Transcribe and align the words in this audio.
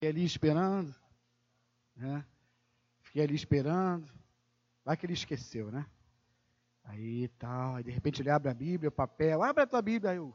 Fiquei 0.00 0.08
ali 0.08 0.24
esperando, 0.24 0.94
né? 1.94 2.24
Fiquei 3.02 3.22
ali 3.22 3.34
esperando. 3.34 4.10
Vai 4.82 4.96
que 4.96 5.04
ele 5.04 5.12
esqueceu, 5.12 5.70
né? 5.70 5.84
Aí 6.84 7.28
tal, 7.38 7.74
aí 7.74 7.84
de 7.84 7.90
repente 7.90 8.22
ele 8.22 8.30
abre 8.30 8.50
a 8.50 8.54
Bíblia, 8.54 8.88
o 8.88 8.92
papel, 8.92 9.42
abre 9.42 9.62
a 9.62 9.66
tua 9.66 9.82
Bíblia, 9.82 10.12
aí 10.12 10.16
eu. 10.16 10.34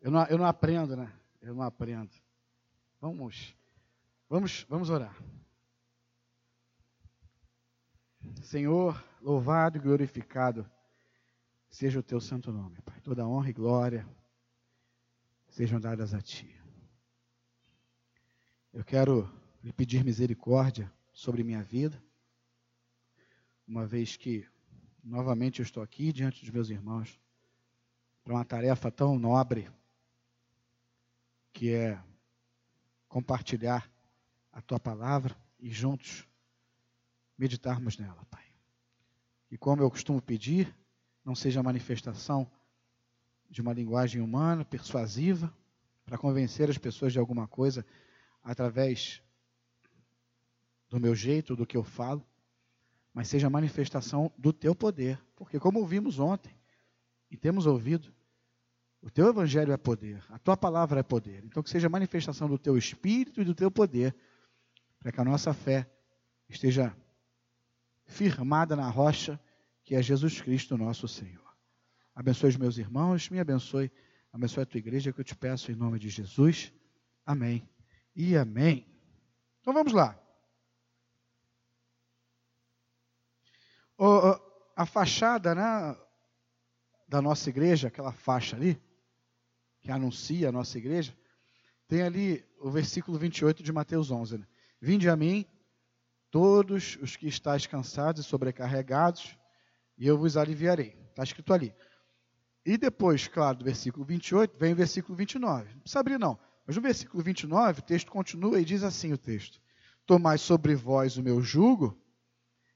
Eu 0.00 0.10
não, 0.10 0.24
eu 0.24 0.38
não 0.38 0.46
aprendo, 0.46 0.96
né? 0.96 1.12
Eu 1.38 1.54
não 1.54 1.62
aprendo. 1.62 2.14
Vamos, 2.98 3.54
vamos, 4.26 4.64
vamos 4.70 4.88
orar. 4.88 5.14
Senhor, 8.40 9.04
louvado 9.20 9.76
e 9.76 9.80
glorificado 9.82 10.66
seja 11.68 12.00
o 12.00 12.02
teu 12.02 12.22
santo 12.22 12.50
nome, 12.50 12.80
Pai. 12.80 12.98
Toda 13.02 13.28
honra 13.28 13.50
e 13.50 13.52
glória 13.52 14.19
sejam 15.50 15.80
dadas 15.80 16.14
a 16.14 16.20
ti. 16.20 16.56
Eu 18.72 18.84
quero 18.84 19.28
lhe 19.62 19.72
pedir 19.72 20.04
misericórdia 20.04 20.90
sobre 21.12 21.42
minha 21.42 21.62
vida, 21.62 22.02
uma 23.66 23.86
vez 23.86 24.16
que 24.16 24.48
novamente 25.02 25.60
eu 25.60 25.64
estou 25.64 25.82
aqui 25.82 26.12
diante 26.12 26.40
dos 26.40 26.50
meus 26.50 26.70
irmãos 26.70 27.20
para 28.22 28.34
uma 28.34 28.44
tarefa 28.44 28.90
tão 28.90 29.18
nobre 29.18 29.68
que 31.52 31.72
é 31.72 32.00
compartilhar 33.08 33.90
a 34.52 34.62
tua 34.62 34.78
palavra 34.78 35.36
e 35.58 35.68
juntos 35.68 36.26
meditarmos 37.36 37.98
nela, 37.98 38.24
Pai. 38.26 38.44
E 39.50 39.58
como 39.58 39.82
eu 39.82 39.90
costumo 39.90 40.22
pedir, 40.22 40.72
não 41.24 41.34
seja 41.34 41.62
manifestação 41.62 42.50
de 43.50 43.60
uma 43.60 43.72
linguagem 43.72 44.22
humana, 44.22 44.64
persuasiva, 44.64 45.52
para 46.06 46.16
convencer 46.16 46.70
as 46.70 46.78
pessoas 46.78 47.12
de 47.12 47.18
alguma 47.18 47.48
coisa 47.48 47.84
através 48.42 49.20
do 50.88 51.00
meu 51.00 51.14
jeito, 51.14 51.56
do 51.56 51.66
que 51.66 51.76
eu 51.76 51.84
falo, 51.84 52.24
mas 53.12 53.28
seja 53.28 53.50
manifestação 53.50 54.32
do 54.38 54.52
teu 54.52 54.74
poder, 54.74 55.20
porque 55.34 55.58
como 55.58 55.80
ouvimos 55.80 56.18
ontem 56.18 56.54
e 57.30 57.36
temos 57.36 57.66
ouvido, 57.66 58.12
o 59.02 59.10
teu 59.10 59.28
evangelho 59.28 59.72
é 59.72 59.76
poder, 59.76 60.22
a 60.28 60.38
tua 60.38 60.56
palavra 60.56 61.00
é 61.00 61.02
poder. 61.02 61.44
Então 61.44 61.62
que 61.62 61.70
seja 61.70 61.88
manifestação 61.88 62.48
do 62.48 62.58
teu 62.58 62.76
espírito 62.76 63.40
e 63.40 63.44
do 63.44 63.54
teu 63.54 63.70
poder, 63.70 64.14
para 64.98 65.10
que 65.10 65.20
a 65.20 65.24
nossa 65.24 65.52
fé 65.52 65.90
esteja 66.48 66.94
firmada 68.04 68.76
na 68.76 68.88
rocha 68.88 69.40
que 69.84 69.94
é 69.94 70.02
Jesus 70.02 70.40
Cristo, 70.40 70.76
nosso 70.76 71.08
Senhor. 71.08 71.49
Abençoe 72.14 72.50
os 72.50 72.56
meus 72.56 72.78
irmãos, 72.78 73.28
me 73.30 73.38
abençoe, 73.38 73.90
abençoe 74.32 74.62
a 74.62 74.66
tua 74.66 74.78
igreja, 74.78 75.12
que 75.12 75.20
eu 75.20 75.24
te 75.24 75.36
peço 75.36 75.70
em 75.70 75.74
nome 75.74 75.98
de 75.98 76.08
Jesus. 76.08 76.72
Amém 77.24 77.68
e 78.14 78.36
amém. 78.36 78.86
Então 79.60 79.72
vamos 79.72 79.92
lá. 79.92 80.18
A 84.76 84.86
fachada 84.86 85.54
né, 85.54 85.96
da 87.06 87.20
nossa 87.20 87.50
igreja, 87.50 87.88
aquela 87.88 88.12
faixa 88.12 88.56
ali, 88.56 88.80
que 89.80 89.90
anuncia 89.90 90.48
a 90.48 90.52
nossa 90.52 90.78
igreja, 90.78 91.16
tem 91.86 92.02
ali 92.02 92.44
o 92.60 92.70
versículo 92.70 93.18
28 93.18 93.62
de 93.62 93.72
Mateus 93.72 94.10
11. 94.10 94.38
Né? 94.38 94.46
Vinde 94.80 95.08
a 95.08 95.16
mim, 95.16 95.44
todos 96.30 96.96
os 97.02 97.16
que 97.16 97.26
estáis 97.26 97.66
cansados 97.66 98.24
e 98.24 98.28
sobrecarregados, 98.28 99.36
e 99.98 100.06
eu 100.06 100.16
vos 100.16 100.36
aliviarei. 100.36 100.96
Está 101.10 101.22
escrito 101.22 101.52
ali. 101.52 101.74
E 102.64 102.76
depois, 102.76 103.26
claro, 103.26 103.58
do 103.58 103.64
versículo 103.64 104.04
28, 104.04 104.56
vem 104.58 104.72
o 104.72 104.76
versículo 104.76 105.16
29. 105.16 105.72
Não 105.72 105.80
precisa 105.80 106.00
abrir, 106.00 106.18
não. 106.18 106.38
Mas 106.66 106.76
no 106.76 106.82
versículo 106.82 107.22
29, 107.22 107.80
o 107.80 107.82
texto 107.82 108.10
continua 108.10 108.60
e 108.60 108.64
diz 108.64 108.82
assim 108.82 109.12
o 109.12 109.18
texto. 109.18 109.60
Tomai 110.06 110.38
sobre 110.38 110.74
vós 110.74 111.16
o 111.16 111.22
meu 111.22 111.40
jugo 111.40 111.98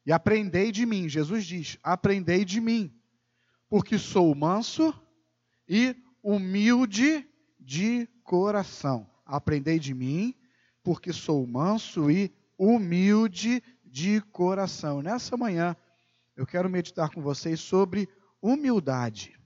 e 0.07 0.13
aprendei 0.13 0.73
de 0.73 0.87
mim. 0.87 1.09
Jesus 1.09 1.45
diz, 1.45 1.79
aprendei 1.83 2.45
de 2.45 2.61
mim, 2.61 2.93
porque 3.69 3.99
sou 3.99 4.35
manso 4.35 4.95
e 5.69 5.97
humilde 6.23 7.27
de 7.61 8.09
coração. 8.23 9.09
Aprendei 9.25 9.79
de 9.79 9.95
mim, 9.95 10.35
porque 10.83 11.13
sou 11.13 11.47
manso 11.47 12.11
e 12.11 12.33
humilde 12.59 13.63
de 13.85 14.21
coração. 14.33 15.03
Nessa 15.03 15.37
manhã, 15.37 15.77
eu 16.37 16.47
quero 16.47 16.69
meditar 16.69 17.11
com 17.11 17.23
vocês 17.23 17.61
sobre 17.61 18.09
humildade. 18.43 19.39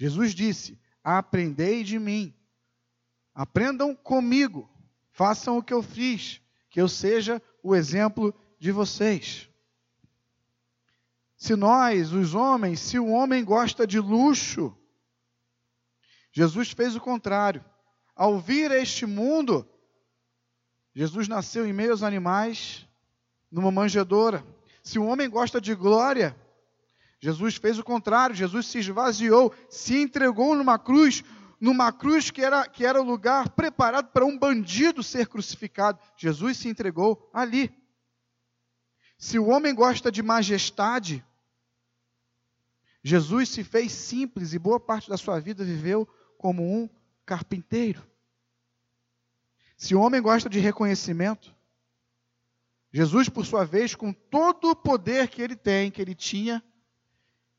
Jesus 0.00 0.34
disse: 0.34 0.80
Aprendei 1.04 1.84
de 1.84 1.98
mim, 1.98 2.34
aprendam 3.34 3.94
comigo, 3.94 4.66
façam 5.12 5.58
o 5.58 5.62
que 5.62 5.74
eu 5.74 5.82
fiz, 5.82 6.40
que 6.70 6.80
eu 6.80 6.88
seja 6.88 7.42
o 7.62 7.76
exemplo 7.76 8.34
de 8.58 8.72
vocês. 8.72 9.46
Se 11.36 11.54
nós, 11.54 12.14
os 12.14 12.34
homens, 12.34 12.80
se 12.80 12.98
o 12.98 13.08
homem 13.08 13.44
gosta 13.44 13.86
de 13.86 14.00
luxo, 14.00 14.74
Jesus 16.32 16.70
fez 16.70 16.96
o 16.96 17.00
contrário. 17.00 17.62
Ao 18.16 18.40
vir 18.40 18.72
a 18.72 18.78
este 18.78 19.04
mundo, 19.04 19.68
Jesus 20.94 21.28
nasceu 21.28 21.66
em 21.66 21.74
meio 21.74 21.90
aos 21.90 22.02
animais, 22.02 22.88
numa 23.50 23.70
manjedoura. 23.70 24.42
Se 24.82 24.98
o 24.98 25.04
homem 25.04 25.28
gosta 25.28 25.60
de 25.60 25.74
glória, 25.74 26.34
Jesus 27.20 27.56
fez 27.56 27.78
o 27.78 27.84
contrário. 27.84 28.34
Jesus 28.34 28.66
se 28.66 28.78
esvaziou, 28.78 29.54
se 29.68 29.96
entregou 30.00 30.56
numa 30.56 30.78
cruz, 30.78 31.22
numa 31.60 31.92
cruz 31.92 32.30
que 32.30 32.42
era, 32.42 32.66
que 32.66 32.84
era 32.84 33.00
o 33.00 33.04
lugar 33.04 33.50
preparado 33.50 34.08
para 34.08 34.24
um 34.24 34.36
bandido 34.36 35.02
ser 35.02 35.28
crucificado. 35.28 35.98
Jesus 36.16 36.56
se 36.56 36.68
entregou 36.68 37.30
ali. 37.32 37.70
Se 39.18 39.38
o 39.38 39.48
homem 39.48 39.74
gosta 39.74 40.10
de 40.10 40.22
majestade, 40.22 41.22
Jesus 43.04 43.50
se 43.50 43.62
fez 43.62 43.92
simples 43.92 44.54
e 44.54 44.58
boa 44.58 44.80
parte 44.80 45.10
da 45.10 45.18
sua 45.18 45.38
vida 45.38 45.62
viveu 45.62 46.08
como 46.38 46.62
um 46.62 46.88
carpinteiro. 47.26 48.02
Se 49.76 49.94
o 49.94 50.00
homem 50.00 50.22
gosta 50.22 50.48
de 50.48 50.58
reconhecimento, 50.58 51.54
Jesus, 52.92 53.28
por 53.28 53.46
sua 53.46 53.64
vez, 53.64 53.94
com 53.94 54.12
todo 54.12 54.70
o 54.70 54.76
poder 54.76 55.28
que 55.28 55.40
ele 55.40 55.54
tem, 55.54 55.90
que 55.90 56.02
ele 56.02 56.14
tinha, 56.14 56.62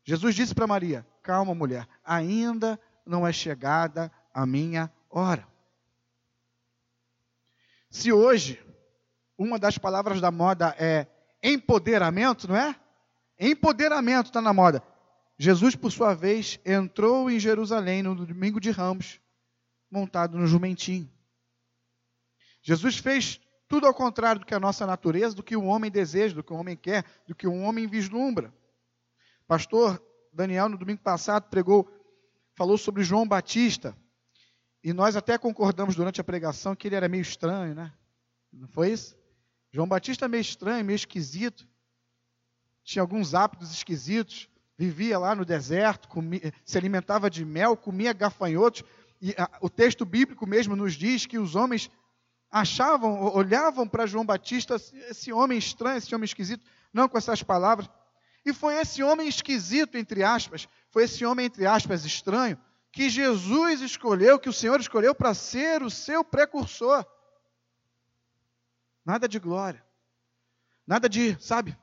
Jesus 0.03 0.35
disse 0.35 0.53
para 0.56 0.67
Maria: 0.67 1.06
Calma, 1.22 1.53
mulher, 1.53 1.88
ainda 2.03 2.79
não 3.06 3.25
é 3.25 3.31
chegada 3.31 4.12
a 4.34 4.45
minha 4.45 4.91
hora. 5.09 5.47
Se 7.89 8.11
hoje 8.11 8.63
uma 9.38 9.57
das 9.57 9.78
palavras 9.78 10.22
da 10.22 10.31
moda 10.31 10.75
é 10.79 11.07
empoderamento, 11.44 12.47
não 12.47 12.56
é? 12.56 12.75
Empoderamento 13.40 14.28
está 14.28 14.41
na 14.41 14.53
moda. 14.53 14.84
Jesus, 15.38 15.75
por 15.75 15.91
sua 15.91 16.13
vez, 16.13 16.59
entrou 16.63 17.29
em 17.29 17.40
Jerusalém 17.40 18.03
no 18.03 18.13
domingo 18.13 18.59
de 18.59 18.69
Ramos, 18.69 19.19
montado 19.90 20.38
no 20.38 20.45
jumentinho. 20.45 21.11
Jesus 22.61 22.97
fez 22.97 23.41
tudo 23.67 23.88
ao 23.88 23.94
contrário 23.94 24.41
do 24.41 24.45
que 24.45 24.53
a 24.53 24.59
nossa 24.59 24.85
natureza, 24.85 25.35
do 25.35 25.41
que 25.41 25.56
o 25.56 25.63
homem 25.63 25.90
deseja, 25.90 26.35
do 26.35 26.44
que 26.44 26.53
o 26.53 26.57
homem 26.57 26.78
quer, 26.78 27.03
do 27.28 27.34
que 27.34 27.47
o 27.47 27.56
homem 27.61 27.88
vislumbra. 27.88 28.53
Pastor 29.51 30.01
Daniel, 30.31 30.69
no 30.69 30.78
domingo 30.78 31.01
passado, 31.01 31.50
pregou, 31.50 31.85
falou 32.56 32.78
sobre 32.78 33.03
João 33.03 33.28
Batista. 33.28 33.94
E 34.81 34.94
nós 34.94 35.17
até 35.17 35.38
concordamos 35.38 35.94
durante 35.94 36.22
a 36.22 36.23
pregação 36.23 36.73
que 36.73 36.88
ele 36.88 36.95
era 36.95 37.09
meio 37.09 37.22
estranho, 37.22 37.75
né? 37.75 37.91
Não 38.50 38.69
foi 38.69 38.91
isso? 38.91 39.13
João 39.69 39.90
Batista 39.90 40.23
é 40.23 40.29
meio 40.29 40.40
estranho, 40.40 40.85
meio 40.85 40.95
esquisito. 40.95 41.67
Tinha 42.81 43.01
alguns 43.01 43.34
hábitos 43.34 43.73
esquisitos 43.73 44.47
vivia 44.78 45.19
lá 45.19 45.35
no 45.35 45.44
deserto, 45.44 46.07
comia, 46.07 46.53
se 46.63 46.78
alimentava 46.78 47.29
de 47.29 47.44
mel, 47.44 47.75
comia 47.75 48.13
gafanhotos. 48.13 48.85
E 49.22 49.35
a, 49.38 49.50
o 49.59 49.69
texto 49.69 50.06
bíblico 50.06 50.47
mesmo 50.47 50.78
nos 50.78 50.94
diz 50.94 51.25
que 51.25 51.37
os 51.37 51.55
homens 51.58 51.91
achavam, 52.49 53.22
olhavam 53.35 53.85
para 53.85 54.05
João 54.05 54.25
Batista, 54.25 54.78
esse 55.09 55.34
homem 55.34 55.58
estranho, 55.58 55.97
esse 55.97 56.16
homem 56.16 56.23
esquisito, 56.23 56.66
não 56.93 57.09
com 57.09 57.17
essas 57.17 57.43
palavras. 57.43 57.90
E 58.46 58.53
foi 58.53 58.76
esse 58.76 59.03
homem 59.03 59.28
esquisito, 59.28 59.97
entre 59.97 60.23
aspas, 60.23 60.67
foi 60.90 61.03
esse 61.03 61.23
homem, 61.26 61.46
entre 61.46 61.66
aspas, 61.66 62.05
estranho, 62.05 62.59
que 62.91 63.09
Jesus 63.09 63.82
escolheu, 63.82 64.40
que 64.40 64.49
o 64.49 64.53
Senhor 64.53 64.79
escolheu 64.79 65.14
para 65.14 65.34
ser 65.34 65.84
o 65.84 65.90
seu 65.90 66.23
precursor. 66.23 67.05
Nada 69.05 69.28
de 69.28 69.40
glória. 69.40 69.85
Nada 70.85 71.08
de, 71.08 71.41
sabe? 71.41 71.78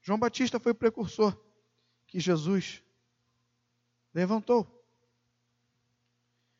João 0.00 0.18
Batista 0.18 0.58
foi 0.60 0.72
o 0.72 0.76
precursor 0.76 1.36
que 2.06 2.20
Jesus 2.20 2.82
levantou. 4.14 4.66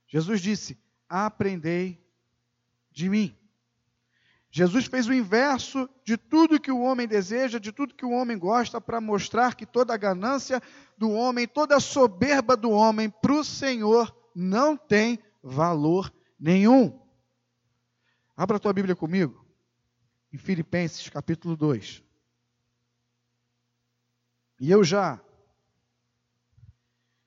Jesus 0.06 0.40
disse: 0.40 0.78
Aprendei 1.08 2.04
de 2.90 3.08
mim. 3.08 3.37
Jesus 4.50 4.86
fez 4.86 5.06
o 5.06 5.12
inverso 5.12 5.88
de 6.04 6.16
tudo 6.16 6.60
que 6.60 6.72
o 6.72 6.80
homem 6.80 7.06
deseja, 7.06 7.58
de 7.58 7.70
tudo 7.70 7.94
que 7.94 8.04
o 8.04 8.10
homem 8.10 8.38
gosta, 8.38 8.80
para 8.80 9.00
mostrar 9.00 9.54
que 9.54 9.66
toda 9.66 9.92
a 9.92 9.98
ganância 9.98 10.62
do 10.96 11.10
homem, 11.10 11.46
toda 11.46 11.76
a 11.76 11.80
soberba 11.80 12.56
do 12.56 12.70
homem 12.70 13.10
para 13.10 13.32
o 13.32 13.44
Senhor 13.44 14.14
não 14.34 14.76
tem 14.76 15.18
valor 15.42 16.12
nenhum. 16.40 16.98
Abra 18.36 18.56
a 18.56 18.60
tua 18.60 18.72
Bíblia 18.72 18.96
comigo, 18.96 19.44
em 20.32 20.38
Filipenses 20.38 21.08
capítulo 21.08 21.56
2. 21.56 22.02
E 24.60 24.70
eu 24.70 24.82
já 24.82 25.20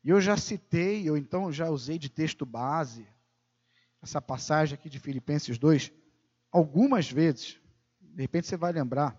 eu 0.03 0.19
já 0.19 0.35
citei, 0.35 1.07
ou 1.09 1.15
então 1.15 1.51
já 1.51 1.69
usei 1.69 1.99
de 1.99 2.09
texto 2.09 2.45
base, 2.45 3.07
essa 4.01 4.19
passagem 4.19 4.73
aqui 4.73 4.89
de 4.89 4.99
Filipenses 4.99 5.59
2, 5.59 5.91
algumas 6.51 7.09
vezes. 7.09 7.59
De 8.01 8.21
repente 8.21 8.47
você 8.47 8.57
vai 8.57 8.71
lembrar. 8.71 9.17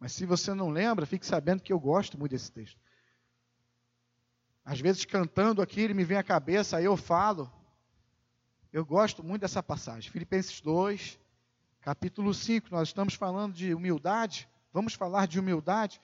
Mas 0.00 0.12
se 0.12 0.26
você 0.26 0.52
não 0.54 0.70
lembra, 0.70 1.06
fique 1.06 1.26
sabendo 1.26 1.62
que 1.62 1.72
eu 1.72 1.78
gosto 1.78 2.18
muito 2.18 2.32
desse 2.32 2.50
texto. 2.50 2.78
Às 4.64 4.80
vezes, 4.80 5.04
cantando 5.04 5.62
aqui, 5.62 5.80
ele 5.80 5.94
me 5.94 6.04
vem 6.04 6.18
à 6.18 6.22
cabeça, 6.22 6.76
aí 6.76 6.84
eu 6.84 6.96
falo. 6.96 7.50
Eu 8.72 8.84
gosto 8.84 9.24
muito 9.24 9.40
dessa 9.40 9.62
passagem. 9.62 10.10
Filipenses 10.10 10.60
2, 10.60 11.18
capítulo 11.80 12.34
5. 12.34 12.68
Nós 12.70 12.88
estamos 12.88 13.14
falando 13.14 13.54
de 13.54 13.72
humildade. 13.72 14.48
Vamos 14.72 14.92
falar 14.92 15.26
de 15.26 15.40
humildade. 15.40 16.00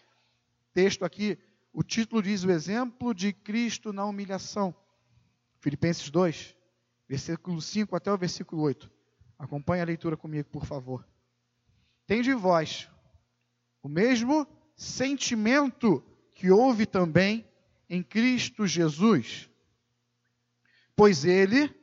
Texto 0.73 1.05
aqui, 1.05 1.39
o 1.73 1.83
título 1.83 2.23
diz 2.23 2.43
o 2.43 2.51
exemplo 2.51 3.15
de 3.15 3.33
Cristo 3.33 3.93
na 3.93 4.07
humilhação. 4.07 4.75
Filipenses 5.61 6.09
2, 6.09 6.57
versículo 7.09 7.61
5 7.61 7.95
até 7.95 8.13
o 8.13 8.19
versículo 8.19 8.63
8. 8.63 8.91
Acompanhe 9.39 9.83
a 9.83 9.87
leitura 9.87 10.17
comigo, 10.17 10.49
por 10.51 10.65
favor. 10.65 11.07
Tem 12.07 12.23
de 12.23 12.35
vós 12.35 12.89
o 13.83 13.89
mesmo 13.89 14.47
sentimento 14.77 16.03
que 16.35 16.51
houve 16.51 16.87
também 16.87 17.47
em 17.89 18.03
Cristo 18.03 18.67
Jesus. 18.67 19.49
Pois 20.97 21.25
ele, 21.25 21.75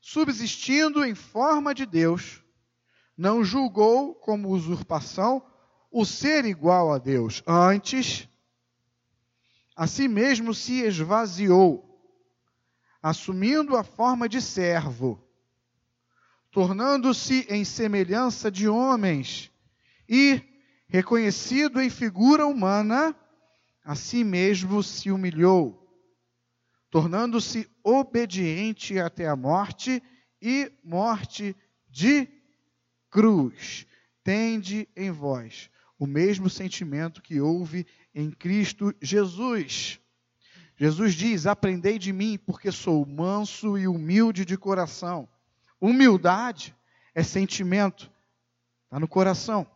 subsistindo 0.00 1.04
em 1.04 1.14
forma 1.14 1.74
de 1.74 1.86
Deus, 1.86 2.42
não 3.16 3.44
julgou 3.44 4.14
como 4.14 4.48
usurpação 4.48 5.44
o 5.90 6.04
ser 6.04 6.44
igual 6.44 6.92
a 6.92 6.98
Deus. 6.98 7.42
Antes, 7.46 8.28
a 9.76 9.86
si 9.86 10.08
mesmo 10.08 10.54
se 10.54 10.80
esvaziou, 10.80 11.88
assumindo 13.02 13.76
a 13.76 13.84
forma 13.84 14.28
de 14.28 14.40
servo, 14.40 15.21
tornando-se 16.52 17.46
em 17.48 17.64
semelhança 17.64 18.50
de 18.50 18.68
homens 18.68 19.50
e 20.06 20.40
reconhecido 20.86 21.80
em 21.80 21.88
figura 21.88 22.46
humana, 22.46 23.16
a 23.82 23.94
si 23.94 24.22
mesmo 24.22 24.82
se 24.82 25.10
humilhou, 25.10 25.82
tornando-se 26.90 27.68
obediente 27.82 28.98
até 28.98 29.26
a 29.26 29.34
morte 29.34 30.02
e 30.40 30.70
morte 30.84 31.56
de 31.88 32.28
cruz. 33.10 33.86
Tende 34.22 34.86
em 34.94 35.10
vós 35.10 35.70
o 35.98 36.06
mesmo 36.06 36.50
sentimento 36.50 37.22
que 37.22 37.40
houve 37.40 37.86
em 38.14 38.30
Cristo 38.30 38.94
Jesus. 39.00 39.98
Jesus 40.76 41.14
diz: 41.14 41.46
Aprendei 41.46 41.98
de 41.98 42.12
mim, 42.12 42.38
porque 42.38 42.70
sou 42.70 43.06
manso 43.06 43.78
e 43.78 43.88
humilde 43.88 44.44
de 44.44 44.58
coração. 44.58 45.28
Humildade 45.82 46.76
é 47.12 47.24
sentimento, 47.24 48.08
está 48.84 49.00
no 49.00 49.08
coração. 49.08 49.66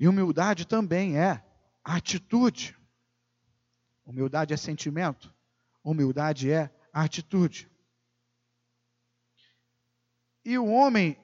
E 0.00 0.08
humildade 0.08 0.66
também 0.66 1.18
é 1.18 1.44
atitude. 1.84 2.74
Humildade 4.06 4.54
é 4.54 4.56
sentimento, 4.56 5.30
humildade 5.84 6.50
é 6.50 6.74
atitude. 6.90 7.70
E 10.42 10.56
o 10.56 10.68
homem, 10.68 11.18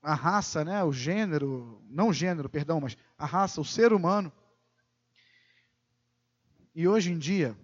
a 0.00 0.14
raça, 0.14 0.64
né, 0.64 0.82
o 0.82 0.90
gênero, 0.90 1.84
não 1.90 2.08
o 2.08 2.14
gênero, 2.14 2.48
perdão, 2.48 2.80
mas 2.80 2.96
a 3.18 3.26
raça, 3.26 3.60
o 3.60 3.64
ser 3.64 3.92
humano. 3.92 4.32
E 6.74 6.88
hoje 6.88 7.12
em 7.12 7.18
dia, 7.18 7.54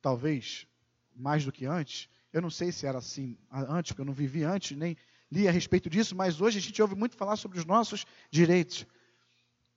talvez 0.00 0.66
mais 1.14 1.44
do 1.44 1.52
que 1.52 1.66
antes, 1.66 2.08
eu 2.36 2.42
não 2.42 2.50
sei 2.50 2.70
se 2.70 2.86
era 2.86 2.98
assim 2.98 3.34
antes, 3.50 3.92
porque 3.92 4.02
eu 4.02 4.04
não 4.04 4.12
vivi 4.12 4.44
antes, 4.44 4.76
nem 4.76 4.94
li 5.32 5.48
a 5.48 5.50
respeito 5.50 5.88
disso, 5.88 6.14
mas 6.14 6.38
hoje 6.38 6.58
a 6.58 6.60
gente 6.60 6.82
ouve 6.82 6.94
muito 6.94 7.16
falar 7.16 7.34
sobre 7.36 7.58
os 7.58 7.64
nossos 7.64 8.04
direitos. 8.30 8.86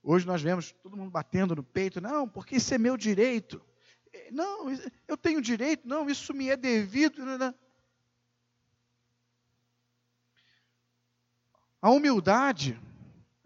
Hoje 0.04 0.28
nós 0.28 0.42
vemos 0.42 0.74
todo 0.84 0.98
mundo 0.98 1.10
batendo 1.10 1.56
no 1.56 1.64
peito, 1.64 2.02
não, 2.02 2.28
porque 2.28 2.58
isso 2.58 2.74
é 2.74 2.78
meu 2.78 2.98
direito. 2.98 3.62
É, 4.12 4.30
não, 4.30 4.66
eu 5.08 5.16
tenho 5.16 5.42
direito, 5.42 5.88
não, 5.88 6.10
isso 6.10 6.34
me 6.34 6.50
é 6.50 6.58
devido. 6.58 7.24
A 11.82 11.90
humildade, 11.90 12.78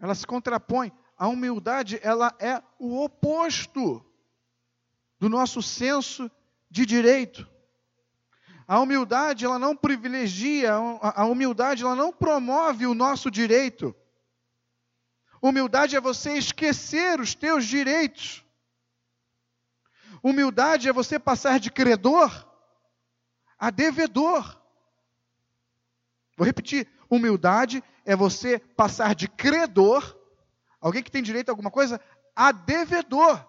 ela 0.00 0.16
se 0.16 0.26
contrapõe. 0.26 0.92
A 1.16 1.28
humildade, 1.28 2.00
ela 2.02 2.34
é 2.40 2.60
o 2.80 3.00
oposto 3.00 4.04
do 5.20 5.28
nosso 5.28 5.62
senso 5.62 6.28
de 6.68 6.84
direito. 6.84 7.53
A 8.66 8.80
humildade, 8.80 9.44
ela 9.44 9.58
não 9.58 9.76
privilegia, 9.76 10.72
a 10.72 11.24
humildade, 11.26 11.82
ela 11.82 11.94
não 11.94 12.12
promove 12.12 12.86
o 12.86 12.94
nosso 12.94 13.30
direito. 13.30 13.94
Humildade 15.42 15.94
é 15.94 16.00
você 16.00 16.38
esquecer 16.38 17.20
os 17.20 17.34
teus 17.34 17.66
direitos. 17.66 18.42
Humildade 20.22 20.88
é 20.88 20.92
você 20.92 21.18
passar 21.18 21.60
de 21.60 21.70
credor 21.70 22.30
a 23.58 23.70
devedor. 23.70 24.58
Vou 26.36 26.46
repetir: 26.46 26.88
humildade 27.10 27.84
é 28.06 28.16
você 28.16 28.58
passar 28.58 29.14
de 29.14 29.28
credor, 29.28 30.18
alguém 30.80 31.02
que 31.02 31.10
tem 31.10 31.22
direito 31.22 31.50
a 31.50 31.52
alguma 31.52 31.70
coisa, 31.70 32.00
a 32.34 32.50
devedor. 32.50 33.46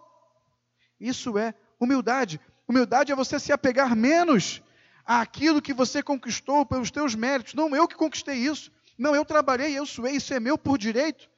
Isso 0.99 1.37
é 1.37 1.53
humildade. 1.79 2.41
Humildade 2.67 3.13
é 3.13 3.15
você 3.15 3.39
se 3.39 3.53
apegar 3.53 3.95
menos 3.95 4.61
àquilo 5.05 5.61
que 5.61 5.73
você 5.73 6.01
conquistou 6.01 6.65
pelos 6.65 6.89
teus 6.89 7.13
méritos. 7.13 7.53
Não 7.53 7.75
eu 7.75 7.87
que 7.87 7.95
conquistei 7.95 8.37
isso. 8.37 8.71
Não 8.97 9.15
eu 9.15 9.23
trabalhei, 9.23 9.77
eu 9.77 9.85
suei, 9.85 10.15
isso 10.15 10.33
é 10.33 10.39
meu 10.39 10.57
por 10.57 10.77
direito. 10.77 11.29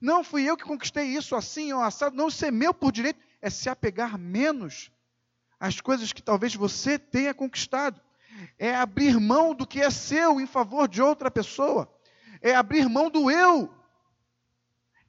Não 0.00 0.24
fui 0.24 0.44
eu 0.44 0.56
que 0.56 0.64
conquistei 0.64 1.04
isso 1.08 1.36
assim 1.36 1.72
ou 1.72 1.82
assado. 1.82 2.16
Não, 2.16 2.30
ser 2.30 2.50
meu 2.50 2.72
por 2.72 2.90
direito. 2.90 3.20
É 3.42 3.50
se 3.50 3.68
apegar 3.68 4.18
menos 4.18 4.90
às 5.58 5.80
coisas 5.80 6.12
que 6.12 6.22
talvez 6.22 6.54
você 6.54 6.98
tenha 6.98 7.34
conquistado. 7.34 8.00
É 8.58 8.74
abrir 8.74 9.20
mão 9.20 9.54
do 9.54 9.66
que 9.66 9.80
é 9.80 9.90
seu 9.90 10.40
em 10.40 10.46
favor 10.46 10.88
de 10.88 11.02
outra 11.02 11.30
pessoa. 11.30 11.92
É 12.40 12.54
abrir 12.54 12.88
mão 12.88 13.10
do 13.10 13.30
eu 13.30 13.74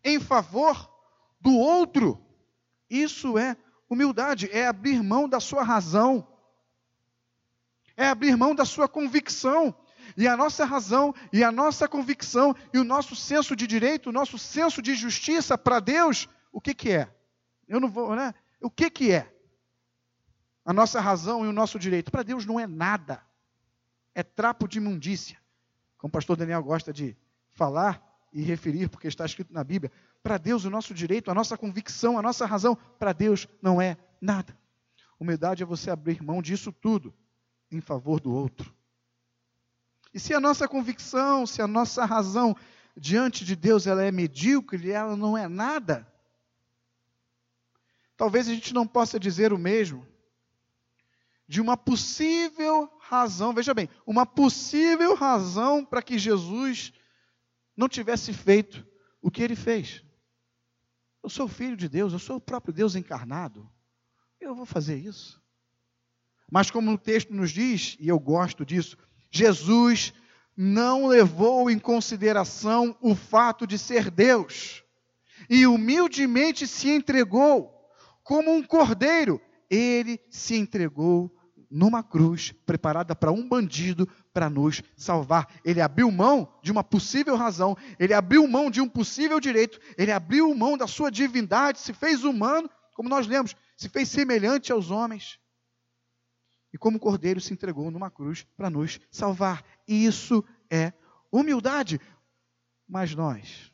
em 0.03 0.19
favor 0.19 0.89
do 1.39 1.55
outro. 1.55 2.21
Isso 2.89 3.37
é 3.37 3.55
humildade. 3.89 4.49
É 4.51 4.67
abrir 4.67 5.01
mão 5.01 5.29
da 5.29 5.39
sua 5.39 5.63
razão. 5.63 6.27
É 7.95 8.07
abrir 8.07 8.35
mão 8.35 8.55
da 8.55 8.65
sua 8.65 8.87
convicção 8.87 9.75
e 10.17 10.27
a 10.27 10.35
nossa 10.35 10.65
razão, 10.65 11.13
e 11.31 11.43
a 11.43 11.51
nossa 11.51 11.87
convicção, 11.87 12.55
e 12.73 12.77
o 12.77 12.83
nosso 12.83 13.15
senso 13.15 13.55
de 13.55 13.65
direito, 13.65 14.09
o 14.09 14.11
nosso 14.11 14.37
senso 14.37 14.81
de 14.81 14.95
justiça 14.95 15.57
para 15.57 15.79
Deus, 15.79 16.27
o 16.51 16.59
que, 16.59 16.73
que 16.73 16.91
é? 16.91 17.13
Eu 17.67 17.79
não 17.79 17.89
vou, 17.89 18.15
né? 18.15 18.33
O 18.59 18.69
que, 18.69 18.89
que 18.89 19.11
é? 19.11 19.33
A 20.65 20.73
nossa 20.73 20.99
razão 20.99 21.45
e 21.45 21.47
o 21.47 21.53
nosso 21.53 21.79
direito. 21.79 22.11
Para 22.11 22.23
Deus 22.23 22.45
não 22.45 22.59
é 22.59 22.67
nada. 22.67 23.21
É 24.13 24.21
trapo 24.21 24.67
de 24.67 24.77
imundícia. 24.77 25.37
Como 25.97 26.09
o 26.09 26.11
pastor 26.11 26.35
Daniel 26.35 26.61
gosta 26.61 26.91
de 26.91 27.15
falar 27.53 28.03
e 28.33 28.41
referir, 28.41 28.89
porque 28.89 29.07
está 29.07 29.25
escrito 29.25 29.53
na 29.53 29.63
Bíblia. 29.63 29.91
Para 30.21 30.37
Deus, 30.37 30.65
o 30.65 30.69
nosso 30.69 30.93
direito, 30.93 31.31
a 31.31 31.33
nossa 31.33 31.57
convicção, 31.57 32.17
a 32.17 32.21
nossa 32.21 32.45
razão, 32.45 32.75
para 32.99 33.13
Deus 33.13 33.47
não 33.61 33.81
é 33.81 33.97
nada. 34.19 34.57
Humildade 35.19 35.63
é 35.63 35.65
você 35.65 35.89
abrir 35.89 36.21
mão 36.21 36.41
disso 36.41 36.71
tudo 36.71 37.13
em 37.71 37.81
favor 37.81 38.19
do 38.19 38.33
outro. 38.33 38.73
E 40.13 40.19
se 40.19 40.33
a 40.33 40.39
nossa 40.39 40.67
convicção, 40.67 41.45
se 41.47 41.61
a 41.61 41.67
nossa 41.67 42.05
razão 42.05 42.55
diante 42.95 43.45
de 43.45 43.55
Deus 43.55 43.87
ela 43.87 44.03
é 44.03 44.11
medíocre, 44.11 44.91
ela 44.91 45.15
não 45.15 45.37
é 45.37 45.47
nada, 45.47 46.05
talvez 48.17 48.47
a 48.47 48.53
gente 48.53 48.73
não 48.73 48.85
possa 48.85 49.19
dizer 49.19 49.53
o 49.53 49.57
mesmo 49.57 50.05
de 51.47 51.59
uma 51.59 51.75
possível 51.75 52.89
razão, 52.99 53.53
veja 53.53 53.73
bem, 53.73 53.89
uma 54.05 54.25
possível 54.25 55.15
razão 55.15 55.83
para 55.83 56.01
que 56.01 56.17
Jesus 56.17 56.93
não 57.75 57.89
tivesse 57.89 58.31
feito 58.31 58.87
o 59.21 59.29
que 59.29 59.43
ele 59.43 59.55
fez. 59.55 60.01
Eu 61.21 61.29
sou 61.29 61.47
filho 61.47 61.75
de 61.75 61.89
Deus, 61.89 62.13
eu 62.13 62.19
sou 62.19 62.37
o 62.37 62.41
próprio 62.41 62.73
Deus 62.73 62.95
encarnado. 62.95 63.69
Eu 64.39 64.55
vou 64.55 64.65
fazer 64.65 64.95
isso. 64.95 65.40
Mas 66.51 66.69
como 66.69 66.91
o 66.91 66.97
texto 66.97 67.33
nos 67.33 67.49
diz, 67.49 67.95
e 67.97 68.09
eu 68.09 68.19
gosto 68.19 68.65
disso, 68.65 68.97
Jesus 69.31 70.13
não 70.55 71.07
levou 71.07 71.71
em 71.71 71.79
consideração 71.79 72.95
o 73.01 73.15
fato 73.15 73.65
de 73.65 73.77
ser 73.77 74.11
Deus 74.11 74.83
e 75.49 75.65
humildemente 75.65 76.67
se 76.67 76.89
entregou 76.89 77.73
como 78.23 78.53
um 78.53 78.61
cordeiro. 78.61 79.41
Ele 79.69 80.19
se 80.29 80.55
entregou 80.55 81.33
numa 81.69 82.03
cruz 82.03 82.53
preparada 82.65 83.15
para 83.15 83.31
um 83.31 83.47
bandido 83.47 84.07
para 84.33 84.49
nos 84.49 84.83
salvar. 84.95 85.47
Ele 85.63 85.79
abriu 85.79 86.11
mão 86.11 86.53
de 86.61 86.71
uma 86.71 86.83
possível 86.83 87.37
razão, 87.37 87.77
ele 87.97 88.13
abriu 88.13 88.45
mão 88.45 88.69
de 88.69 88.81
um 88.81 88.89
possível 88.89 89.39
direito, 89.39 89.79
ele 89.97 90.11
abriu 90.11 90.53
mão 90.53 90.77
da 90.77 90.85
sua 90.85 91.09
divindade, 91.09 91.79
se 91.79 91.93
fez 91.93 92.25
humano, 92.25 92.69
como 92.93 93.07
nós 93.07 93.25
lemos, 93.25 93.55
se 93.77 93.87
fez 93.87 94.09
semelhante 94.09 94.71
aos 94.71 94.91
homens. 94.91 95.39
E 96.73 96.77
como 96.77 96.99
cordeiro 96.99 97.41
se 97.41 97.53
entregou 97.53 97.91
numa 97.91 98.09
cruz 98.09 98.45
para 98.55 98.69
nos 98.69 98.99
salvar. 99.09 99.63
Isso 99.87 100.43
é 100.69 100.93
humildade. 101.31 101.99
Mas 102.87 103.13
nós 103.13 103.71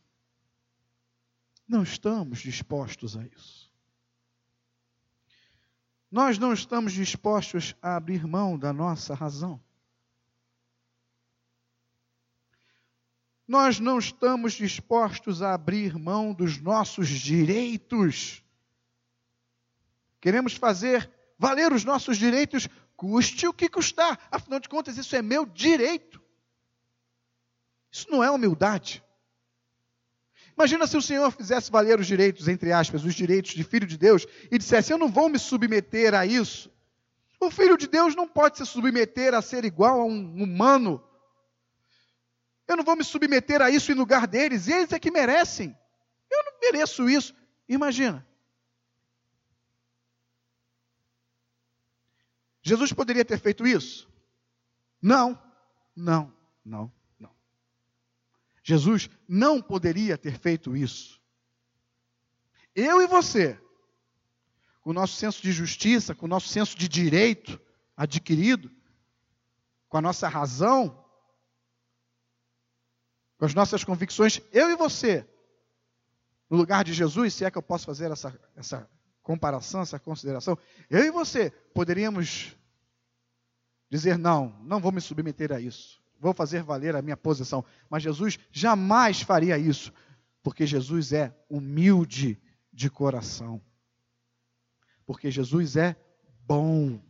não 1.67 1.83
estamos 1.83 2.39
dispostos 2.39 3.17
a 3.17 3.25
isso. 3.25 3.67
Nós 6.09 6.39
não 6.39 6.53
estamos 6.53 6.93
dispostos 6.93 7.75
a 7.81 7.97
abrir 7.97 8.25
mão 8.25 8.57
da 8.57 8.71
nossa 8.71 9.13
razão. 9.13 9.61
Nós 13.47 13.79
não 13.79 13.97
estamos 13.97 14.53
dispostos 14.53 15.41
a 15.41 15.53
abrir 15.53 15.97
mão 15.97 16.33
dos 16.33 16.59
nossos 16.59 17.07
direitos. 17.07 18.43
Queremos 20.19 20.53
fazer 20.53 21.09
valer 21.37 21.71
os 21.71 21.85
nossos 21.85 22.17
direitos, 22.17 22.67
custe 22.97 23.47
o 23.47 23.53
que 23.53 23.69
custar. 23.69 24.19
Afinal 24.29 24.59
de 24.59 24.67
contas, 24.67 24.97
isso 24.97 25.15
é 25.15 25.21
meu 25.21 25.45
direito. 25.45 26.21
Isso 27.89 28.07
não 28.09 28.23
é 28.23 28.29
humildade. 28.29 29.03
Imagina 30.57 30.87
se 30.87 30.97
o 30.97 31.01
Senhor 31.01 31.31
fizesse 31.31 31.71
valer 31.71 31.99
os 31.99 32.07
direitos, 32.07 32.47
entre 32.47 32.73
aspas, 32.73 33.05
os 33.05 33.13
direitos 33.13 33.51
de 33.51 33.63
filho 33.63 33.85
de 33.85 33.97
Deus, 33.97 34.25
e 34.51 34.57
dissesse: 34.57 34.91
Eu 34.91 34.97
não 34.97 35.07
vou 35.07 35.29
me 35.29 35.37
submeter 35.37 36.15
a 36.15 36.25
isso. 36.25 36.71
O 37.39 37.51
filho 37.51 37.77
de 37.77 37.87
Deus 37.87 38.15
não 38.15 38.27
pode 38.27 38.57
se 38.57 38.65
submeter 38.65 39.35
a 39.35 39.41
ser 39.41 39.63
igual 39.63 40.01
a 40.01 40.03
um 40.03 40.43
humano. 40.43 41.03
Eu 42.67 42.75
não 42.75 42.83
vou 42.83 42.97
me 42.97 43.03
submeter 43.03 43.61
a 43.61 43.69
isso 43.69 43.91
em 43.91 43.95
lugar 43.95 44.25
deles, 44.27 44.67
eles 44.67 44.91
é 44.91 44.99
que 44.99 45.11
merecem. 45.11 45.77
Eu 46.29 46.43
não 46.43 46.59
mereço 46.59 47.07
isso. 47.07 47.33
Imagina. 47.69 48.26
Jesus 52.67 52.91
poderia 52.93 53.23
ter 53.23 53.39
feito 53.39 53.65
isso? 53.65 54.09
Não, 55.01 55.41
não, 55.95 56.33
não. 56.65 56.91
Jesus 58.67 59.09
não 59.25 59.61
poderia 59.61 60.17
ter 60.17 60.37
feito 60.37 60.75
isso. 60.75 61.21
Eu 62.75 63.01
e 63.01 63.07
você, 63.07 63.57
com 64.81 64.89
o 64.89 64.93
nosso 64.93 65.15
senso 65.15 65.41
de 65.41 65.53
justiça, 65.53 66.13
com 66.13 66.25
o 66.25 66.29
nosso 66.29 66.49
senso 66.49 66.77
de 66.77 66.85
direito 66.89 67.57
adquirido, 67.95 68.69
com 69.87 69.97
a 69.97 70.01
nossa 70.01 70.27
razão, 70.27 71.01
com 73.37 73.45
as 73.45 73.53
nossas 73.53 73.85
convicções, 73.85 74.41
eu 74.51 74.69
e 74.69 74.75
você, 74.75 75.25
no 76.49 76.57
lugar 76.57 76.83
de 76.83 76.91
Jesus, 76.91 77.35
se 77.35 77.45
é 77.45 77.49
que 77.49 77.57
eu 77.57 77.63
posso 77.63 77.85
fazer 77.85 78.11
essa, 78.11 78.37
essa 78.53 78.89
comparação, 79.23 79.79
essa 79.79 79.97
consideração, 79.97 80.57
eu 80.89 81.05
e 81.05 81.09
você 81.09 81.51
poderíamos 81.73 82.56
dizer: 83.89 84.17
não, 84.17 84.55
não 84.63 84.79
vou 84.79 84.91
me 84.91 85.01
submeter 85.01 85.51
a 85.51 85.59
isso 85.59 86.01
vou 86.19 86.33
fazer 86.33 86.63
valer 86.63 86.95
a 86.95 87.01
minha 87.01 87.17
posição. 87.17 87.63
Mas 87.89 88.03
Jesus 88.03 88.39
jamais 88.51 89.21
faria 89.21 89.57
isso, 89.57 89.93
porque 90.43 90.65
Jesus 90.65 91.13
é 91.13 91.35
humilde 91.49 92.39
de 92.71 92.89
coração. 92.89 93.61
Porque 95.05 95.31
Jesus 95.31 95.75
é 95.75 95.95
bom. 96.45 97.01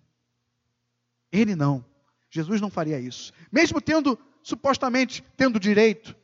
Ele 1.31 1.55
não. 1.55 1.83
Jesus 2.29 2.61
não 2.61 2.69
faria 2.69 2.99
isso. 2.99 3.33
Mesmo 3.51 3.81
tendo, 3.81 4.19
supostamente, 4.43 5.23
tendo 5.35 5.59
direito, 5.59 6.15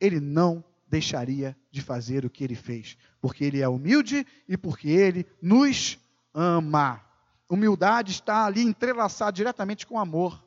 ele 0.00 0.20
não 0.20 0.64
deixaria 0.86 1.56
de 1.70 1.82
fazer 1.82 2.24
o 2.24 2.30
que 2.30 2.42
ele 2.42 2.54
fez. 2.54 2.96
Porque 3.20 3.44
ele 3.44 3.60
é 3.60 3.68
humilde 3.68 4.26
e 4.48 4.56
porque 4.56 4.88
ele 4.88 5.26
nos 5.42 5.98
ama. 6.32 7.04
Humildade 7.48 8.12
está 8.12 8.44
ali 8.44 8.62
entrelaçada 8.62 9.32
diretamente 9.32 9.86
com 9.86 9.98
amor. 9.98 10.42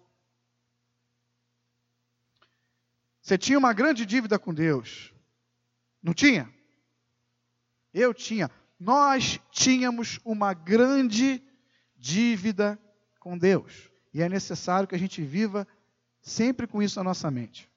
Você 3.21 3.37
tinha 3.37 3.57
uma 3.57 3.73
grande 3.73 4.05
dívida 4.05 4.37
com 4.37 4.53
Deus. 4.53 5.13
Não 6.01 6.13
tinha? 6.13 6.51
Eu 7.93 8.13
tinha. 8.13 8.49
Nós 8.79 9.39
tínhamos 9.51 10.19
uma 10.25 10.53
grande 10.53 11.41
dívida 11.95 12.79
com 13.19 13.37
Deus. 13.37 13.89
E 14.13 14.21
é 14.21 14.27
necessário 14.27 14.87
que 14.87 14.95
a 14.95 14.99
gente 14.99 15.21
viva 15.21 15.67
sempre 16.21 16.67
com 16.67 16.81
isso 16.81 16.99
na 16.99 17.03
nossa 17.03 17.29
mente. 17.29 17.69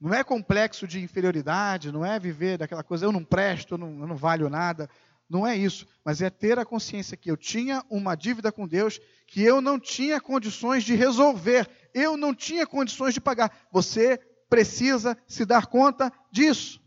Não 0.00 0.12
é 0.12 0.24
complexo 0.24 0.86
de 0.86 1.00
inferioridade, 1.00 1.92
não 1.92 2.04
é 2.04 2.18
viver 2.18 2.58
daquela 2.58 2.82
coisa, 2.82 3.04
eu 3.04 3.12
não 3.12 3.24
presto, 3.24 3.74
eu 3.74 3.78
não, 3.78 4.00
eu 4.00 4.06
não 4.06 4.16
valho 4.16 4.48
nada. 4.48 4.90
Não 5.32 5.46
é 5.46 5.56
isso, 5.56 5.86
mas 6.04 6.20
é 6.20 6.28
ter 6.28 6.58
a 6.58 6.64
consciência 6.64 7.16
que 7.16 7.30
eu 7.30 7.38
tinha 7.38 7.82
uma 7.88 8.14
dívida 8.14 8.52
com 8.52 8.68
Deus 8.68 9.00
que 9.26 9.40
eu 9.40 9.62
não 9.62 9.80
tinha 9.80 10.20
condições 10.20 10.84
de 10.84 10.94
resolver, 10.94 11.70
eu 11.94 12.18
não 12.18 12.34
tinha 12.34 12.66
condições 12.66 13.14
de 13.14 13.20
pagar. 13.20 13.66
Você 13.72 14.18
precisa 14.46 15.16
se 15.26 15.46
dar 15.46 15.68
conta 15.68 16.12
disso. 16.30 16.82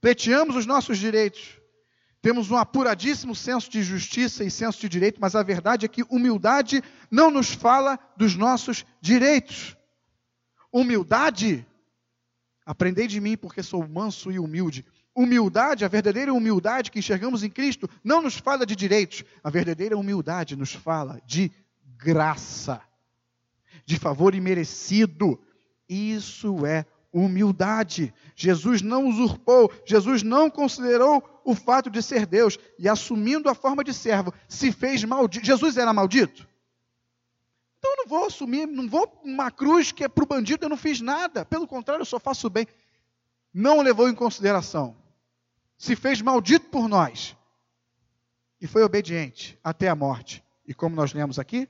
Pleiteamos 0.00 0.54
os 0.54 0.66
nossos 0.66 0.98
direitos. 0.98 1.58
Temos 2.22 2.48
um 2.48 2.56
apuradíssimo 2.56 3.34
senso 3.34 3.68
de 3.68 3.82
justiça 3.82 4.44
e 4.44 4.52
senso 4.52 4.78
de 4.78 4.88
direito, 4.88 5.20
mas 5.20 5.34
a 5.34 5.42
verdade 5.42 5.84
é 5.84 5.88
que 5.88 6.04
humildade 6.08 6.80
não 7.10 7.28
nos 7.28 7.50
fala 7.50 7.98
dos 8.16 8.36
nossos 8.36 8.86
direitos. 9.00 9.76
Humildade, 10.72 11.66
aprendei 12.64 13.08
de 13.08 13.20
mim 13.20 13.36
porque 13.36 13.64
sou 13.64 13.88
manso 13.88 14.30
e 14.30 14.38
humilde 14.38 14.86
humildade, 15.14 15.84
a 15.84 15.88
verdadeira 15.88 16.32
humildade 16.32 16.90
que 16.90 16.98
enxergamos 16.98 17.42
em 17.42 17.50
Cristo, 17.50 17.88
não 18.02 18.22
nos 18.22 18.36
fala 18.36 18.64
de 18.64 18.76
direitos. 18.76 19.24
A 19.42 19.50
verdadeira 19.50 19.96
humildade 19.96 20.56
nos 20.56 20.72
fala 20.72 21.20
de 21.26 21.50
graça, 21.96 22.80
de 23.84 23.98
favor 23.98 24.34
imerecido. 24.34 25.40
Isso 25.88 26.64
é 26.64 26.86
humildade. 27.12 28.14
Jesus 28.36 28.82
não 28.82 29.08
usurpou, 29.08 29.72
Jesus 29.84 30.22
não 30.22 30.48
considerou 30.48 31.22
o 31.44 31.54
fato 31.54 31.90
de 31.90 32.02
ser 32.02 32.26
Deus 32.26 32.58
e 32.78 32.88
assumindo 32.88 33.48
a 33.48 33.54
forma 33.54 33.82
de 33.82 33.92
servo, 33.92 34.32
se 34.48 34.70
fez 34.70 35.02
maldito. 35.04 35.44
Jesus 35.44 35.76
era 35.76 35.92
maldito? 35.92 36.48
Então 37.78 37.92
eu 37.92 37.96
não 37.96 38.06
vou 38.06 38.26
assumir, 38.26 38.66
não 38.66 38.88
vou 38.88 39.20
uma 39.24 39.50
cruz 39.50 39.90
que 39.90 40.04
é 40.04 40.08
para 40.08 40.22
o 40.22 40.26
bandido, 40.26 40.64
eu 40.64 40.68
não 40.68 40.76
fiz 40.76 41.00
nada. 41.00 41.44
Pelo 41.44 41.66
contrário, 41.66 42.02
eu 42.02 42.06
só 42.06 42.20
faço 42.20 42.48
bem. 42.48 42.66
Não 43.52 43.80
levou 43.80 44.08
em 44.08 44.14
consideração 44.14 44.96
se 45.76 45.96
fez 45.96 46.20
maldito 46.20 46.68
por 46.68 46.88
nós 46.88 47.36
e 48.60 48.66
foi 48.66 48.82
obediente 48.82 49.58
até 49.64 49.88
a 49.88 49.94
morte. 49.94 50.44
E 50.66 50.74
como 50.74 50.94
nós 50.94 51.12
lemos 51.12 51.38
aqui, 51.38 51.68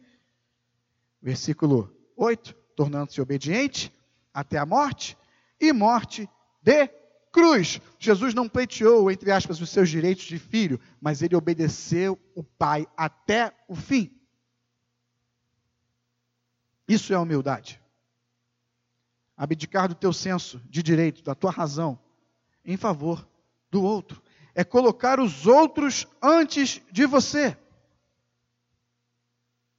versículo 1.23 1.95
8, 2.17 2.55
tornando-se 2.75 3.21
obediente 3.21 3.93
até 4.35 4.59
a 4.59 4.67
morte 4.67 5.17
e 5.61 5.73
morte 5.73 6.29
de 6.61 6.89
cruz. 7.31 7.81
Jesus 7.99 8.35
não 8.35 8.49
pleiteou, 8.49 9.11
entre 9.11 9.31
aspas, 9.31 9.61
os 9.61 9.71
seus 9.71 9.89
direitos 9.89 10.25
de 10.25 10.39
filho, 10.39 10.81
mas 11.01 11.23
ele 11.23 11.37
obedeceu 11.37 12.19
o 12.35 12.43
Pai 12.43 12.87
até 12.97 13.55
o 13.69 13.75
fim. 13.75 14.13
Isso 16.89 17.13
é 17.15 17.19
humildade. 17.19 17.80
Abdicar 19.41 19.89
do 19.89 19.95
teu 19.95 20.13
senso 20.13 20.61
de 20.69 20.83
direito, 20.83 21.23
da 21.23 21.35
tua 21.35 21.51
razão, 21.51 21.99
em 22.63 22.77
favor 22.77 23.27
do 23.71 23.83
outro. 23.83 24.23
É 24.55 24.63
colocar 24.63 25.19
os 25.19 25.47
outros 25.47 26.07
antes 26.21 26.83
de 26.93 27.07
você. 27.07 27.57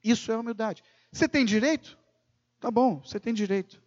Isso 0.04 0.32
é 0.32 0.36
humildade. 0.36 0.84
Você 1.12 1.30
tem 1.30 1.46
direito? 1.46 1.96
Tá 2.60 2.72
bom, 2.72 3.02
você 3.06 3.20
tem 3.20 3.36
direito. 3.36 3.80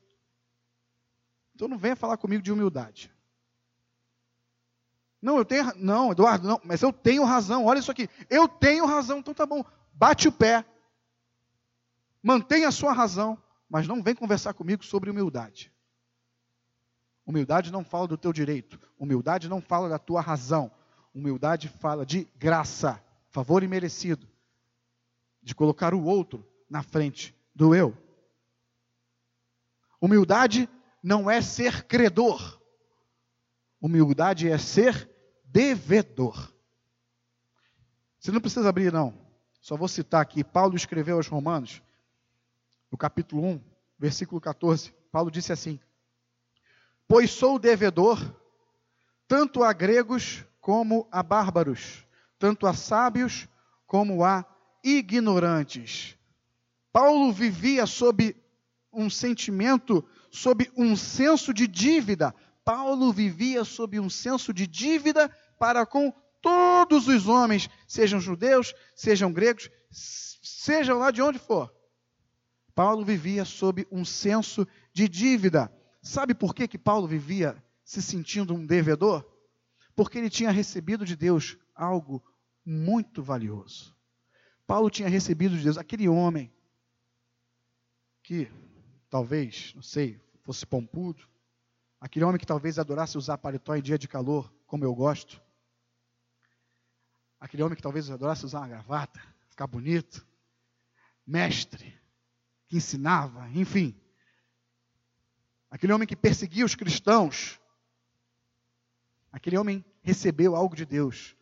Então 1.57 1.67
não 1.67 1.77
venha 1.77 1.97
falar 1.97 2.19
comigo 2.19 2.41
de 2.41 2.53
humildade. 2.53 3.13
Não, 5.21 5.39
eu 5.39 5.45
tenho. 5.45 5.73
Não, 5.75 6.13
Eduardo, 6.13 6.47
não, 6.47 6.61
mas 6.63 6.83
eu 6.83 6.93
tenho 6.93 7.25
razão. 7.25 7.65
Olha 7.65 7.81
isso 7.81 7.91
aqui. 7.91 8.09
Eu 8.31 8.47
tenho 8.47 8.87
razão, 8.87 9.19
então 9.19 9.35
tá 9.35 9.45
bom. 9.45 9.65
Bate 9.93 10.29
o 10.29 10.33
pé. 10.33 10.65
Mantenha 12.23 12.69
a 12.69 12.73
sua 12.73 12.93
razão, 12.93 13.37
mas 13.75 13.89
não 13.89 14.01
vem 14.01 14.15
conversar 14.15 14.55
comigo 14.55 14.85
sobre 14.85 15.11
humildade. 15.11 15.73
Humildade 17.27 17.73
não 17.73 17.85
fala 17.85 18.07
do 18.07 18.17
teu 18.17 18.33
direito. 18.33 18.79
Humildade 18.97 19.49
não 19.49 19.61
fala 19.61 19.89
da 19.89 19.99
tua 19.99 20.21
razão. 20.21 20.71
Humildade 21.13 21.69
fala 21.69 22.07
de 22.07 22.23
graça, 22.37 23.03
favor 23.31 23.65
imerecido. 23.65 24.29
De 25.43 25.57
colocar 25.57 25.93
o 25.93 26.05
outro 26.05 26.49
na 26.71 26.85
frente 26.85 27.35
do 27.53 27.75
eu. 27.75 27.99
Humildade 30.01 30.69
não 31.03 31.29
é 31.29 31.43
ser 31.43 31.83
credor. 31.83 32.63
Humildade 33.81 34.49
é 34.49 34.57
ser 34.57 35.11
devedor. 35.47 36.55
Você 38.21 38.31
não 38.31 38.41
precisa 38.41 38.69
abrir, 38.69 38.93
não. 38.93 39.19
Só 39.61 39.77
vou 39.77 39.89
citar 39.89 40.23
aqui. 40.23 40.45
Paulo 40.45 40.77
escreveu 40.77 41.17
aos 41.17 41.27
Romanos, 41.27 41.83
no 42.95 42.99
capítulo 42.99 43.43
1, 43.43 43.61
versículo 43.99 44.41
14. 44.41 44.95
Paulo 45.11 45.29
disse 45.29 45.53
assim: 45.53 45.81
Pois 47.09 47.33
sou 47.33 47.59
devedor, 47.59 48.21
tanto 49.27 49.65
a 49.65 49.73
gregos 49.73 50.45
como 50.61 51.09
a 51.11 51.21
bárbaros, 51.21 52.07
tanto 52.39 52.69
a 52.69 52.73
sábios 52.73 53.49
como 53.85 54.25
a 54.25 54.45
ignorantes. 54.85 56.17
Paulo 56.93 57.33
vivia 57.33 57.85
sob 57.85 58.37
um 58.93 59.11
sentimento, 59.11 60.09
sob 60.31 60.71
um 60.77 60.95
senso 60.95 61.53
de 61.53 61.67
dívida. 61.67 62.33
Paulo 62.65 63.13
vivia 63.13 63.65
sob 63.65 63.99
um 63.99 64.09
senso 64.09 64.55
de 64.55 64.69
dívida 64.69 65.29
para 65.59 65.85
com 65.85 66.15
todos 66.41 67.09
os 67.09 67.27
homens, 67.27 67.69
sejam 67.89 68.21
judeus, 68.21 68.73
sejam 68.95 69.33
gregos, 69.33 69.69
sejam 69.91 70.97
lá 71.01 71.11
de 71.11 71.21
onde 71.21 71.41
for. 71.41 71.75
Paulo 72.75 73.05
vivia 73.05 73.45
sob 73.45 73.87
um 73.91 74.05
senso 74.05 74.67
de 74.93 75.09
dívida. 75.09 75.73
Sabe 76.03 76.35
por 76.35 76.55
que, 76.55 76.67
que 76.67 76.79
Paulo 76.79 77.07
vivia 77.07 77.63
se 77.85 78.03
sentindo 78.03 78.55
um 78.55 78.67
devedor? 78.67 79.25
Porque 79.95 80.19
ele 80.19 80.29
tinha 80.29 80.51
recebido 80.51 81.05
de 81.05 81.15
Deus 81.15 81.57
algo 81.75 82.23
muito 82.65 83.23
valioso. 83.23 83.95
Paulo 84.67 84.91
tinha 84.91 85.09
recebido 85.09 85.57
de 85.57 85.65
Deus 85.65 85.79
aquele 85.79 86.09
homem 86.09 86.53
que 88.23 88.51
talvez, 89.11 89.73
não 89.75 89.83
sei, 89.83 90.21
fosse 90.43 90.67
pompudo, 90.67 91.29
aquele 92.01 92.25
homem 92.25 92.39
que 92.39 92.47
talvez 92.47 92.79
adorasse 92.79 93.17
usar 93.17 93.39
paletó 93.39 93.77
em 93.77 93.83
dia 93.83 93.99
de 93.99 94.09
calor, 94.09 94.53
como 94.67 94.85
eu 94.85 94.95
gosto, 94.95 95.41
aquele 97.39 97.63
homem 97.63 97.77
que 97.77 97.83
talvez 97.83 98.11
adorasse 98.11 98.45
usar 98.45 98.61
uma 98.61 98.69
gravata, 98.69 99.21
ficar 99.51 99.67
bonito, 99.67 100.27
mestre, 101.27 101.95
que 102.67 102.77
ensinava, 102.77 103.49
enfim, 103.51 103.99
aquele 105.71 105.93
homem 105.93 106.07
que 106.07 106.17
perseguia 106.17 106.65
os 106.65 106.75
cristãos, 106.75 107.61
aquele 109.33 109.59
homem 109.59 109.85
recebeu 110.03 110.55
algo 110.55 110.77
de 110.77 110.85
Deus, 110.85 111.37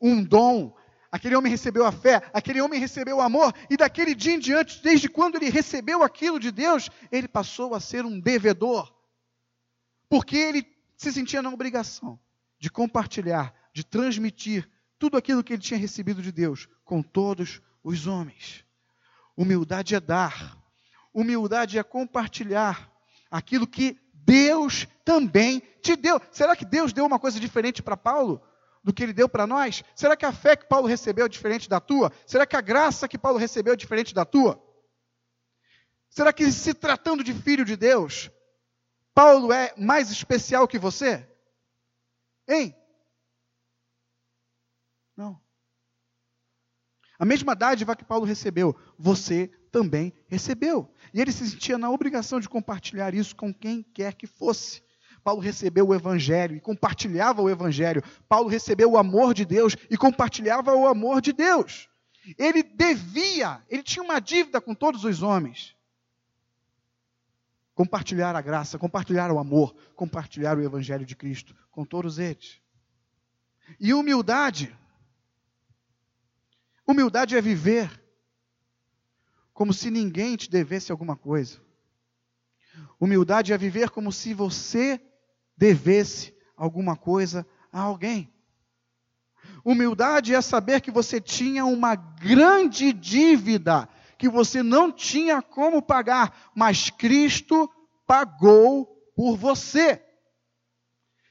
um 0.00 0.22
dom. 0.22 0.76
Aquele 1.10 1.34
homem 1.34 1.50
recebeu 1.50 1.86
a 1.86 1.92
fé, 1.92 2.30
aquele 2.34 2.60
homem 2.60 2.78
recebeu 2.78 3.16
o 3.16 3.22
amor, 3.22 3.54
e 3.70 3.78
daquele 3.78 4.14
dia 4.14 4.34
em 4.34 4.38
diante, 4.38 4.82
desde 4.82 5.08
quando 5.08 5.36
ele 5.36 5.48
recebeu 5.48 6.02
aquilo 6.02 6.38
de 6.38 6.52
Deus, 6.52 6.90
ele 7.10 7.26
passou 7.26 7.74
a 7.74 7.80
ser 7.80 8.04
um 8.04 8.20
devedor. 8.20 8.94
Porque 10.06 10.36
ele 10.36 10.66
se 10.98 11.10
sentia 11.10 11.40
na 11.40 11.48
obrigação 11.48 12.20
de 12.58 12.70
compartilhar, 12.70 13.54
de 13.72 13.84
transmitir 13.84 14.68
tudo 14.98 15.16
aquilo 15.16 15.42
que 15.42 15.54
ele 15.54 15.62
tinha 15.62 15.78
recebido 15.78 16.20
de 16.20 16.32
Deus 16.32 16.68
com 16.84 17.02
todos 17.02 17.62
os 17.82 18.06
homens. 18.06 18.64
Humildade 19.38 19.94
é 19.94 20.00
dar, 20.00 20.58
humildade 21.14 21.78
é 21.78 21.82
compartilhar 21.84 22.90
aquilo 23.30 23.68
que 23.68 23.96
Deus 24.12 24.88
também 25.04 25.62
te 25.80 25.94
deu. 25.94 26.20
Será 26.32 26.56
que 26.56 26.64
Deus 26.64 26.92
deu 26.92 27.06
uma 27.06 27.20
coisa 27.20 27.38
diferente 27.38 27.80
para 27.80 27.96
Paulo? 27.96 28.42
do 28.82 28.92
que 28.92 29.02
ele 29.02 29.12
deu 29.12 29.28
para 29.28 29.46
nós? 29.46 29.84
Será 29.94 30.16
que 30.16 30.24
a 30.24 30.32
fé 30.32 30.56
que 30.56 30.64
Paulo 30.66 30.86
recebeu 30.86 31.26
é 31.26 31.28
diferente 31.28 31.68
da 31.68 31.78
tua? 31.78 32.10
Será 32.26 32.46
que 32.46 32.56
a 32.56 32.60
graça 32.60 33.08
que 33.08 33.18
Paulo 33.18 33.36
recebeu 33.36 33.74
é 33.74 33.76
diferente 33.76 34.14
da 34.14 34.24
tua? 34.24 34.64
Será 36.08 36.32
que 36.32 36.50
se 36.50 36.72
tratando 36.72 37.22
de 37.22 37.34
filho 37.34 37.66
de 37.66 37.76
Deus, 37.76 38.30
Paulo 39.12 39.52
é 39.52 39.74
mais 39.76 40.10
especial 40.10 40.66
que 40.66 40.78
você? 40.78 41.28
Hein? 42.48 42.74
Não. 45.14 45.38
A 47.18 47.24
mesma 47.24 47.54
dádiva 47.54 47.96
que 47.96 48.04
Paulo 48.04 48.24
recebeu, 48.24 48.76
você 48.96 49.50
também 49.72 50.12
recebeu. 50.28 50.88
E 51.12 51.20
ele 51.20 51.32
se 51.32 51.48
sentia 51.48 51.76
na 51.76 51.90
obrigação 51.90 52.38
de 52.38 52.48
compartilhar 52.48 53.12
isso 53.14 53.34
com 53.34 53.52
quem 53.52 53.82
quer 53.82 54.14
que 54.14 54.26
fosse. 54.26 54.82
Paulo 55.24 55.40
recebeu 55.40 55.88
o 55.88 55.94
Evangelho 55.94 56.56
e 56.56 56.60
compartilhava 56.60 57.42
o 57.42 57.50
Evangelho. 57.50 58.02
Paulo 58.28 58.48
recebeu 58.48 58.92
o 58.92 58.96
amor 58.96 59.34
de 59.34 59.44
Deus 59.44 59.76
e 59.90 59.96
compartilhava 59.96 60.74
o 60.74 60.86
amor 60.86 61.20
de 61.20 61.32
Deus. 61.32 61.88
Ele 62.38 62.62
devia, 62.62 63.62
ele 63.68 63.82
tinha 63.82 64.02
uma 64.02 64.20
dívida 64.20 64.60
com 64.60 64.74
todos 64.74 65.04
os 65.04 65.22
homens. 65.22 65.74
Compartilhar 67.74 68.34
a 68.34 68.40
graça, 68.40 68.78
compartilhar 68.78 69.30
o 69.30 69.38
amor, 69.38 69.74
compartilhar 69.94 70.56
o 70.56 70.62
Evangelho 70.62 71.06
de 71.06 71.16
Cristo 71.16 71.54
com 71.70 71.84
todos 71.84 72.18
eles. 72.18 72.60
E 73.78 73.92
humildade. 73.92 74.74
Humildade 76.88 77.36
é 77.36 77.40
viver 77.42 78.02
como 79.52 79.74
se 79.74 79.90
ninguém 79.90 80.36
te 80.36 80.48
devesse 80.50 80.90
alguma 80.90 81.14
coisa. 81.14 81.60
Humildade 82.98 83.52
é 83.52 83.58
viver 83.58 83.90
como 83.90 84.10
se 84.10 84.32
você 84.32 84.98
devesse 85.54 86.34
alguma 86.56 86.96
coisa 86.96 87.46
a 87.70 87.80
alguém. 87.80 88.32
Humildade 89.62 90.34
é 90.34 90.40
saber 90.40 90.80
que 90.80 90.90
você 90.90 91.20
tinha 91.20 91.66
uma 91.66 91.94
grande 91.94 92.90
dívida 92.90 93.86
que 94.16 94.26
você 94.26 94.62
não 94.62 94.90
tinha 94.90 95.42
como 95.42 95.82
pagar, 95.82 96.50
mas 96.54 96.88
Cristo 96.88 97.70
pagou 98.06 98.86
por 99.14 99.36
você. 99.36 100.02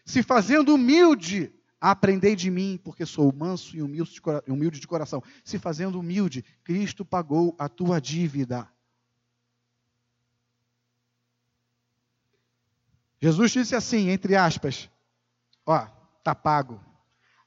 Se 0.06 0.22
fazendo 0.22 0.76
humilde, 0.76 1.52
aprendei 1.80 2.36
de 2.36 2.50
mim, 2.50 2.80
porque 2.84 3.06
sou 3.06 3.34
manso 3.34 3.76
e 3.76 3.82
humilde 3.82 4.80
de 4.80 4.88
coração. 4.88 5.24
Se 5.44 5.60
fazendo 5.60 6.00
humilde, 6.00 6.44
Cristo 6.64 7.06
pagou 7.06 7.56
a 7.58 7.70
tua 7.70 8.02
dívida. 8.02 8.68
Jesus 13.20 13.52
disse 13.52 13.76
assim, 13.76 14.10
entre 14.10 14.36
aspas: 14.36 14.90
Ó, 15.66 15.86
tá 16.24 16.36
pago. 16.36 16.80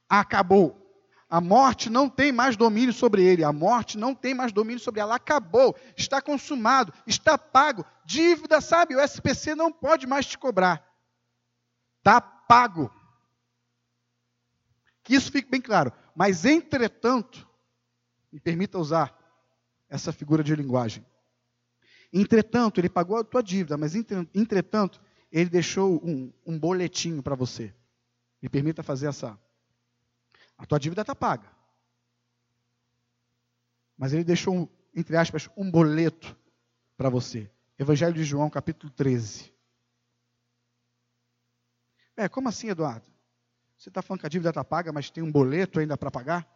Acabou. 0.09 0.77
A 1.29 1.39
morte 1.39 1.89
não 1.89 2.09
tem 2.09 2.29
mais 2.29 2.57
domínio 2.57 2.91
sobre 2.91 3.23
ele. 3.23 3.41
A 3.41 3.53
morte 3.53 3.97
não 3.97 4.13
tem 4.13 4.33
mais 4.33 4.51
domínio 4.51 4.81
sobre 4.81 4.99
ela. 4.99 5.15
Acabou. 5.15 5.75
Está 5.95 6.21
consumado. 6.21 6.93
Está 7.07 7.37
pago. 7.37 7.85
Dívida, 8.03 8.59
sabe? 8.59 8.95
O 8.95 8.99
SPC 8.99 9.55
não 9.55 9.71
pode 9.71 10.05
mais 10.05 10.25
te 10.25 10.37
cobrar. 10.37 10.85
Está 11.99 12.19
pago. 12.19 12.91
Que 15.03 15.15
isso 15.15 15.31
fique 15.31 15.49
bem 15.49 15.61
claro. 15.61 15.91
Mas, 16.15 16.45
entretanto, 16.45 17.47
me 18.31 18.39
permita 18.39 18.77
usar 18.77 19.17
essa 19.89 20.13
figura 20.13 20.43
de 20.43 20.55
linguagem. 20.55 21.05
Entretanto, 22.13 22.79
ele 22.79 22.89
pagou 22.89 23.17
a 23.17 23.23
tua 23.23 23.41
dívida, 23.41 23.77
mas 23.77 23.93
entretanto, 23.95 25.01
ele 25.31 25.49
deixou 25.49 26.01
um, 26.05 26.31
um 26.45 26.59
boletim 26.59 27.21
para 27.21 27.35
você. 27.35 27.73
Me 28.41 28.49
permita 28.49 28.81
fazer 28.83 29.07
essa. 29.07 29.39
A 30.57 30.65
tua 30.65 30.79
dívida 30.79 31.01
está 31.01 31.15
paga. 31.15 31.49
Mas 33.97 34.13
ele 34.13 34.23
deixou, 34.23 34.69
entre 34.95 35.15
aspas, 35.15 35.49
um 35.55 35.69
boleto 35.69 36.35
para 36.97 37.09
você. 37.09 37.49
Evangelho 37.77 38.13
de 38.13 38.23
João, 38.23 38.49
capítulo 38.49 38.91
13. 38.91 39.53
É, 42.15 42.27
como 42.29 42.49
assim, 42.49 42.69
Eduardo? 42.69 43.10
Você 43.81 43.89
está 43.89 44.03
falando 44.03 44.19
que 44.19 44.27
a 44.27 44.29
dívida 44.29 44.49
está 44.49 44.63
paga, 44.63 44.91
mas 44.91 45.09
tem 45.09 45.23
um 45.23 45.31
boleto 45.31 45.79
ainda 45.79 45.97
para 45.97 46.11
pagar? 46.11 46.47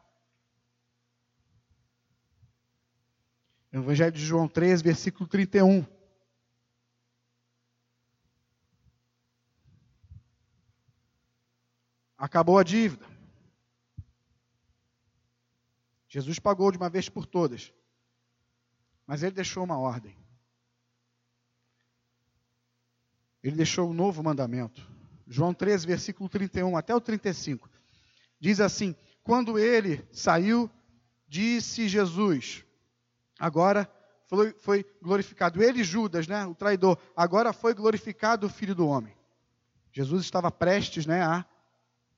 Evangelho 3.73 4.11
de 4.11 4.23
João 4.23 4.47
13, 4.47 4.83
versículo 4.83 5.27
31. 5.27 5.83
Acabou 12.15 12.59
a 12.59 12.63
dívida. 12.63 13.07
Jesus 16.07 16.37
pagou 16.37 16.71
de 16.71 16.77
uma 16.77 16.91
vez 16.91 17.09
por 17.09 17.25
todas. 17.25 17.73
Mas 19.07 19.23
ele 19.23 19.33
deixou 19.33 19.63
uma 19.63 19.79
ordem. 19.79 20.15
Ele 23.41 23.55
deixou 23.55 23.89
um 23.89 23.93
novo 23.95 24.21
mandamento. 24.21 24.94
João 25.27 25.53
13, 25.53 25.87
versículo 25.87 26.29
31 26.29 26.77
até 26.77 26.93
o 26.95 27.01
35. 27.01 27.69
Diz 28.39 28.59
assim: 28.59 28.95
Quando 29.23 29.57
ele 29.57 30.07
saiu, 30.11 30.69
disse 31.27 31.87
Jesus: 31.87 32.63
Agora 33.39 33.89
foi, 34.27 34.53
foi 34.53 34.85
glorificado. 35.01 35.63
Ele, 35.63 35.83
Judas, 35.83 36.27
né, 36.27 36.45
o 36.45 36.55
traidor, 36.55 36.97
agora 37.15 37.51
foi 37.53 37.73
glorificado 37.73 38.47
o 38.47 38.49
Filho 38.49 38.75
do 38.75 38.87
Homem. 38.87 39.15
Jesus 39.91 40.23
estava 40.23 40.51
prestes 40.51 41.05
né, 41.05 41.21
a 41.21 41.45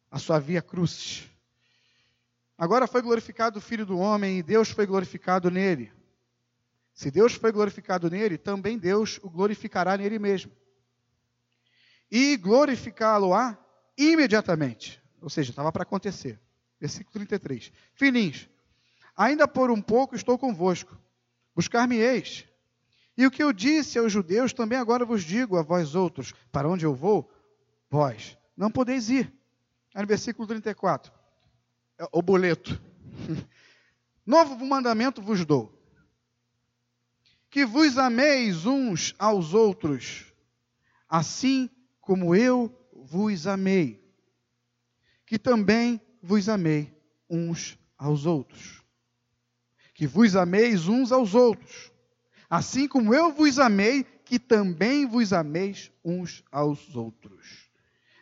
a 0.09 0.19
sua 0.19 0.39
via 0.39 0.61
cruz. 0.61 1.29
Agora 2.57 2.87
foi 2.87 3.01
glorificado 3.01 3.59
o 3.59 3.61
Filho 3.61 3.85
do 3.85 3.97
Homem 3.97 4.39
e 4.39 4.43
Deus 4.43 4.69
foi 4.71 4.85
glorificado 4.85 5.51
nele. 5.51 5.91
Se 6.93 7.11
Deus 7.11 7.33
foi 7.33 7.51
glorificado 7.51 8.09
nele, 8.09 8.37
também 8.37 8.77
Deus 8.77 9.19
o 9.21 9.29
glorificará 9.29 9.95
nele 9.95 10.17
mesmo. 10.17 10.51
E 12.09 12.37
glorificá-lo-á 12.37 13.57
imediatamente. 13.97 15.01
Ou 15.21 15.29
seja, 15.29 15.51
estava 15.51 15.71
para 15.71 15.83
acontecer. 15.83 16.39
Versículo 16.79 17.11
33. 17.13 17.71
Filhinhos, 17.95 18.47
Ainda 19.17 19.47
por 19.47 19.71
um 19.71 19.81
pouco 19.81 20.15
estou 20.15 20.37
convosco. 20.37 20.95
Buscar-me-eis. 21.55 22.45
E 23.17 23.25
o 23.25 23.31
que 23.31 23.41
eu 23.41 23.51
disse 23.51 23.97
aos 23.97 24.11
judeus, 24.13 24.53
também 24.53 24.77
agora 24.77 25.03
vos 25.03 25.23
digo 25.23 25.57
a 25.57 25.63
vós 25.63 25.95
outros: 25.95 26.35
para 26.51 26.69
onde 26.69 26.85
eu 26.85 26.93
vou, 26.93 27.27
vós 27.89 28.37
não 28.55 28.69
podeis 28.69 29.09
ir. 29.09 29.33
Aí 29.95 30.03
no 30.03 30.07
versículo 30.07 30.47
34, 30.47 31.11
é 31.97 32.07
o 32.11 32.21
boleto. 32.21 32.79
Novo 34.23 34.63
mandamento 34.63 35.19
vos 35.19 35.43
dou: 35.43 35.73
que 37.49 37.65
vos 37.65 37.97
ameis 37.97 38.67
uns 38.67 39.15
aos 39.17 39.55
outros, 39.55 40.31
assim 41.09 41.67
como 42.07 42.33
eu 42.33 42.73
vos 42.93 43.45
amei, 43.45 44.01
que 45.25 45.37
também 45.37 45.99
vos 46.23 46.47
amei 46.47 46.97
uns 47.29 47.77
aos 47.97 48.25
outros. 48.25 48.81
Que 49.93 50.07
vos 50.07 50.33
ameis 50.33 50.87
uns 50.87 51.11
aos 51.11 51.35
outros, 51.35 51.91
assim 52.49 52.87
como 52.87 53.13
eu 53.13 53.33
vos 53.33 53.59
amei, 53.59 54.05
que 54.23 54.39
também 54.39 55.05
vos 55.05 55.33
ameis 55.33 55.91
uns 56.01 56.45
aos 56.49 56.95
outros. 56.95 57.69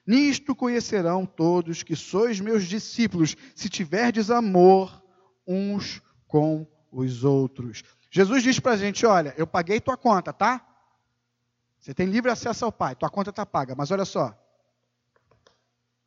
Nisto 0.03 0.55
conhecerão 0.55 1.23
todos 1.23 1.83
que 1.83 1.95
sois 1.95 2.39
meus 2.39 2.63
discípulos, 2.63 3.37
se 3.53 3.69
tiverdes 3.69 4.31
amor 4.31 4.99
uns 5.45 6.01
com 6.27 6.65
os 6.91 7.23
outros. 7.23 7.83
Jesus 8.09 8.41
diz 8.41 8.59
para 8.59 8.71
a 8.71 8.77
gente: 8.77 9.05
olha, 9.05 9.35
eu 9.37 9.45
paguei 9.45 9.79
tua 9.79 9.95
conta, 9.95 10.33
tá? 10.33 10.74
Você 11.85 11.93
tem 11.93 12.07
livre 12.07 12.31
acesso 12.31 12.65
ao 12.65 12.71
Pai, 12.71 12.95
tua 12.95 13.11
conta 13.11 13.29
está 13.29 13.45
paga, 13.45 13.75
mas 13.75 13.91
olha 13.91 14.05
só, 14.05 14.35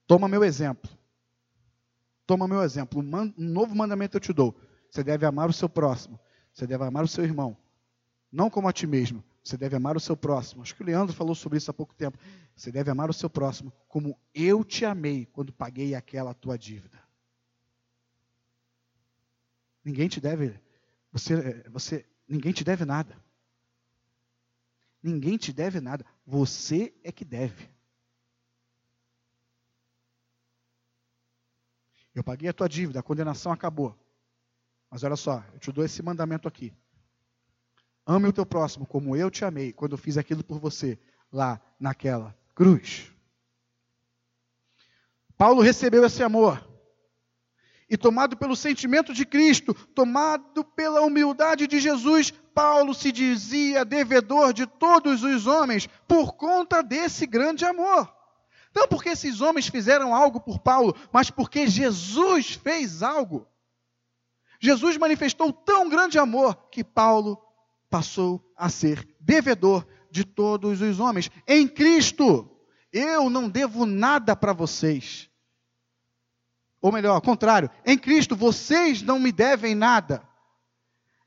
toma 0.08 0.26
meu 0.26 0.42
exemplo. 0.42 0.90
Toma 2.26 2.48
meu 2.48 2.64
exemplo. 2.64 3.00
Um, 3.00 3.32
novo 3.36 3.76
mandamento 3.76 4.16
eu 4.16 4.20
te 4.20 4.32
dou. 4.32 4.60
Você 4.90 5.04
deve 5.04 5.24
amar 5.24 5.48
o 5.48 5.52
seu 5.52 5.68
próximo. 5.68 6.18
Você 6.52 6.66
deve 6.66 6.82
amar 6.82 7.04
o 7.04 7.08
seu 7.08 7.22
irmão. 7.22 7.56
Não 8.30 8.50
como 8.50 8.66
a 8.66 8.72
ti 8.72 8.88
mesmo. 8.88 9.22
Você 9.40 9.56
deve 9.56 9.76
amar 9.76 9.96
o 9.96 10.00
seu 10.00 10.16
próximo. 10.16 10.62
Acho 10.62 10.74
que 10.74 10.82
o 10.82 10.84
Leandro 10.84 11.14
falou 11.14 11.36
sobre 11.36 11.58
isso 11.58 11.70
há 11.70 11.74
pouco 11.74 11.94
tempo. 11.94 12.18
Você 12.56 12.72
deve 12.72 12.90
amar 12.90 13.08
o 13.08 13.14
seu 13.14 13.30
próximo 13.30 13.72
como 13.86 14.18
eu 14.34 14.64
te 14.64 14.84
amei 14.84 15.26
quando 15.26 15.52
paguei 15.52 15.94
aquela 15.94 16.34
tua 16.34 16.58
dívida. 16.58 16.98
Ninguém 19.84 20.08
te 20.08 20.20
deve, 20.20 20.60
você, 21.12 21.62
você, 21.70 22.04
ninguém 22.28 22.52
te 22.52 22.64
deve 22.64 22.84
nada. 22.84 23.27
Ninguém 25.02 25.36
te 25.36 25.52
deve 25.52 25.80
nada. 25.80 26.04
Você 26.26 26.94
é 27.02 27.12
que 27.12 27.24
deve. 27.24 27.68
Eu 32.14 32.24
paguei 32.24 32.48
a 32.48 32.52
tua 32.52 32.68
dívida, 32.68 32.98
a 32.98 33.02
condenação 33.02 33.52
acabou. 33.52 33.96
Mas 34.90 35.04
olha 35.04 35.16
só, 35.16 35.44
eu 35.52 35.58
te 35.58 35.70
dou 35.70 35.84
esse 35.84 36.02
mandamento 36.02 36.48
aqui. 36.48 36.72
Ame 38.04 38.26
o 38.26 38.32
teu 38.32 38.46
próximo 38.46 38.86
como 38.86 39.14
eu 39.14 39.30
te 39.30 39.44
amei 39.44 39.72
quando 39.72 39.92
eu 39.92 39.98
fiz 39.98 40.16
aquilo 40.16 40.42
por 40.42 40.58
você 40.58 40.98
lá 41.30 41.60
naquela 41.78 42.36
cruz. 42.54 43.12
Paulo 45.36 45.62
recebeu 45.62 46.04
esse 46.04 46.22
amor. 46.22 46.66
E 47.90 47.96
tomado 47.96 48.36
pelo 48.36 48.54
sentimento 48.54 49.14
de 49.14 49.24
Cristo, 49.24 49.72
tomado 49.72 50.62
pela 50.62 51.00
humildade 51.00 51.66
de 51.66 51.80
Jesus, 51.80 52.32
Paulo 52.54 52.92
se 52.92 53.10
dizia 53.10 53.84
devedor 53.84 54.52
de 54.52 54.66
todos 54.66 55.22
os 55.22 55.46
homens 55.46 55.88
por 56.06 56.34
conta 56.34 56.82
desse 56.82 57.26
grande 57.26 57.64
amor. 57.64 58.12
Não 58.74 58.86
porque 58.86 59.08
esses 59.08 59.40
homens 59.40 59.68
fizeram 59.68 60.14
algo 60.14 60.40
por 60.40 60.58
Paulo, 60.58 60.94
mas 61.12 61.30
porque 61.30 61.66
Jesus 61.66 62.52
fez 62.52 63.02
algo. 63.02 63.46
Jesus 64.60 64.96
manifestou 64.96 65.52
tão 65.52 65.88
grande 65.88 66.18
amor 66.18 66.68
que 66.70 66.84
Paulo 66.84 67.40
passou 67.88 68.44
a 68.56 68.68
ser 68.68 69.08
devedor 69.20 69.86
de 70.10 70.24
todos 70.24 70.80
os 70.80 71.00
homens. 71.00 71.30
Em 71.46 71.66
Cristo, 71.66 72.50
eu 72.92 73.30
não 73.30 73.48
devo 73.48 73.86
nada 73.86 74.34
para 74.34 74.52
vocês. 74.52 75.27
Ou 76.80 76.92
melhor, 76.92 77.14
ao 77.14 77.22
contrário, 77.22 77.70
em 77.84 77.98
Cristo 77.98 78.36
vocês 78.36 79.02
não 79.02 79.18
me 79.18 79.32
devem 79.32 79.74
nada. 79.74 80.22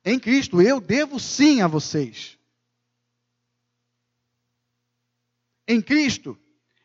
Em 0.04 0.20
Cristo 0.20 0.62
eu 0.62 0.80
devo 0.80 1.20
sim 1.20 1.62
a 1.62 1.68
vocês. 1.68 2.38
Em 5.68 5.82
Cristo 5.82 6.38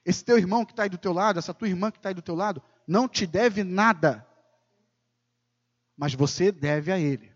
esse 0.07 0.25
teu 0.25 0.39
irmão 0.39 0.65
que 0.65 0.73
está 0.73 0.85
aí 0.85 0.89
do 0.89 0.97
teu 0.97 1.13
lado, 1.13 1.41
essa 1.41 1.53
tua 1.53 1.69
irmã 1.69 1.91
que 1.91 1.99
está 1.99 2.11
aí 2.11 2.15
do 2.15 2.23
teu 2.23 2.37
lado, 2.37 2.63
não 2.87 3.09
te 3.09 3.27
deve 3.27 3.65
nada. 3.65 4.25
Mas 5.97 6.15
você 6.15 6.53
deve 6.53 6.93
a 6.93 6.99
ele. 6.99 7.35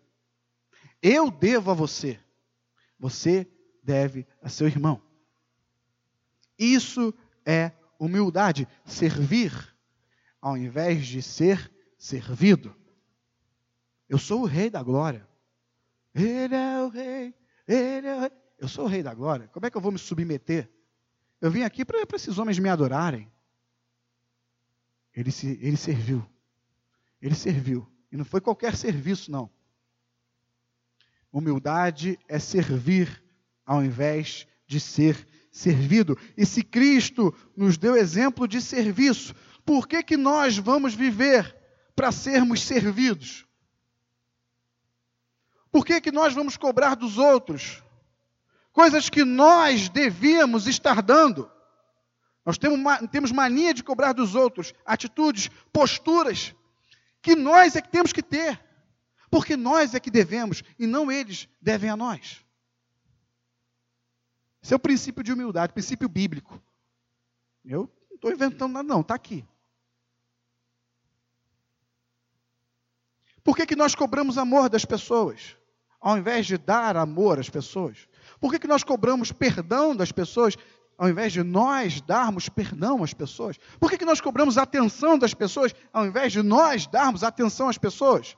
Eu 1.03 1.33
devo 1.33 1.73
a 1.73 1.75
você. 1.75 2.21
Você 2.97 3.51
deve 3.83 4.25
a 4.41 4.49
seu 4.49 4.69
irmão. 4.69 5.03
Isso 6.57 7.13
é 7.45 7.73
humildade, 7.99 8.69
servir 8.85 9.75
ao 10.41 10.57
invés 10.57 11.07
de 11.07 11.23
ser 11.23 11.71
servido. 11.99 12.75
Eu 14.09 14.19
sou 14.19 14.43
o 14.43 14.47
rei 14.47 14.71
da 14.71 14.83
glória. 14.83 15.29
Ele 16.15 16.55
é 16.55 16.83
o 16.83 16.89
rei, 16.89 17.35
ele 17.67 18.07
é 18.07 18.17
o 18.17 18.21
rei. 18.21 18.33
Eu 18.59 18.69
sou 18.69 18.85
o 18.85 18.89
rei 18.89 19.03
da 19.03 19.15
glória. 19.15 19.49
Como 19.49 19.65
é 19.65 19.71
que 19.71 19.77
eu 19.77 19.81
vou 19.81 19.93
me 19.93 19.99
submeter 19.99 20.69
eu 21.41 21.51
vim 21.51 21.63
aqui 21.63 21.85
para 21.85 22.05
esses 22.15 22.39
homens 22.39 22.59
me 22.59 22.69
adorarem. 22.69 23.31
Ele, 25.15 25.33
se, 25.33 25.59
ele 25.63 25.77
serviu. 25.77 26.25
Ele 27.21 27.35
serviu. 27.35 27.91
E 28.13 28.17
não 28.17 28.25
foi 28.25 28.41
qualquer 28.41 28.77
serviço, 28.77 29.31
não. 29.31 29.51
Humildade 31.33 32.19
é 32.29 32.39
servir 32.39 33.23
ao 33.65 33.83
invés 33.83 34.47
de 34.67 34.79
ser 34.79 35.27
servido. 35.51 36.19
E 36.37 36.45
se 36.45 36.63
Cristo 36.63 37.35
nos 37.57 37.79
deu 37.79 37.97
exemplo 37.97 38.47
de 38.47 38.61
serviço, 38.61 39.35
por 39.65 39.87
que, 39.87 40.03
que 40.03 40.17
nós 40.17 40.57
vamos 40.57 40.95
viver 40.95 41.57
para 41.95 42.13
sermos 42.13 42.63
servidos? 42.63 43.47
Por 45.71 45.85
que, 45.85 46.01
que 46.01 46.11
nós 46.11 46.35
vamos 46.35 46.57
cobrar 46.57 46.97
dos 46.97 47.19
outros? 47.19 47.83
coisas 48.73 49.09
que 49.09 49.25
nós 49.25 49.89
devíamos 49.89 50.67
estar 50.67 51.03
dando. 51.03 51.51
Nós 52.45 52.57
temos 53.11 53.31
mania 53.33 53.75
de 53.75 53.85
cobrar 53.85 54.13
dos 54.13 54.35
outros 54.35 54.73
atitudes, 54.85 55.51
posturas 55.73 56.55
que 57.23 57.37
nós 57.37 57.77
é 57.77 57.83
que 57.83 57.91
temos 57.91 58.13
que 58.13 58.23
ter, 58.23 58.59
porque 59.31 59.57
nós 59.57 59.95
é 59.95 60.01
que 60.01 60.11
devemos 60.11 60.63
e 60.79 60.87
não 60.87 61.13
eles 61.13 61.49
devem 61.61 61.91
a 61.91 61.97
nós. 61.97 62.43
Esse 64.63 64.73
é 64.73 64.77
o 64.77 64.81
princípio 64.81 65.23
de 65.23 65.33
humildade, 65.33 65.73
princípio 65.73 66.09
bíblico. 66.09 66.61
Eu 67.65 67.91
estou 68.21 68.31
inventando 68.31 68.73
nada, 68.75 68.87
não, 68.87 69.01
está 69.01 69.15
aqui. 69.15 69.45
Por 73.43 73.57
que, 73.57 73.65
que 73.65 73.75
nós 73.75 73.95
cobramos 73.95 74.37
amor 74.37 74.69
das 74.69 74.85
pessoas, 74.85 75.57
ao 75.99 76.19
invés 76.19 76.47
de 76.47 76.59
dar 76.59 76.99
amor 76.99 77.41
às 77.41 77.49
pessoas? 77.49 78.07
Por 78.39 78.53
que, 78.53 78.59
que 78.59 78.69
nós 78.69 78.85
cobramos 78.85 79.33
perdão 79.33 79.97
das 79.97 80.13
pessoas 80.13 80.55
ao 80.99 81.09
invés 81.09 81.33
de 81.33 81.43
nós 81.43 82.03
darmos 82.03 82.51
perdão 82.51 83.03
às 83.03 83.15
pessoas? 83.15 83.59
Por 83.79 83.91
que, 83.91 83.97
que 83.97 84.05
nós 84.05 84.21
cobramos 84.21 84.59
atenção 84.59 85.19
das 85.19 85.33
pessoas 85.33 85.75
ao 85.91 86.05
invés 86.05 86.31
de 86.31 86.43
nós 86.43 86.87
darmos 86.87 87.25
atenção 87.25 87.71
às 87.71 87.79
pessoas? 87.79 88.37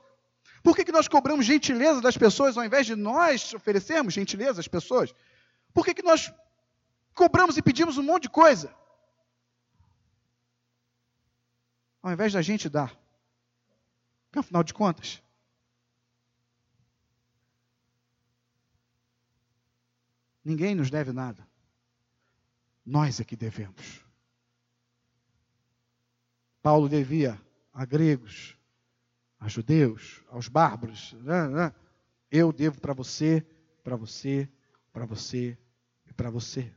Por 0.63 0.77
que, 0.77 0.85
que 0.85 0.93
nós 0.93 1.09
cobramos 1.09 1.45
gentileza 1.45 1.99
das 1.99 2.15
pessoas 2.15 2.57
ao 2.57 2.63
invés 2.63 2.85
de 2.85 2.95
nós 2.95 3.53
oferecermos 3.53 4.13
gentileza 4.13 4.61
às 4.61 4.67
pessoas? 4.69 5.13
Por 5.73 5.83
que, 5.83 5.93
que 5.93 6.03
nós 6.03 6.31
cobramos 7.13 7.57
e 7.57 7.61
pedimos 7.61 7.97
um 7.97 8.03
monte 8.03 8.23
de 8.23 8.29
coisa? 8.29 8.73
Ao 12.03 12.11
invés 12.11 12.33
da 12.33 12.41
gente 12.43 12.69
dar. 12.69 12.95
Porque, 14.25 14.39
afinal 14.39 14.63
de 14.63 14.73
contas, 14.73 15.23
Ninguém 20.43 20.75
nos 20.75 20.89
deve 20.89 21.11
nada. 21.13 21.47
Nós 22.85 23.19
é 23.19 23.23
que 23.23 23.35
devemos. 23.35 24.03
Paulo 26.61 26.89
devia 26.89 27.39
a 27.71 27.85
gregos, 27.85 28.57
a 29.39 29.47
judeus, 29.47 30.21
aos 30.27 30.47
bárbaros. 30.47 31.13
Né, 31.13 31.47
né? 31.47 31.75
Eu 32.29 32.51
devo 32.51 32.81
para 32.81 32.93
você, 32.93 33.45
para 33.83 33.95
você, 33.95 34.49
para 34.91 35.05
você 35.05 35.57
e 36.05 36.13
para 36.13 36.29
você. 36.29 36.73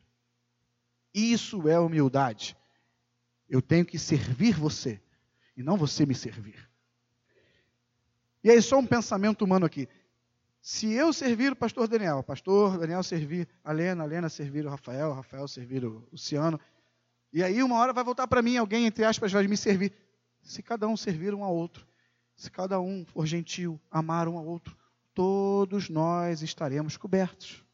Isso 1.12 1.68
é 1.68 1.78
humildade. 1.78 2.56
Eu 3.48 3.60
tenho 3.60 3.84
que 3.86 3.98
servir 3.98 4.54
você 4.56 5.00
e 5.56 5.62
não 5.62 5.76
você 5.76 6.04
me 6.04 6.14
servir. 6.14 6.68
E 8.44 8.50
aí, 8.50 8.60
só 8.60 8.78
um 8.78 8.86
pensamento 8.86 9.44
humano 9.44 9.66
aqui. 9.66 9.88
Se 10.60 10.92
eu 10.92 11.12
servir 11.12 11.52
o 11.52 11.56
pastor 11.56 11.88
Daniel, 11.88 12.18
o 12.18 12.22
pastor 12.22 12.78
Daniel 12.78 13.02
servir 13.02 13.48
a 13.62 13.72
Lena, 13.72 14.02
a 14.02 14.06
Lena 14.06 14.28
servir 14.28 14.66
o 14.66 14.68
Rafael, 14.68 15.10
o 15.10 15.12
Rafael 15.12 15.46
servir 15.46 15.84
o 15.84 16.06
Luciano, 16.10 16.60
e 17.32 17.42
aí 17.42 17.62
uma 17.62 17.76
hora 17.76 17.92
vai 17.92 18.02
voltar 18.02 18.26
para 18.26 18.42
mim, 18.42 18.56
alguém, 18.56 18.86
entre 18.86 19.04
aspas, 19.04 19.32
vai 19.32 19.46
me 19.46 19.56
servir. 19.56 19.92
Se 20.42 20.62
cada 20.62 20.88
um 20.88 20.96
servir 20.96 21.34
um 21.34 21.44
ao 21.44 21.54
outro, 21.54 21.86
se 22.34 22.50
cada 22.50 22.80
um 22.80 23.04
for 23.04 23.26
gentil, 23.26 23.80
amar 23.90 24.28
um 24.28 24.38
ao 24.38 24.46
outro, 24.46 24.76
todos 25.14 25.88
nós 25.88 26.42
estaremos 26.42 26.96
cobertos. 26.96 27.64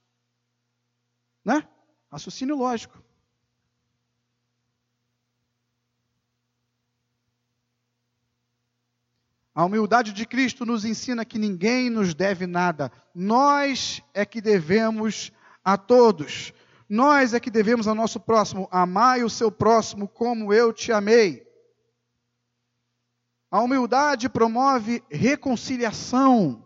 Né? 1.45 1.67
Raciocínio 2.11 2.57
lógico. 2.57 3.03
A 9.55 9.65
humildade 9.65 10.13
de 10.13 10.25
Cristo 10.27 10.65
nos 10.65 10.85
ensina 10.85 11.25
que 11.25 11.39
ninguém 11.39 11.91
nos 11.91 12.15
deve 12.15 12.47
nada. 12.47 12.91
Nós 13.15 14.03
é 14.15 14.25
que 14.25 14.41
devemos 14.41 15.31
a 15.63 15.77
todos. 15.77 16.55
Nós 16.89 17.35
é 17.35 17.41
que 17.41 17.51
devemos 17.51 17.87
ao 17.87 17.95
nosso 17.95 18.19
próximo. 18.19 18.67
Amai 18.71 19.23
o 19.23 19.29
seu 19.29 19.53
próximo 19.53 20.09
como 20.09 20.55
eu 20.55 20.73
te 20.73 20.91
amei. 20.91 21.47
A 23.51 23.61
humildade 23.61 24.31
promove 24.31 25.05
reconciliação. 25.11 26.65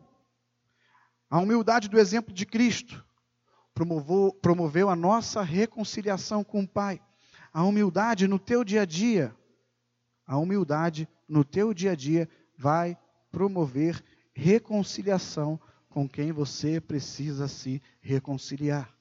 A 1.28 1.40
humildade 1.40 1.88
do 1.88 1.98
exemplo 1.98 2.32
de 2.32 2.46
Cristo 2.46 3.04
promoveu, 3.74 4.32
promoveu 4.40 4.88
a 4.88 4.94
nossa 4.94 5.42
reconciliação 5.42 6.44
com 6.44 6.62
o 6.62 6.68
Pai. 6.68 7.02
A 7.52 7.64
humildade 7.64 8.28
no 8.28 8.38
teu 8.38 8.62
dia 8.62 8.82
a 8.82 8.84
dia. 8.84 9.36
A 10.24 10.36
humildade 10.38 11.08
no 11.28 11.44
teu 11.44 11.74
dia 11.74 11.92
a 11.92 11.96
dia 11.96 12.28
vai 12.56 12.96
promover 13.30 14.02
reconciliação 14.32 15.58
com 15.88 16.08
quem 16.08 16.30
você 16.30 16.80
precisa 16.80 17.48
se 17.48 17.82
reconciliar. 18.00 18.94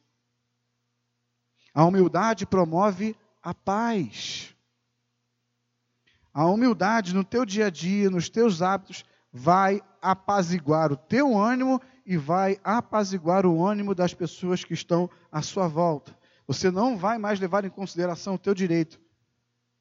A 1.74 1.84
humildade 1.84 2.46
promove 2.46 3.18
a 3.44 3.54
paz. 3.54 4.56
A 6.34 6.46
humildade 6.46 7.14
no 7.14 7.24
teu 7.24 7.46
dia 7.46 7.68
a 7.68 7.70
dia, 7.70 8.10
nos 8.10 8.30
teus 8.30 8.62
hábitos, 8.62 9.04
vai 9.32 9.82
apaziguar 10.02 10.92
o 10.92 10.96
teu 10.96 11.38
ânimo 11.38 11.82
e 12.06 12.16
vai 12.16 12.58
apaziguar 12.64 13.46
o 13.46 13.66
ânimo 13.66 13.94
das 13.94 14.14
pessoas 14.14 14.64
que 14.64 14.74
estão 14.74 15.10
à 15.30 15.42
sua 15.42 15.68
volta. 15.68 16.18
Você 16.48 16.72
não 16.72 16.96
vai 16.96 17.18
mais 17.18 17.42
levar 17.42 17.66
em 17.66 17.70
consideração 17.70 18.36
o 18.36 18.40
teu 18.40 18.54
direito, 18.54 19.02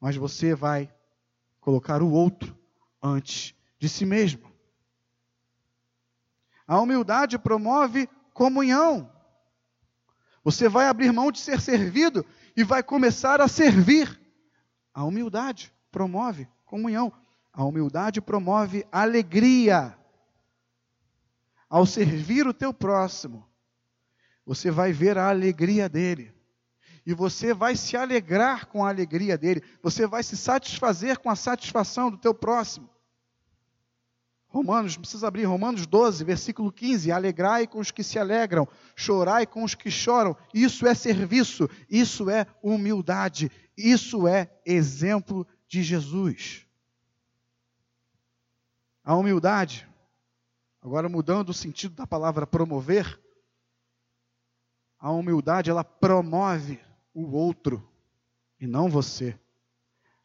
mas 0.01 0.17
você 0.17 0.53
vai 0.53 0.93
colocar 1.61 2.01
o 2.01 2.11
outro 2.11 2.57
antes 3.01 3.54
de 3.77 3.89
si 3.89 4.05
mesmo. 4.05 4.51
A 6.67 6.79
humildade 6.79 7.37
promove 7.37 8.09
comunhão. 8.33 9.11
Você 10.43 10.69
vai 10.69 10.87
abrir 10.87 11.11
mão 11.11 11.31
de 11.31 11.39
ser 11.39 11.59
servido 11.59 12.25
e 12.55 12.63
vai 12.63 12.83
começar 12.83 13.41
a 13.41 13.47
servir. 13.47 14.19
A 14.93 15.03
humildade 15.03 15.73
promove 15.91 16.47
comunhão. 16.65 17.11
A 17.51 17.63
humildade 17.63 18.21
promove 18.21 18.85
alegria. 18.91 19.97
Ao 21.69 21.85
servir 21.85 22.47
o 22.47 22.53
teu 22.53 22.73
próximo, 22.73 23.47
você 24.45 24.69
vai 24.69 24.93
ver 24.93 25.17
a 25.17 25.29
alegria 25.29 25.89
dele. 25.89 26.33
E 27.05 27.13
você 27.13 27.53
vai 27.53 27.75
se 27.75 27.95
alegrar 27.95 28.65
com 28.67 28.83
a 28.83 28.89
alegria 28.89 29.37
dele. 29.37 29.63
Você 29.81 30.07
vai 30.07 30.23
se 30.23 30.35
satisfazer 30.35 31.19
com 31.19 31.29
a 31.29 31.35
satisfação 31.35 32.09
do 32.09 32.17
teu 32.17 32.33
próximo. 32.33 32.89
Romanos, 34.55 34.95
precisa 34.95 35.27
abrir 35.27 35.43
Romanos 35.43 35.85
12, 35.85 36.23
versículo 36.23 36.71
15: 36.71 37.11
Alegrai 37.11 37.67
com 37.67 37.77
os 37.77 37.91
que 37.91 38.01
se 38.01 38.17
alegram, 38.17 38.65
chorai 38.95 39.45
com 39.45 39.65
os 39.65 39.75
que 39.75 39.91
choram. 39.91 40.33
Isso 40.53 40.87
é 40.87 40.95
serviço, 40.95 41.69
isso 41.89 42.29
é 42.29 42.47
humildade, 42.63 43.51
isso 43.75 44.25
é 44.25 44.49
exemplo 44.65 45.45
de 45.67 45.83
Jesus. 45.83 46.65
A 49.03 49.13
humildade, 49.13 49.85
agora 50.81 51.09
mudando 51.09 51.49
o 51.49 51.53
sentido 51.53 51.93
da 51.93 52.07
palavra 52.07 52.47
promover, 52.47 53.19
a 54.97 55.11
humildade 55.11 55.69
ela 55.69 55.83
promove 55.83 56.79
o 57.13 57.29
outro 57.35 57.85
e 58.57 58.65
não 58.65 58.89
você. 58.89 59.37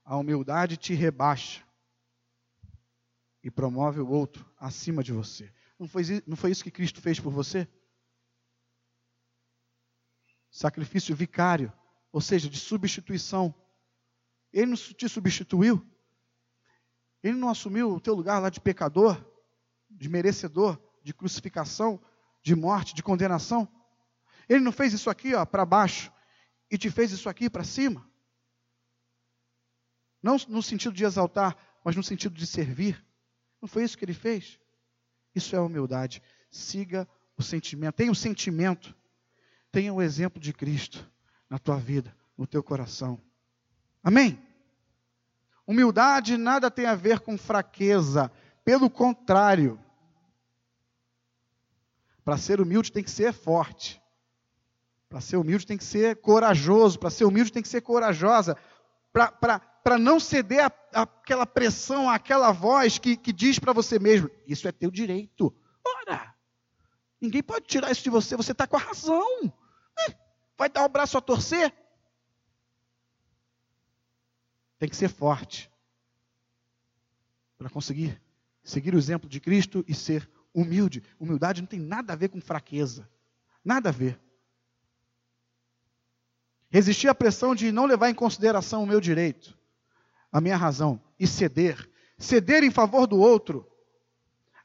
A 0.04 0.16
humildade 0.16 0.76
te 0.76 0.94
rebaixa 0.94 1.68
e 3.42 3.50
promove 3.50 4.00
o 4.00 4.08
outro 4.08 4.48
acima 4.58 5.02
de 5.02 5.12
você. 5.12 5.52
Não 5.78 5.88
foi, 5.88 6.02
não 6.26 6.36
foi 6.36 6.50
isso 6.50 6.64
que 6.64 6.70
Cristo 6.70 7.00
fez 7.00 7.18
por 7.18 7.32
você? 7.32 7.68
Sacrifício 10.50 11.14
vicário, 11.14 11.72
ou 12.12 12.20
seja, 12.20 12.48
de 12.48 12.58
substituição. 12.58 13.54
Ele 14.52 14.66
não 14.66 14.76
te 14.76 15.08
substituiu. 15.08 15.86
Ele 17.22 17.36
não 17.36 17.48
assumiu 17.48 17.92
o 17.92 18.00
teu 18.00 18.14
lugar 18.14 18.40
lá 18.40 18.50
de 18.50 18.60
pecador, 18.60 19.24
de 19.88 20.08
merecedor, 20.08 20.78
de 21.02 21.14
crucificação, 21.14 22.00
de 22.42 22.54
morte, 22.54 22.94
de 22.94 23.02
condenação. 23.02 23.68
Ele 24.48 24.60
não 24.60 24.72
fez 24.72 24.92
isso 24.92 25.08
aqui, 25.08 25.34
ó, 25.34 25.44
para 25.44 25.64
baixo 25.64 26.12
e 26.70 26.78
te 26.78 26.90
fez 26.90 27.12
isso 27.12 27.28
aqui 27.28 27.48
para 27.48 27.64
cima. 27.64 28.08
Não 30.22 30.36
no 30.48 30.62
sentido 30.62 30.94
de 30.94 31.04
exaltar, 31.04 31.56
mas 31.84 31.96
no 31.96 32.02
sentido 32.02 32.34
de 32.34 32.46
servir. 32.46 33.04
Não 33.60 33.68
foi 33.68 33.84
isso 33.84 33.96
que 33.96 34.04
ele 34.04 34.14
fez? 34.14 34.58
Isso 35.34 35.54
é 35.54 35.60
humildade. 35.60 36.22
Siga 36.50 37.08
o 37.36 37.42
sentimento. 37.42 37.94
Tenha 37.94 38.10
o 38.10 38.14
sentimento. 38.14 38.94
Tenha 39.70 39.92
o 39.92 40.02
exemplo 40.02 40.40
de 40.40 40.52
Cristo 40.52 41.08
na 41.48 41.58
tua 41.58 41.76
vida, 41.76 42.16
no 42.36 42.46
teu 42.46 42.62
coração. 42.62 43.20
Amém? 44.02 44.40
Humildade 45.66 46.36
nada 46.36 46.70
tem 46.70 46.86
a 46.86 46.94
ver 46.94 47.20
com 47.20 47.38
fraqueza. 47.38 48.30
Pelo 48.64 48.90
contrário. 48.90 49.78
Para 52.24 52.36
ser 52.36 52.60
humilde 52.60 52.90
tem 52.90 53.04
que 53.04 53.10
ser 53.10 53.32
forte. 53.32 54.00
Para 55.08 55.20
ser 55.20 55.36
humilde 55.36 55.66
tem 55.66 55.76
que 55.76 55.84
ser 55.84 56.16
corajoso. 56.16 56.98
Para 56.98 57.10
ser 57.10 57.24
humilde 57.24 57.52
tem 57.52 57.62
que 57.62 57.68
ser 57.68 57.82
corajosa. 57.82 58.56
Para 59.12 59.60
para 59.82 59.98
não 59.98 60.20
ceder 60.20 60.70
àquela 60.92 61.46
pressão, 61.46 62.08
àquela 62.08 62.52
voz 62.52 62.98
que, 62.98 63.16
que 63.16 63.32
diz 63.32 63.58
para 63.58 63.72
você 63.72 63.98
mesmo: 63.98 64.30
Isso 64.46 64.68
é 64.68 64.72
teu 64.72 64.90
direito. 64.90 65.54
Ora, 65.84 66.34
ninguém 67.20 67.42
pode 67.42 67.66
tirar 67.66 67.90
isso 67.90 68.02
de 68.02 68.10
você, 68.10 68.36
você 68.36 68.52
está 68.52 68.66
com 68.66 68.76
a 68.76 68.80
razão. 68.80 69.52
É, 70.08 70.14
vai 70.56 70.68
dar 70.68 70.84
o 70.84 70.88
braço 70.88 71.16
a 71.16 71.20
torcer? 71.20 71.72
Tem 74.78 74.88
que 74.88 74.96
ser 74.96 75.08
forte 75.08 75.70
para 77.58 77.68
conseguir 77.68 78.20
seguir 78.62 78.94
o 78.94 78.98
exemplo 78.98 79.28
de 79.28 79.40
Cristo 79.40 79.84
e 79.86 79.94
ser 79.94 80.30
humilde. 80.54 81.02
Humildade 81.18 81.60
não 81.60 81.68
tem 81.68 81.80
nada 81.80 82.12
a 82.12 82.16
ver 82.16 82.28
com 82.28 82.40
fraqueza, 82.40 83.08
nada 83.64 83.90
a 83.90 83.92
ver. 83.92 84.18
Resistir 86.70 87.08
à 87.08 87.14
pressão 87.14 87.54
de 87.54 87.72
não 87.72 87.84
levar 87.84 88.10
em 88.10 88.14
consideração 88.14 88.82
o 88.82 88.86
meu 88.86 89.00
direito 89.00 89.59
a 90.32 90.40
minha 90.40 90.56
razão 90.56 91.00
e 91.18 91.26
ceder, 91.26 91.88
ceder 92.18 92.62
em 92.62 92.70
favor 92.70 93.06
do 93.06 93.18
outro, 93.18 93.66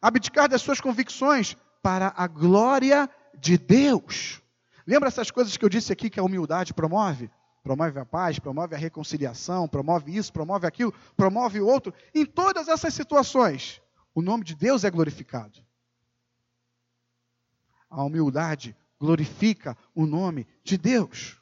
abdicar 0.02 0.48
das 0.48 0.62
suas 0.62 0.80
convicções 0.80 1.58
para 1.82 2.14
a 2.16 2.28
glória 2.28 3.10
de 3.40 3.58
Deus. 3.58 4.42
Lembra 4.86 5.08
essas 5.08 5.32
coisas 5.32 5.58
que 5.58 5.66
eu 5.66 5.70
disse 5.70 5.92
aqui 5.92 6.10
que 6.10 6.20
a 6.20 6.24
humildade 6.24 6.74
promove? 6.74 7.30
Promove 7.64 7.98
a 7.98 8.06
paz, 8.06 8.38
promove 8.38 8.76
a 8.76 8.78
reconciliação, 8.78 9.68
promove 9.68 10.16
isso, 10.16 10.32
promove 10.32 10.68
aquilo, 10.68 10.94
promove 11.18 11.60
o 11.60 11.66
outro. 11.66 11.92
Em 12.14 12.24
todas 12.24 12.68
essas 12.68 12.94
situações, 12.94 13.82
o 14.14 14.22
nome 14.22 14.44
de 14.44 14.56
Deus 14.56 14.84
é 14.84 14.92
glorificado. 14.92 15.66
A 17.90 18.04
humildade 18.04 18.76
glorifica 19.00 19.76
o 19.96 20.06
nome 20.06 20.48
de 20.64 20.78
Deus. 20.78 21.42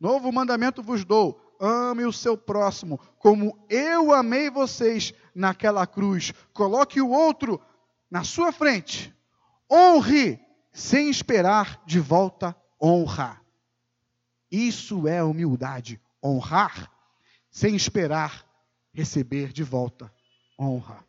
Novo 0.00 0.32
mandamento 0.32 0.82
vos 0.82 1.04
dou: 1.04 1.41
ame 1.62 2.04
o 2.04 2.12
seu 2.12 2.36
próximo, 2.36 2.98
como 3.18 3.56
eu 3.70 4.12
amei 4.12 4.50
vocês 4.50 5.14
naquela 5.32 5.86
cruz. 5.86 6.32
Coloque 6.52 7.00
o 7.00 7.08
outro 7.08 7.60
na 8.10 8.24
sua 8.24 8.50
frente. 8.50 9.14
Honre, 9.70 10.40
sem 10.72 11.08
esperar 11.08 11.80
de 11.86 12.00
volta 12.00 12.56
honra. 12.82 13.40
Isso 14.50 15.06
é 15.06 15.22
humildade. 15.22 16.00
Honrar, 16.22 16.90
sem 17.50 17.76
esperar 17.76 18.44
receber 18.92 19.52
de 19.52 19.62
volta 19.62 20.12
honra. 20.58 21.04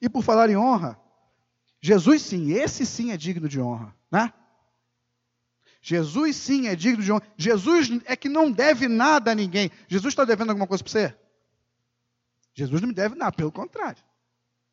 E 0.00 0.08
por 0.08 0.22
falar 0.22 0.50
em 0.50 0.56
honra, 0.56 1.00
Jesus 1.80 2.22
sim, 2.22 2.52
esse 2.52 2.84
sim 2.84 3.12
é 3.12 3.16
digno 3.16 3.48
de 3.48 3.60
honra, 3.60 3.94
né? 4.10 4.32
Jesus 5.80 6.36
sim 6.36 6.66
é 6.66 6.74
digno 6.74 7.02
de 7.02 7.12
honra. 7.12 7.22
Jesus 7.36 7.88
é 8.04 8.16
que 8.16 8.28
não 8.28 8.50
deve 8.50 8.88
nada 8.88 9.32
a 9.32 9.34
ninguém. 9.34 9.70
Jesus 9.86 10.12
está 10.12 10.24
devendo 10.24 10.50
alguma 10.50 10.66
coisa 10.66 10.82
para 10.82 10.90
você? 10.90 11.18
Jesus 12.54 12.80
não 12.80 12.88
me 12.88 12.94
deve 12.94 13.14
nada, 13.14 13.32
pelo 13.32 13.52
contrário. 13.52 14.02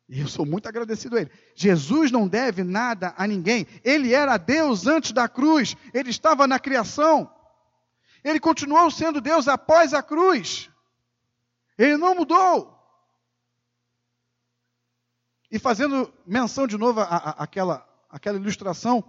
E 0.08 0.20
eu 0.20 0.28
sou 0.28 0.44
muito 0.44 0.68
agradecido 0.68 1.16
a 1.16 1.20
Ele. 1.20 1.30
Jesus 1.54 2.10
não 2.10 2.28
deve 2.28 2.62
nada 2.62 3.14
a 3.16 3.26
ninguém. 3.26 3.66
Ele 3.84 4.12
era 4.12 4.36
Deus 4.36 4.86
antes 4.86 5.12
da 5.12 5.28
cruz. 5.28 5.76
Ele 5.92 6.10
estava 6.10 6.46
na 6.46 6.58
criação. 6.58 7.32
Ele 8.22 8.40
continuou 8.40 8.90
sendo 8.90 9.20
Deus 9.20 9.48
após 9.48 9.94
a 9.94 10.02
cruz. 10.02 10.70
Ele 11.78 11.96
não 11.96 12.14
mudou. 12.14 12.74
E 15.50 15.58
fazendo 15.58 16.12
menção 16.26 16.66
de 16.66 16.76
novo 16.76 17.00
àquela 17.00 17.86
aquela 18.08 18.38
ilustração, 18.38 19.04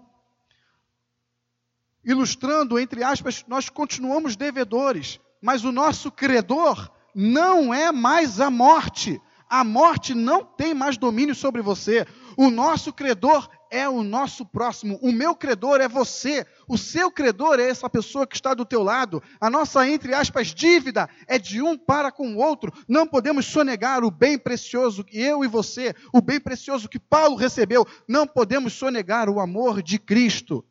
ilustrando, 2.08 2.80
entre 2.80 3.04
aspas, 3.04 3.44
nós 3.50 3.68
continuamos 3.68 4.38
devedores, 4.38 5.20
mas 5.42 5.66
o 5.66 5.74
nosso 5.74 6.10
credor 6.10 6.90
não 7.14 7.74
é 7.74 7.92
mais 7.92 8.40
a 8.40 8.50
morte. 8.50 9.22
A 9.50 9.64
morte 9.64 10.14
não 10.14 10.44
tem 10.44 10.74
mais 10.74 10.98
domínio 10.98 11.36
sobre 11.36 11.62
você. 11.62 12.08
O 12.38 12.50
nosso 12.50 12.94
credor 12.94 13.50
é 13.70 13.88
o 13.90 14.04
nosso 14.04 14.46
próximo. 14.46 14.98
O 15.02 15.12
meu 15.12 15.36
credor 15.36 15.82
é 15.82 15.88
você. 15.88 16.46
O 16.68 16.78
seu 16.78 17.12
credor 17.12 17.60
é 17.60 17.70
essa 17.70 17.90
pessoa 17.90 18.26
que 18.26 18.36
está 18.36 18.54
do 18.54 18.66
teu 18.66 18.84
lado. 18.84 19.22
A 19.40 19.50
nossa, 19.50 19.88
entre 19.88 20.14
aspas, 20.14 20.48
dívida 20.54 21.10
é 21.28 21.38
de 21.38 21.62
um 21.62 21.78
para 21.78 22.12
com 22.12 22.36
o 22.36 22.38
outro. 22.38 22.72
Não 22.88 23.06
podemos 23.06 23.46
sonegar 23.46 24.04
o 24.04 24.12
bem 24.12 24.38
precioso 24.38 25.04
que 25.04 25.20
eu 25.20 25.44
e 25.44 25.48
você, 25.48 25.94
o 26.14 26.22
bem 26.22 26.40
precioso 26.40 26.88
que 26.88 27.00
Paulo 27.00 27.36
recebeu. 27.36 27.86
Não 28.08 28.26
podemos 28.26 28.74
sonegar 28.74 29.30
o 29.30 29.42
amor 29.42 29.82
de 29.82 29.98
Cristo. 30.00 30.64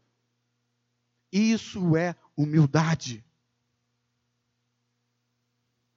Isso 1.33 1.97
é 1.97 2.15
humildade. 2.37 3.25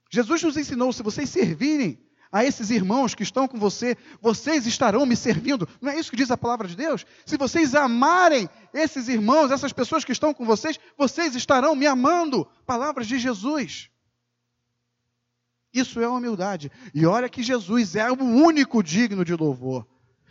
Jesus 0.10 0.42
nos 0.44 0.58
ensinou: 0.58 0.92
se 0.92 1.04
vocês 1.04 1.30
servirem 1.30 2.00
a 2.32 2.46
esses 2.46 2.70
irmãos 2.70 3.15
que 3.15 3.24
estão 3.24 3.48
com 3.48 3.58
você, 3.58 3.98
vocês 4.22 4.65
estarão 4.68 5.06
me 5.06 5.15
servindo. 5.15 5.68
Não 5.82 5.92
é 5.92 6.00
isso 6.00 6.12
que 6.12 6.18
diz 6.18 6.30
a 6.30 6.38
palavra 6.38 6.68
de 6.68 6.76
Deus? 6.76 7.06
Se 7.26 7.38
vocês 7.38 7.74
amarem 7.74 8.50
esses 8.74 9.08
irmãos, 9.08 9.52
essas 9.52 9.74
pessoas 9.74 10.06
que 10.06 10.12
estão 10.12 10.34
com 10.34 10.46
vocês, 10.46 10.80
vocês 10.98 11.36
estarão 11.36 11.76
me 11.76 11.88
amando. 11.88 12.48
Palavras 12.65 13.08
de 13.08 13.18
Jesus. 13.18 13.89
Isso 15.74 16.00
é 16.00 16.08
humildade. 16.08 16.72
E 16.94 17.06
olha 17.06 17.30
que 17.30 17.44
Jesus 17.44 17.96
é 17.96 18.12
o 18.12 18.24
único 18.24 18.84
digno 18.84 19.24
de 19.24 19.36
louvor. 19.36 19.88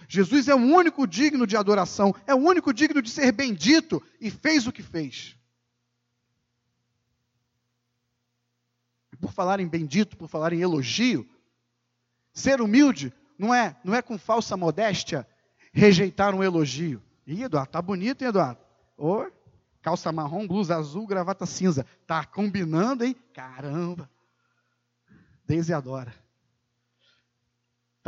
Jesus 0.09 0.49
é 0.49 0.55
o 0.55 0.59
único 0.59 1.07
digno 1.07 1.47
de 1.47 1.57
adoração, 1.57 2.15
é 2.27 2.35
o 2.35 2.39
único 2.39 2.73
digno 2.73 3.01
de 3.01 3.11
ser 3.11 3.31
bendito 3.31 4.03
e 4.21 4.31
fez 4.31 4.67
o 4.67 4.73
que 4.73 4.83
fez. 4.83 5.37
Por 9.21 9.33
falar 9.33 9.61
em 9.61 9.69
bendito, 9.69 10.17
por 10.17 10.29
falar 10.29 10.53
em 10.53 10.61
elogio, 10.61 11.29
Ser 12.39 12.61
humilde 12.61 13.13
não 13.37 13.53
é, 13.53 13.77
não 13.83 13.93
é 13.93 14.01
com 14.01 14.17
falsa 14.17 14.57
modéstia 14.57 15.27
rejeitar 15.73 16.33
um 16.37 16.43
elogio. 16.45 17.03
Ih, 17.27 17.43
Eduardo, 17.43 17.73
tá 17.73 17.83
bonito, 17.83 18.23
hein, 18.23 18.29
Eduardo? 18.29 18.61
Ô, 18.97 19.27
calça 19.83 20.13
marrom, 20.13 20.47
blusa 20.47 20.77
azul, 20.77 21.05
gravata 21.05 21.45
cinza. 21.47 21.85
Tá 22.07 22.25
combinando, 22.25 23.05
hein? 23.05 23.17
Caramba. 23.35 24.09
Deise 25.45 25.73
adora. 25.73 26.15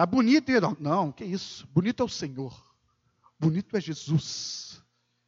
Tá 0.00 0.06
bonito, 0.06 0.48
Eduardo? 0.48 0.82
Não, 0.82 1.12
que 1.12 1.26
isso. 1.26 1.66
Bonito 1.74 2.02
é 2.02 2.06
o 2.06 2.08
Senhor. 2.08 2.58
Bonito 3.38 3.76
é 3.76 3.80
Jesus. 3.82 4.82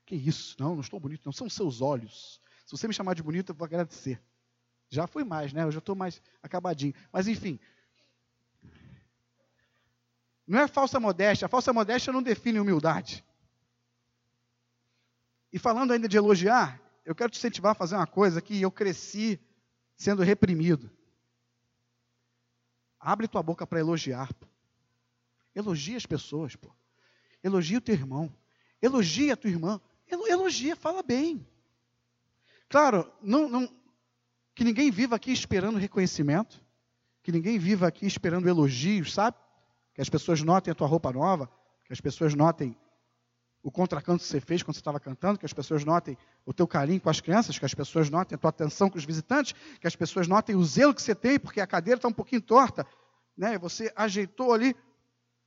Que 0.07 0.15
isso? 0.15 0.57
Não, 0.59 0.73
não 0.73 0.81
estou 0.81 0.99
bonito, 0.99 1.27
não. 1.27 1.33
São 1.33 1.47
seus 1.51 1.83
olhos. 1.83 2.41
Se 2.65 2.75
você 2.75 2.89
me 2.89 2.95
chamar 2.95 3.13
de 3.13 3.23
bonito, 3.23 3.51
eu 3.51 3.55
vou 3.55 3.67
agradecer. 3.67 4.19
Já 4.89 5.07
fui 5.07 5.25
mais, 5.25 5.53
né? 5.53 5.63
Eu 5.65 5.71
já 5.71 5.79
estou 5.79 5.95
mais 5.95 6.23
acabadinho. 6.43 6.95
Mas 7.13 7.29
enfim, 7.29 7.61
não 10.47 10.61
é 10.61 10.67
falsa 10.67 10.99
modéstia. 10.99 11.45
A 11.45 11.51
falsa 11.51 11.71
modéstia 11.71 12.11
não 12.11 12.23
define 12.23 12.59
humildade. 12.59 13.23
E 15.53 15.59
falando 15.59 15.93
ainda 15.93 16.09
de 16.09 16.17
elogiar, 16.17 16.81
eu 17.05 17.15
quero 17.15 17.31
te 17.31 17.37
incentivar 17.37 17.73
a 17.73 17.75
fazer 17.75 17.97
uma 17.97 18.07
coisa 18.07 18.41
que 18.41 18.63
eu 18.63 18.71
cresci 18.71 19.39
sendo 19.95 20.23
reprimido. 20.23 20.91
Abre 22.99 23.29
tua 23.29 23.43
boca 23.43 23.67
para 23.67 23.79
elogiar. 23.79 24.33
Pô. 24.33 24.52
Elogia 25.55 25.97
as 25.97 26.07
pessoas, 26.07 26.57
pô. 26.57 26.71
Elogia 27.43 27.79
o 27.79 27.81
teu 27.81 27.95
irmão. 27.95 28.33
Elogia 28.81 29.35
a 29.35 29.37
tua 29.37 29.51
irmã. 29.51 29.81
Elogia, 30.09 30.77
fala 30.77 31.03
bem. 31.03 31.47
Claro, 32.69 33.11
não, 33.23 33.49
não, 33.49 33.69
que 34.55 34.65
ninguém 34.65 34.91
viva 34.91 35.17
aqui 35.17 35.33
esperando 35.33 35.79
reconhecimento. 35.79 36.63
Que 37.23 37.33
ninguém 37.33 37.59
viva 37.59 37.87
aqui 37.87 38.07
esperando 38.07 38.49
elogios, 38.49 39.13
sabe? 39.13 39.37
que 39.95 40.01
as 40.01 40.09
pessoas 40.09 40.43
notem 40.43 40.73
a 40.73 40.75
tua 40.75 40.87
roupa 40.87 41.13
nova, 41.13 41.49
que 41.85 41.93
as 41.93 42.01
pessoas 42.01 42.35
notem 42.35 42.77
o 43.63 43.71
contracanto 43.71 44.23
que 44.23 44.29
você 44.29 44.41
fez 44.41 44.63
quando 44.63 44.75
você 44.75 44.81
estava 44.81 44.99
cantando, 44.99 45.39
que 45.39 45.47
as 45.47 45.53
pessoas 45.53 45.85
notem 45.85 46.19
o 46.45 46.53
teu 46.53 46.67
carinho 46.67 47.01
com 47.01 47.09
as 47.09 47.21
crianças, 47.21 47.59
que 47.59 47.65
as 47.65 47.75
pessoas 47.75 48.11
notem 48.11 48.35
a 48.35 48.39
tua 48.39 48.51
atenção 48.51 48.91
com 48.91 48.99
os 48.99 49.05
visitantes, 49.05 49.55
que 49.81 49.87
as 49.87 49.95
pessoas 49.95 50.27
notem 50.27 50.57
o 50.57 50.65
zelo 50.65 50.93
que 50.93 51.01
você 51.03 51.15
tem, 51.15 51.39
porque 51.39 51.61
a 51.61 51.67
cadeira 51.67 51.99
está 51.99 52.09
um 52.09 52.13
pouquinho 52.13 52.41
torta, 52.41 52.85
né? 53.37 53.57
Você 53.59 53.93
ajeitou 53.95 54.53
ali, 54.53 54.75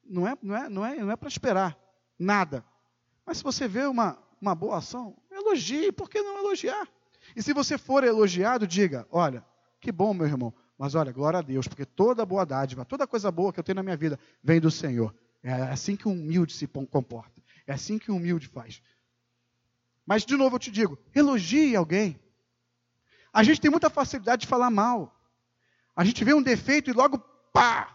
não 0.06 0.28
é, 0.28 0.38
não 0.42 0.56
é, 0.56 0.70
não 0.70 0.86
é, 0.86 0.96
não 0.98 1.12
é 1.12 1.16
para 1.16 1.28
esperar 1.28 1.78
nada. 2.18 2.64
Mas 3.26 3.38
se 3.38 3.44
você 3.44 3.68
vê 3.68 3.86
uma, 3.86 4.18
uma 4.42 4.54
boa 4.54 4.78
ação, 4.78 5.18
elogie, 5.32 5.92
por 5.92 6.10
que 6.10 6.22
não 6.22 6.40
elogiar? 6.40 6.88
E 7.36 7.42
se 7.42 7.54
você 7.54 7.78
for 7.78 8.04
elogiado, 8.04 8.68
diga: 8.68 9.08
olha, 9.10 9.44
que 9.80 9.92
bom, 9.92 10.14
meu 10.14 10.28
irmão, 10.28 10.54
mas 10.78 10.96
olha, 10.96 11.12
glória 11.12 11.40
a 11.40 11.42
Deus, 11.42 11.68
porque 11.68 11.86
toda 11.86 12.26
boa 12.26 12.46
dádiva, 12.46 12.86
toda 12.86 13.08
coisa 13.08 13.32
boa 13.32 13.52
que 13.52 13.60
eu 13.60 13.64
tenho 13.64 13.78
na 13.78 13.84
minha 13.84 13.98
vida 13.98 14.20
vem 14.44 14.60
do 14.60 14.70
Senhor. 14.70 15.16
É 15.42 15.54
assim 15.54 15.96
que 15.96 16.08
um 16.08 16.14
humilde 16.14 16.54
se 16.54 16.68
comporta. 16.68 17.42
É 17.68 17.74
assim 17.74 17.98
que 17.98 18.12
um 18.12 18.18
humilde 18.18 18.48
faz. 18.48 18.82
Mas, 20.06 20.26
de 20.26 20.36
novo, 20.36 20.56
eu 20.56 20.60
te 20.60 20.72
digo: 20.72 20.98
elogie 21.14 21.76
alguém. 21.76 22.20
A 23.34 23.44
gente 23.44 23.60
tem 23.60 23.72
muita 23.72 23.90
facilidade 23.90 24.42
de 24.42 24.48
falar 24.48 24.70
mal. 24.70 25.16
A 25.96 26.04
gente 26.04 26.24
vê 26.24 26.34
um 26.34 26.42
defeito 26.42 26.90
e 26.90 26.94
logo 26.94 27.20
pá. 27.54 27.95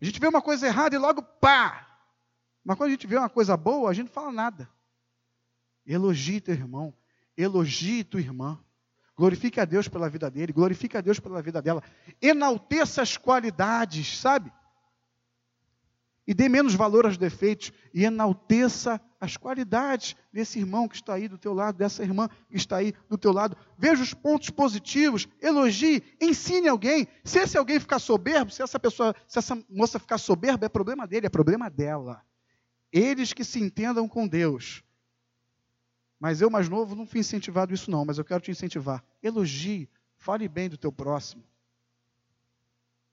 A 0.00 0.04
gente 0.04 0.18
vê 0.18 0.26
uma 0.26 0.40
coisa 0.40 0.66
errada 0.66 0.94
e 0.94 0.98
logo 0.98 1.22
pá. 1.22 1.86
Mas 2.64 2.76
quando 2.76 2.88
a 2.88 2.92
gente 2.92 3.06
vê 3.06 3.16
uma 3.16 3.28
coisa 3.28 3.56
boa, 3.56 3.90
a 3.90 3.92
gente 3.92 4.06
não 4.06 4.12
fala 4.12 4.32
nada. 4.32 4.70
Elogie 5.86 6.40
teu 6.40 6.54
irmão. 6.54 6.94
Elogie 7.36 8.04
tua 8.04 8.20
irmã. 8.20 8.58
Glorifique 9.16 9.60
a 9.60 9.66
Deus 9.66 9.86
pela 9.86 10.08
vida 10.08 10.30
dele, 10.30 10.50
glorifique 10.50 10.96
a 10.96 11.00
Deus 11.02 11.20
pela 11.20 11.42
vida 11.42 11.60
dela. 11.60 11.82
Enalteça 12.22 13.02
as 13.02 13.18
qualidades, 13.18 14.18
sabe? 14.18 14.50
E 16.26 16.32
dê 16.32 16.48
menos 16.48 16.74
valor 16.74 17.04
aos 17.04 17.18
defeitos 17.18 17.70
e 17.92 18.04
enalteça 18.04 18.98
as 19.20 19.36
qualidades 19.36 20.16
desse 20.32 20.58
irmão 20.58 20.88
que 20.88 20.96
está 20.96 21.14
aí 21.14 21.28
do 21.28 21.36
teu 21.36 21.52
lado, 21.52 21.76
dessa 21.76 22.02
irmã 22.02 22.28
que 22.48 22.56
está 22.56 22.78
aí 22.78 22.94
do 23.08 23.18
teu 23.18 23.32
lado. 23.32 23.56
Veja 23.76 24.02
os 24.02 24.14
pontos 24.14 24.50
positivos, 24.50 25.28
elogie, 25.40 26.02
ensine 26.20 26.68
alguém. 26.68 27.06
Se 27.22 27.38
esse 27.38 27.58
alguém 27.58 27.78
ficar 27.78 27.98
soberbo, 27.98 28.50
se 28.50 28.62
essa 28.62 28.80
pessoa, 28.80 29.14
se 29.28 29.38
essa 29.38 29.62
moça 29.68 29.98
ficar 29.98 30.18
soberba, 30.18 30.64
é 30.64 30.68
problema 30.68 31.06
dele, 31.06 31.26
é 31.26 31.30
problema 31.30 31.68
dela. 31.68 32.22
Eles 32.90 33.32
que 33.32 33.44
se 33.44 33.60
entendam 33.60 34.08
com 34.08 34.26
Deus 34.26 34.82
mas 36.20 36.42
eu, 36.42 36.50
mais 36.50 36.68
novo, 36.68 36.94
não 36.94 37.06
fui 37.06 37.20
incentivado 37.20 37.72
isso, 37.72 37.90
não, 37.90 38.04
mas 38.04 38.18
eu 38.18 38.24
quero 38.24 38.42
te 38.42 38.50
incentivar. 38.50 39.02
Elogie, 39.22 39.88
fale 40.18 40.46
bem 40.46 40.68
do 40.68 40.76
teu 40.76 40.92
próximo. 40.92 41.42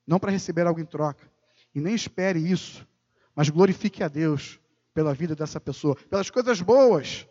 Não 0.05 0.19
para 0.19 0.29
receber 0.29 0.67
algo 0.67 0.81
em 0.81 0.85
troca. 0.85 1.31
E 1.73 1.79
nem 1.79 1.95
espere 1.95 2.37
isso, 2.37 2.85
mas 3.33 3.49
glorifique 3.49 4.03
a 4.03 4.09
Deus 4.09 4.59
pela 4.97 5.13
vida 5.13 5.35
dessa 5.35 5.61
pessoa, 5.61 5.95
pelas 6.09 6.31
coisas 6.31 6.59
boas 6.59 7.27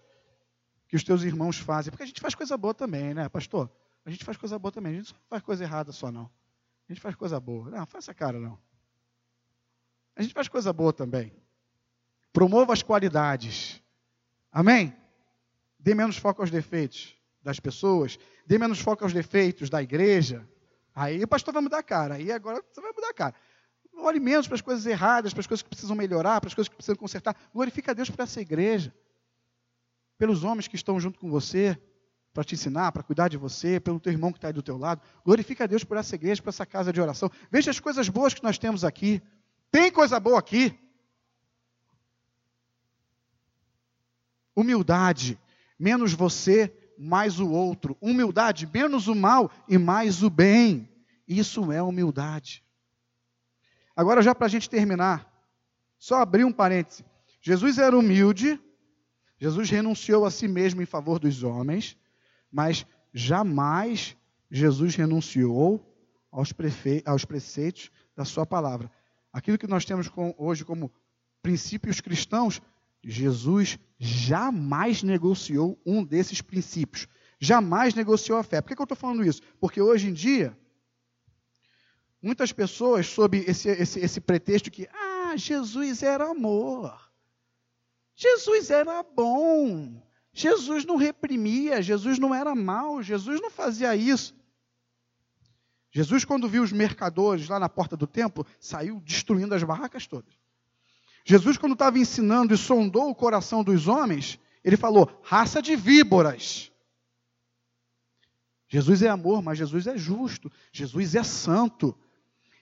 que 0.86 0.94
os 0.94 1.02
teus 1.02 1.24
irmãos 1.24 1.58
fazem. 1.58 1.90
Porque 1.90 2.04
a 2.04 2.06
gente 2.06 2.20
faz 2.20 2.32
coisa 2.32 2.56
boa 2.56 2.72
também, 2.72 3.12
né, 3.12 3.28
pastor? 3.28 3.68
A 4.04 4.10
gente 4.10 4.24
faz 4.24 4.36
coisa 4.36 4.56
boa 4.56 4.70
também. 4.70 4.92
A 4.92 4.96
gente 4.98 5.12
não 5.12 5.20
faz 5.28 5.42
coisa 5.42 5.64
errada 5.64 5.90
só, 5.90 6.12
não. 6.12 6.30
A 6.88 6.92
gente 6.92 7.00
faz 7.00 7.16
coisa 7.16 7.40
boa. 7.40 7.68
Não, 7.68 7.84
faça 7.84 8.14
cara, 8.14 8.38
não. 8.38 8.56
A 10.14 10.22
gente 10.22 10.32
faz 10.32 10.46
coisa 10.46 10.72
boa 10.72 10.92
também. 10.92 11.32
Promova 12.32 12.72
as 12.72 12.84
qualidades. 12.84 13.82
Amém? 14.52 14.96
Dê 15.76 15.92
menos 15.92 16.16
foco 16.16 16.42
aos 16.42 16.52
defeitos 16.52 17.16
das 17.42 17.58
pessoas, 17.58 18.16
dê 18.46 18.58
menos 18.58 18.78
foco 18.78 19.02
aos 19.02 19.12
defeitos 19.12 19.68
da 19.68 19.82
igreja. 19.82 20.48
Aí 20.94 21.20
o 21.20 21.26
pastor 21.26 21.52
vai 21.52 21.64
mudar 21.64 21.78
a 21.78 21.82
cara. 21.82 22.14
Aí 22.14 22.30
agora 22.30 22.62
você 22.72 22.80
vai 22.80 22.92
mudar 22.92 23.10
a 23.10 23.14
cara. 23.14 23.34
Olhe 23.96 24.20
menos 24.20 24.46
para 24.46 24.54
as 24.54 24.60
coisas 24.60 24.84
erradas, 24.86 25.32
para 25.32 25.40
as 25.40 25.46
coisas 25.46 25.62
que 25.62 25.68
precisam 25.68 25.96
melhorar, 25.96 26.40
para 26.40 26.48
as 26.48 26.54
coisas 26.54 26.68
que 26.68 26.76
precisam 26.76 26.96
consertar. 26.96 27.34
Glorifica 27.52 27.92
a 27.92 27.94
Deus 27.94 28.10
por 28.10 28.22
essa 28.22 28.40
igreja. 28.40 28.94
Pelos 30.18 30.44
homens 30.44 30.68
que 30.68 30.76
estão 30.76 31.00
junto 31.00 31.18
com 31.18 31.30
você, 31.30 31.78
para 32.32 32.44
te 32.44 32.54
ensinar, 32.54 32.92
para 32.92 33.02
cuidar 33.02 33.28
de 33.28 33.36
você, 33.36 33.80
pelo 33.80 33.98
teu 33.98 34.12
irmão 34.12 34.30
que 34.30 34.38
está 34.38 34.48
aí 34.48 34.52
do 34.52 34.62
teu 34.62 34.76
lado. 34.76 35.00
Glorifica 35.24 35.64
a 35.64 35.66
Deus 35.66 35.84
por 35.84 35.96
essa 35.96 36.14
igreja, 36.14 36.42
por 36.42 36.50
essa 36.50 36.66
casa 36.66 36.92
de 36.92 37.00
oração. 37.00 37.30
Veja 37.50 37.70
as 37.70 37.80
coisas 37.80 38.08
boas 38.08 38.34
que 38.34 38.42
nós 38.42 38.58
temos 38.58 38.84
aqui. 38.84 39.22
Tem 39.70 39.90
coisa 39.90 40.20
boa 40.20 40.38
aqui. 40.38 40.78
Humildade 44.54 45.38
menos 45.78 46.12
você, 46.12 46.74
mais 46.98 47.38
o 47.38 47.50
outro. 47.50 47.96
Humildade, 48.00 48.66
menos 48.66 49.08
o 49.08 49.14
mal 49.14 49.50
e 49.68 49.78
mais 49.78 50.22
o 50.22 50.30
bem. 50.30 50.88
Isso 51.28 51.70
é 51.70 51.82
humildade. 51.82 52.64
Agora, 53.96 54.20
já 54.20 54.34
para 54.34 54.46
a 54.46 54.50
gente 54.50 54.68
terminar, 54.68 55.26
só 55.98 56.16
abrir 56.16 56.44
um 56.44 56.52
parêntese. 56.52 57.02
Jesus 57.40 57.78
era 57.78 57.96
humilde, 57.96 58.60
Jesus 59.38 59.70
renunciou 59.70 60.26
a 60.26 60.30
si 60.30 60.46
mesmo 60.46 60.82
em 60.82 60.86
favor 60.86 61.18
dos 61.18 61.42
homens, 61.42 61.96
mas 62.52 62.86
jamais 63.12 64.16
Jesus 64.50 64.94
renunciou 64.94 65.82
aos, 66.30 66.52
prefe... 66.52 67.02
aos 67.06 67.24
preceitos 67.24 67.90
da 68.14 68.24
sua 68.24 68.44
palavra. 68.44 68.90
aquilo 69.32 69.58
que 69.58 69.66
nós 69.66 69.84
temos 69.84 70.08
com, 70.08 70.34
hoje 70.38 70.64
como 70.64 70.92
princípios 71.42 72.00
cristãos, 72.00 72.60
Jesus 73.02 73.78
jamais 73.98 75.02
negociou 75.02 75.80
um 75.86 76.04
desses 76.04 76.42
princípios. 76.42 77.06
Jamais 77.38 77.94
negociou 77.94 78.38
a 78.38 78.42
fé. 78.42 78.60
Por 78.60 78.68
que, 78.68 78.74
que 78.74 78.82
eu 78.82 78.84
estou 78.84 78.96
falando 78.96 79.24
isso? 79.24 79.42
Porque 79.60 79.80
hoje 79.80 80.08
em 80.08 80.12
dia, 80.12 80.56
muitas 82.22 82.52
pessoas, 82.52 83.06
sob 83.06 83.38
esse, 83.38 83.68
esse, 83.68 84.00
esse 84.00 84.20
pretexto 84.20 84.70
que, 84.70 84.88
ah, 84.92 85.36
Jesus 85.36 86.02
era 86.02 86.30
amor. 86.30 87.10
Jesus 88.14 88.70
era 88.70 89.02
bom. 89.02 90.02
Jesus 90.32 90.84
não 90.84 90.96
reprimia, 90.96 91.80
Jesus 91.80 92.18
não 92.18 92.34
era 92.34 92.54
mal, 92.54 93.02
Jesus 93.02 93.40
não 93.40 93.50
fazia 93.50 93.96
isso. 93.96 94.34
Jesus, 95.90 96.26
quando 96.26 96.48
viu 96.48 96.62
os 96.62 96.72
mercadores 96.72 97.48
lá 97.48 97.58
na 97.58 97.70
porta 97.70 97.96
do 97.96 98.06
templo, 98.06 98.46
saiu 98.60 99.00
destruindo 99.00 99.54
as 99.54 99.62
barracas 99.62 100.06
todas. 100.06 100.34
Jesus, 101.24 101.56
quando 101.56 101.72
estava 101.72 101.98
ensinando 101.98 102.52
e 102.52 102.58
sondou 102.58 103.08
o 103.08 103.14
coração 103.14 103.64
dos 103.64 103.88
homens, 103.88 104.38
ele 104.62 104.76
falou: 104.76 105.10
raça 105.22 105.62
de 105.62 105.74
víboras. 105.74 106.70
Jesus 108.68 109.00
é 109.02 109.08
amor, 109.08 109.42
mas 109.42 109.56
Jesus 109.56 109.86
é 109.86 109.96
justo, 109.96 110.52
Jesus 110.70 111.14
é 111.14 111.22
santo. 111.22 111.96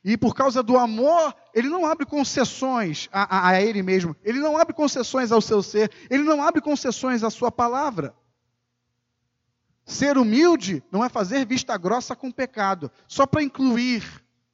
E 0.04 0.18
por 0.18 0.34
causa 0.34 0.62
do 0.62 0.76
amor, 0.76 1.34
ele 1.54 1.68
não 1.68 1.86
abre 1.86 2.04
concessões 2.04 3.08
a, 3.10 3.22
a, 3.22 3.48
a, 3.48 3.62
ele 3.62 3.82
mesmo, 3.82 4.14
ele 4.22 4.38
não 4.38 4.58
abre 4.58 4.74
concessões 4.74 5.32
ao 5.32 5.40
seu 5.40 5.62
ser, 5.62 5.90
ele 6.10 6.22
não 6.22 6.42
abre 6.42 6.60
concessões 6.60 7.24
à 7.24 7.30
sua 7.30 7.50
palavra. 7.50 8.14
Ser 9.86 10.18
humilde 10.18 10.82
não 10.92 11.02
é 11.02 11.08
fazer 11.08 11.46
vista 11.46 11.76
grossa 11.78 12.14
com 12.14 12.30
pecado, 12.30 12.90
só 13.08 13.26
para 13.26 13.42
incluir 13.42 14.04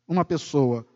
uma 0.06 0.24
pessoa. 0.24 0.86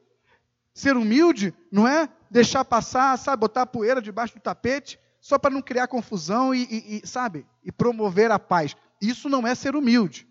Ser 0.73 0.97
humilde 0.97 1.53
não 1.71 1.87
é 1.87 2.09
deixar 2.31 2.65
passar, 2.65 3.19
sabe, 3.19 3.41
botar 3.41 3.67
poeira 3.67 4.01
debaixo 4.01 4.35
do 4.35 4.41
tapete, 4.41 5.01
só 5.21 5.37
para 5.37 5.51
não 5.51 5.63
criar 5.63 5.89
confusão 5.89 6.55
e, 6.55 6.63
e, 6.63 7.01
e, 7.03 7.07
sabe, 7.07 7.45
e 7.65 7.73
promover 7.73 8.31
a 8.31 8.39
paz. 8.39 8.77
Isso 9.01 9.29
não 9.29 9.47
é 9.47 9.55
ser 9.55 9.75
humilde. 9.75 10.29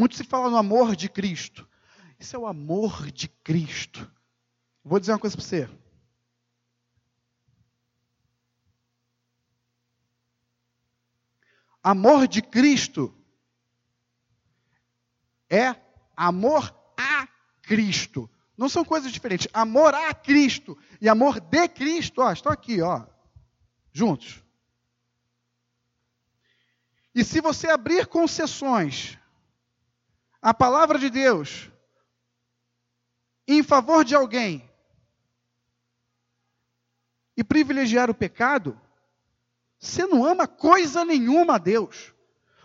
Muito 0.00 0.16
se 0.16 0.24
fala 0.24 0.48
no 0.48 0.56
amor 0.56 0.96
de 0.96 1.10
Cristo. 1.10 1.68
Isso 2.18 2.34
é 2.34 2.38
o 2.38 2.46
amor 2.46 3.10
de 3.10 3.28
Cristo. 3.28 4.10
Vou 4.82 4.98
dizer 4.98 5.12
uma 5.12 5.18
coisa 5.18 5.36
para 5.36 5.44
você. 5.44 5.68
Amor 11.82 12.26
de 12.26 12.40
Cristo 12.40 13.14
é 15.50 15.76
amor 16.16 16.74
a 16.96 17.28
Cristo. 17.60 18.30
Não 18.56 18.70
são 18.70 18.82
coisas 18.82 19.12
diferentes. 19.12 19.48
Amor 19.52 19.94
a 19.94 20.14
Cristo 20.14 20.78
e 20.98 21.10
amor 21.10 21.40
de 21.40 21.68
Cristo, 21.68 22.22
ó, 22.22 22.32
estão 22.32 22.50
aqui, 22.50 22.80
ó, 22.80 23.04
juntos. 23.92 24.42
E 27.14 27.22
se 27.22 27.42
você 27.42 27.68
abrir 27.68 28.06
concessões 28.06 29.19
a 30.42 30.54
palavra 30.54 30.98
de 30.98 31.10
Deus 31.10 31.70
em 33.46 33.62
favor 33.62 34.04
de 34.04 34.14
alguém 34.14 34.68
e 37.36 37.42
privilegiar 37.42 38.10
o 38.10 38.14
pecado, 38.14 38.78
você 39.78 40.06
não 40.06 40.24
ama 40.24 40.46
coisa 40.46 41.04
nenhuma 41.04 41.54
a 41.54 41.58
Deus. 41.58 42.14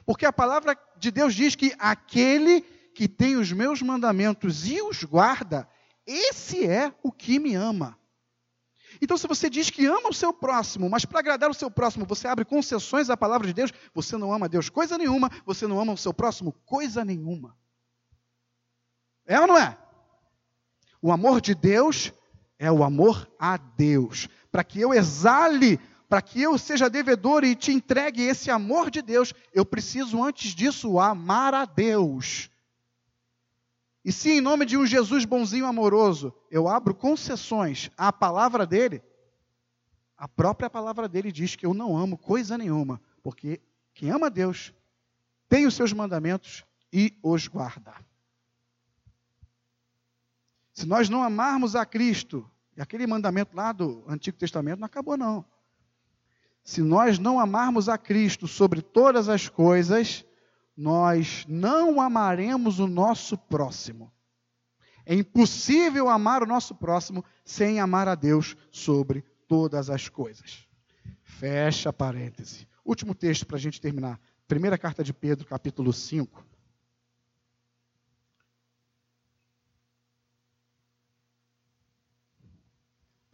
Porque 0.05 0.25
a 0.25 0.33
palavra 0.33 0.77
de 0.97 1.09
Deus 1.09 1.33
diz 1.33 1.55
que 1.55 1.73
aquele 1.79 2.61
que 2.93 3.07
tem 3.07 3.35
os 3.35 3.51
meus 3.51 3.81
mandamentos 3.81 4.67
e 4.67 4.81
os 4.81 5.03
guarda, 5.03 5.67
esse 6.05 6.65
é 6.65 6.93
o 7.01 7.11
que 7.11 7.39
me 7.39 7.55
ama. 7.55 7.97
Então, 9.01 9.17
se 9.17 9.27
você 9.27 9.49
diz 9.49 9.69
que 9.69 9.85
ama 9.85 10.09
o 10.09 10.13
seu 10.13 10.31
próximo, 10.31 10.89
mas 10.89 11.03
para 11.03 11.19
agradar 11.19 11.49
o 11.49 11.53
seu 11.53 11.69
próximo 11.69 12.05
você 12.05 12.27
abre 12.27 12.45
concessões 12.45 13.09
à 13.09 13.17
palavra 13.17 13.47
de 13.47 13.53
Deus, 13.53 13.71
você 13.93 14.15
não 14.17 14.31
ama 14.31 14.47
Deus 14.47 14.69
coisa 14.69 14.97
nenhuma, 14.97 15.29
você 15.45 15.67
não 15.67 15.79
ama 15.79 15.93
o 15.93 15.97
seu 15.97 16.13
próximo 16.13 16.53
coisa 16.65 17.03
nenhuma. 17.03 17.57
É 19.25 19.39
ou 19.39 19.47
não 19.47 19.57
é? 19.57 19.77
O 21.01 21.11
amor 21.11 21.41
de 21.41 21.53
Deus 21.53 22.11
é 22.57 22.71
o 22.71 22.83
amor 22.83 23.29
a 23.39 23.57
Deus. 23.57 24.27
Para 24.51 24.63
que 24.63 24.79
eu 24.79 24.93
exale, 24.93 25.79
para 26.07 26.21
que 26.21 26.41
eu 26.41 26.57
seja 26.57 26.89
devedor 26.89 27.43
e 27.43 27.55
te 27.55 27.71
entregue 27.71 28.23
esse 28.23 28.49
amor 28.49 28.89
de 28.89 29.01
Deus, 29.01 29.33
eu 29.53 29.65
preciso 29.65 30.23
antes 30.23 30.53
disso 30.53 30.99
amar 30.99 31.53
a 31.53 31.65
Deus. 31.65 32.49
E 34.03 34.11
se 34.11 34.31
em 34.31 34.41
nome 34.41 34.65
de 34.65 34.77
um 34.77 34.85
Jesus 34.85 35.25
bonzinho 35.25 35.65
amoroso, 35.65 36.33
eu 36.51 36.67
abro 36.67 36.93
concessões 36.93 37.89
à 37.97 38.13
palavra 38.13 38.65
dele, 38.65 39.01
a 40.17 40.27
própria 40.27 40.69
palavra 40.69 41.09
dele 41.09 41.31
diz 41.31 41.55
que 41.55 41.65
eu 41.65 41.73
não 41.73 41.97
amo 41.97 42.17
coisa 42.17 42.57
nenhuma, 42.57 43.01
porque 43.21 43.59
quem 43.93 44.11
ama 44.11 44.29
Deus 44.29 44.73
tem 45.49 45.65
os 45.65 45.73
seus 45.73 45.91
mandamentos 45.91 46.63
e 46.93 47.17
os 47.21 47.47
guarda. 47.47 47.93
Se 50.75 50.85
nós 50.85 51.07
não 51.07 51.23
amarmos 51.23 51.73
a 51.73 51.85
Cristo, 51.85 52.45
e 52.75 52.81
aquele 52.81 53.07
mandamento 53.07 53.55
lá 53.55 53.71
do 53.71 54.03
Antigo 54.09 54.37
Testamento 54.37 54.79
não 54.79 54.85
acabou, 54.85 55.15
não. 55.15 55.45
Se 56.65 56.81
nós 56.81 57.17
não 57.17 57.39
amarmos 57.39 57.87
a 57.87 57.97
Cristo 57.97 58.45
sobre 58.45 58.81
todas 58.81 59.29
as 59.29 59.47
coisas, 59.47 60.25
nós 60.75 61.45
não 61.47 62.01
amaremos 62.01 62.79
o 62.79 62.87
nosso 62.87 63.37
próximo. 63.37 64.11
É 65.05 65.15
impossível 65.15 66.09
amar 66.09 66.43
o 66.43 66.47
nosso 66.47 66.75
próximo 66.75 67.23
sem 67.45 67.79
amar 67.79 68.09
a 68.09 68.15
Deus 68.15 68.57
sobre 68.69 69.23
todas 69.47 69.89
as 69.89 70.09
coisas. 70.09 70.67
Fecha 71.23 71.93
parêntese. 71.93 72.67
Último 72.83 73.15
texto 73.15 73.45
para 73.45 73.55
a 73.55 73.59
gente 73.59 73.79
terminar. 73.79 74.19
Primeira 74.45 74.77
carta 74.77 75.05
de 75.05 75.13
Pedro, 75.13 75.47
capítulo 75.47 75.93
5. 75.93 76.43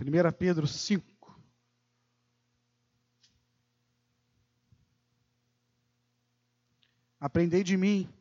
1 0.02 0.32
Pedro 0.32 0.66
5. 0.66 1.39
Aprendei 7.20 7.64
de 7.64 7.78
mim, 7.78 8.12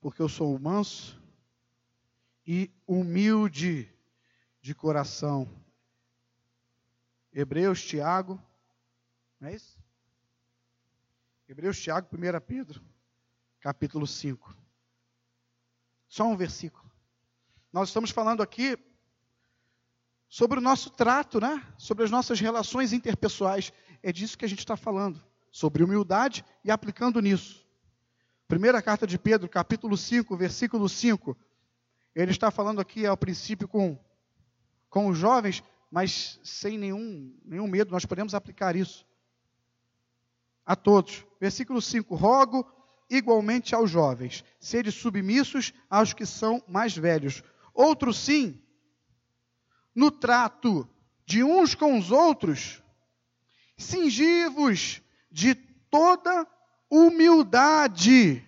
porque 0.00 0.20
eu 0.20 0.28
sou 0.28 0.58
manso 0.58 1.22
e 2.44 2.72
humilde 2.84 3.88
de 4.60 4.74
coração. 4.74 5.48
Hebreus, 7.32 7.84
Tiago, 7.84 8.42
não 9.38 9.48
é 9.48 9.54
isso? 9.54 9.78
Hebreus, 11.48 11.80
Tiago, 11.80 12.08
1 12.12 12.40
Pedro, 12.40 12.82
capítulo 13.60 14.08
5. 14.08 14.56
Só 16.08 16.24
um 16.24 16.36
versículo. 16.36 16.90
Nós 17.72 17.90
estamos 17.90 18.10
falando 18.10 18.42
aqui 18.42 18.76
sobre 20.28 20.58
o 20.58 20.62
nosso 20.62 20.90
trato, 20.90 21.40
né? 21.40 21.62
sobre 21.78 22.04
as 22.04 22.10
nossas 22.10 22.40
relações 22.40 22.92
interpessoais. 22.92 23.72
É 24.02 24.12
disso 24.12 24.36
que 24.36 24.44
a 24.44 24.48
gente 24.48 24.60
está 24.60 24.76
falando, 24.76 25.22
sobre 25.50 25.82
humildade 25.82 26.44
e 26.64 26.70
aplicando 26.70 27.20
nisso. 27.20 27.64
Primeira 28.48 28.80
carta 28.80 29.06
de 29.06 29.18
Pedro, 29.18 29.48
capítulo 29.48 29.96
5, 29.96 30.36
versículo 30.36 30.88
5. 30.88 31.36
Ele 32.14 32.30
está 32.30 32.50
falando 32.50 32.80
aqui 32.80 33.04
ao 33.04 33.16
princípio 33.16 33.66
com, 33.66 33.98
com 34.88 35.08
os 35.08 35.18
jovens, 35.18 35.62
mas 35.90 36.40
sem 36.42 36.78
nenhum, 36.78 37.34
nenhum 37.44 37.66
medo, 37.66 37.90
nós 37.90 38.04
podemos 38.04 38.34
aplicar 38.34 38.76
isso 38.76 39.06
a 40.64 40.74
todos. 40.74 41.24
Versículo 41.40 41.80
5: 41.80 42.14
Rogo 42.14 42.66
igualmente 43.08 43.74
aos 43.74 43.90
jovens, 43.90 44.44
sede 44.58 44.90
submissos 44.90 45.72
aos 45.88 46.12
que 46.12 46.26
são 46.26 46.62
mais 46.66 46.96
velhos. 46.96 47.42
Outros 47.72 48.18
sim, 48.18 48.60
no 49.96 50.10
trato 50.10 50.86
de 51.24 51.42
uns 51.42 51.74
com 51.74 51.98
os 51.98 52.12
outros, 52.12 52.82
cingivos 53.78 55.00
de 55.30 55.54
toda 55.90 56.46
humildade, 56.90 58.44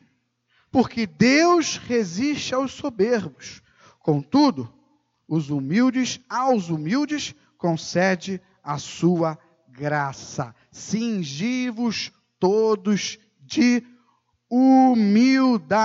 porque 0.71 1.07
Deus 1.07 1.79
resiste 1.79 2.55
aos 2.55 2.73
soberbos. 2.73 3.63
Contudo, 3.99 4.71
os 5.27 5.49
humildes, 5.49 6.21
aos 6.29 6.69
humildes, 6.69 7.35
concede 7.57 8.41
a 8.63 8.79
sua 8.79 9.39
graça. 9.69 10.55
Cingivos 10.71 12.13
todos 12.39 13.19
de 13.41 13.83
humildade. 14.51 15.85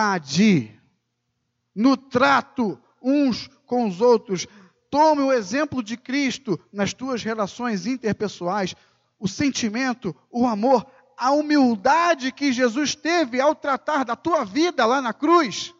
No 1.74 1.98
trato 1.98 2.80
uns 3.02 3.50
com 3.66 3.88
os 3.88 4.00
outros, 4.00 4.48
Tome 4.94 5.24
o 5.24 5.34
exemplo 5.34 5.82
de 5.82 5.98
Cristo 5.98 6.60
nas 6.72 6.94
tuas 6.94 7.24
relações 7.24 7.88
interpessoais, 7.88 8.76
o 9.18 9.28
sentimento, 9.28 10.16
o 10.30 10.46
amor, 10.46 10.86
a 11.18 11.32
humildade 11.32 12.32
que 12.32 12.54
Jesus 12.54 12.94
teve 12.94 13.42
ao 13.42 13.56
tratar 13.56 14.06
da 14.06 14.16
tua 14.16 14.46
vida 14.46 14.86
lá 14.86 15.02
na 15.02 15.12
cruz. 15.12 15.74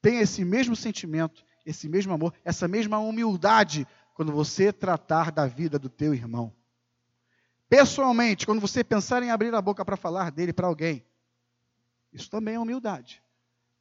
Tenha 0.00 0.22
esse 0.22 0.46
mesmo 0.46 0.74
sentimento, 0.74 1.44
esse 1.66 1.90
mesmo 1.90 2.14
amor, 2.14 2.32
essa 2.42 2.66
mesma 2.66 2.98
humildade 2.98 3.86
quando 4.14 4.32
você 4.32 4.72
tratar 4.72 5.30
da 5.30 5.46
vida 5.46 5.78
do 5.78 5.90
teu 5.90 6.14
irmão. 6.14 6.50
Pessoalmente, 7.68 8.46
quando 8.46 8.62
você 8.62 8.82
pensar 8.82 9.22
em 9.22 9.30
abrir 9.30 9.54
a 9.54 9.60
boca 9.60 9.84
para 9.84 9.98
falar 9.98 10.30
dele 10.30 10.54
para 10.54 10.66
alguém, 10.66 11.04
isso 12.10 12.30
também 12.30 12.54
é 12.54 12.58
humildade. 12.58 13.22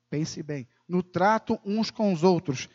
Pense 0.09 0.43
bem. 0.43 0.67
No 0.85 1.01
trato 1.01 1.57
uns 1.63 1.89
com 1.89 2.11
os 2.11 2.21
outros, 2.21 2.67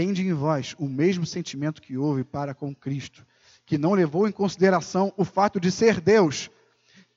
tende 0.00 0.26
em 0.26 0.32
vós 0.32 0.74
o 0.78 0.88
mesmo 0.88 1.26
sentimento 1.26 1.82
que 1.82 1.98
houve 1.98 2.24
para 2.24 2.54
com 2.54 2.74
Cristo, 2.74 3.26
que 3.66 3.76
não 3.76 3.92
levou 3.92 4.26
em 4.26 4.32
consideração 4.32 5.12
o 5.14 5.26
fato 5.26 5.60
de 5.60 5.70
ser 5.70 6.00
Deus, 6.00 6.50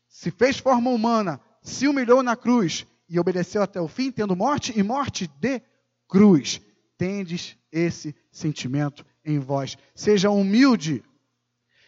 se 0.09 0.29
fez 0.29 0.59
forma 0.59 0.89
humana, 0.89 1.39
se 1.61 1.87
humilhou 1.87 2.21
na 2.21 2.35
cruz 2.35 2.85
e 3.07 3.17
obedeceu 3.17 3.63
até 3.63 3.79
o 3.79 3.87
fim, 3.87 4.11
tendo 4.11 4.35
morte 4.35 4.77
e 4.77 4.83
morte 4.83 5.31
de 5.39 5.61
cruz. 6.09 6.59
Tendes 6.97 7.55
esse 7.71 8.13
sentimento 8.29 9.05
em 9.23 9.39
vós. 9.39 9.77
Seja 9.95 10.29
humilde 10.29 11.01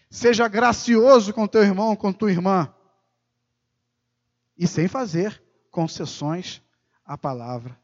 Seja 0.09 0.47
gracioso 0.47 1.33
com 1.33 1.45
teu 1.45 1.61
irmão, 1.61 1.93
com 1.93 2.13
tua 2.13 2.31
irmã. 2.31 2.73
E 4.57 4.65
sem 4.65 4.87
fazer 4.87 5.43
concessões 5.69 6.61
à 7.03 7.17
palavra 7.17 7.77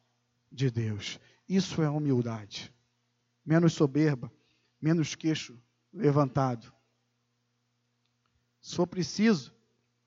de 0.49 0.71
Deus. 0.71 1.19
Isso 1.49 1.81
é 1.81 1.89
humildade. 1.89 2.73
Menos 3.45 3.73
soberba, 3.73 4.31
menos 4.79 5.15
queixo 5.15 5.59
levantado. 5.91 6.71
Se 8.61 8.75
for 8.75 8.87
preciso, 8.87 9.53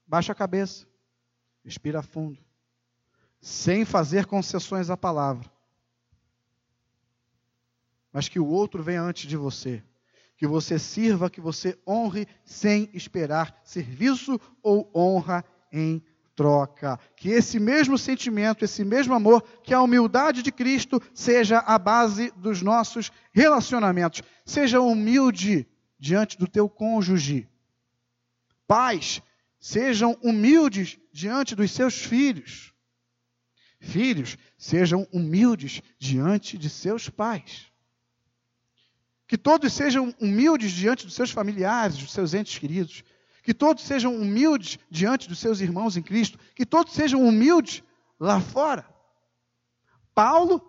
baixa 0.07 0.33
a 0.33 0.35
cabeça, 0.35 0.87
respira 1.65 2.03
fundo, 2.03 2.39
sem 3.41 3.85
fazer 3.85 4.27
concessões 4.27 4.91
à 4.91 4.97
palavra. 4.97 5.51
Mas 8.13 8.29
que 8.29 8.39
o 8.39 8.47
outro 8.47 8.83
venha 8.83 9.03
antes 9.03 9.29
de 9.29 9.37
você 9.37 9.83
que 10.37 10.47
você 10.47 10.79
sirva, 10.79 11.31
que 11.31 11.41
você 11.41 11.79
honre 11.87 12.27
sem 12.45 12.91
esperar 12.93 13.61
serviço 13.65 14.41
ou 14.63 14.91
honra 14.95 15.45
em 15.73 16.03
troca. 16.35 16.99
Que 17.17 17.31
esse 17.31 17.59
mesmo 17.59 17.97
sentimento, 17.97 18.65
esse 18.65 18.85
mesmo 18.85 19.15
amor, 19.15 19.43
que 19.63 19.73
a 19.73 19.81
humildade 19.81 20.43
de 20.43 20.53
Cristo 20.53 21.01
seja 21.13 21.59
a 21.59 21.79
base 21.79 22.33
dos 22.37 22.63
nossos 22.63 23.11
relacionamentos. 23.33 24.23
Seja 24.45 24.81
humilde 24.81 25.67
diante 25.99 26.39
do 26.39 26.47
teu 26.47 26.69
cônjuge. 26.69 27.49
Pais, 28.67 29.23
sejam 29.59 30.17
humildes 30.23 30.99
diante 31.13 31.55
dos 31.55 31.71
seus 31.71 31.95
filhos. 31.95 32.73
Filhos, 33.81 34.39
sejam 34.57 35.07
humildes 35.13 35.83
diante 35.99 36.57
de 36.57 36.71
seus 36.71 37.09
pais. 37.09 37.67
Que 39.27 39.39
todos 39.39 39.73
sejam 39.73 40.15
humildes 40.21 40.73
diante 40.73 41.07
dos 41.07 41.15
seus 41.15 41.31
familiares, 41.31 41.97
dos 41.97 42.13
seus 42.13 42.35
entes 42.35 42.59
queridos. 42.59 43.03
Que 43.45 43.55
todos 43.55 43.85
sejam 43.85 44.13
humildes 44.17 44.79
diante 44.91 45.29
dos 45.29 45.39
seus 45.39 45.61
irmãos 45.61 45.97
em 45.97 46.03
Cristo. 46.03 46.37
Que 46.57 46.67
todos 46.67 46.93
sejam 46.93 47.23
humildes 47.23 47.85
lá 48.19 48.41
fora. 48.41 48.85
Paulo, 50.13 50.61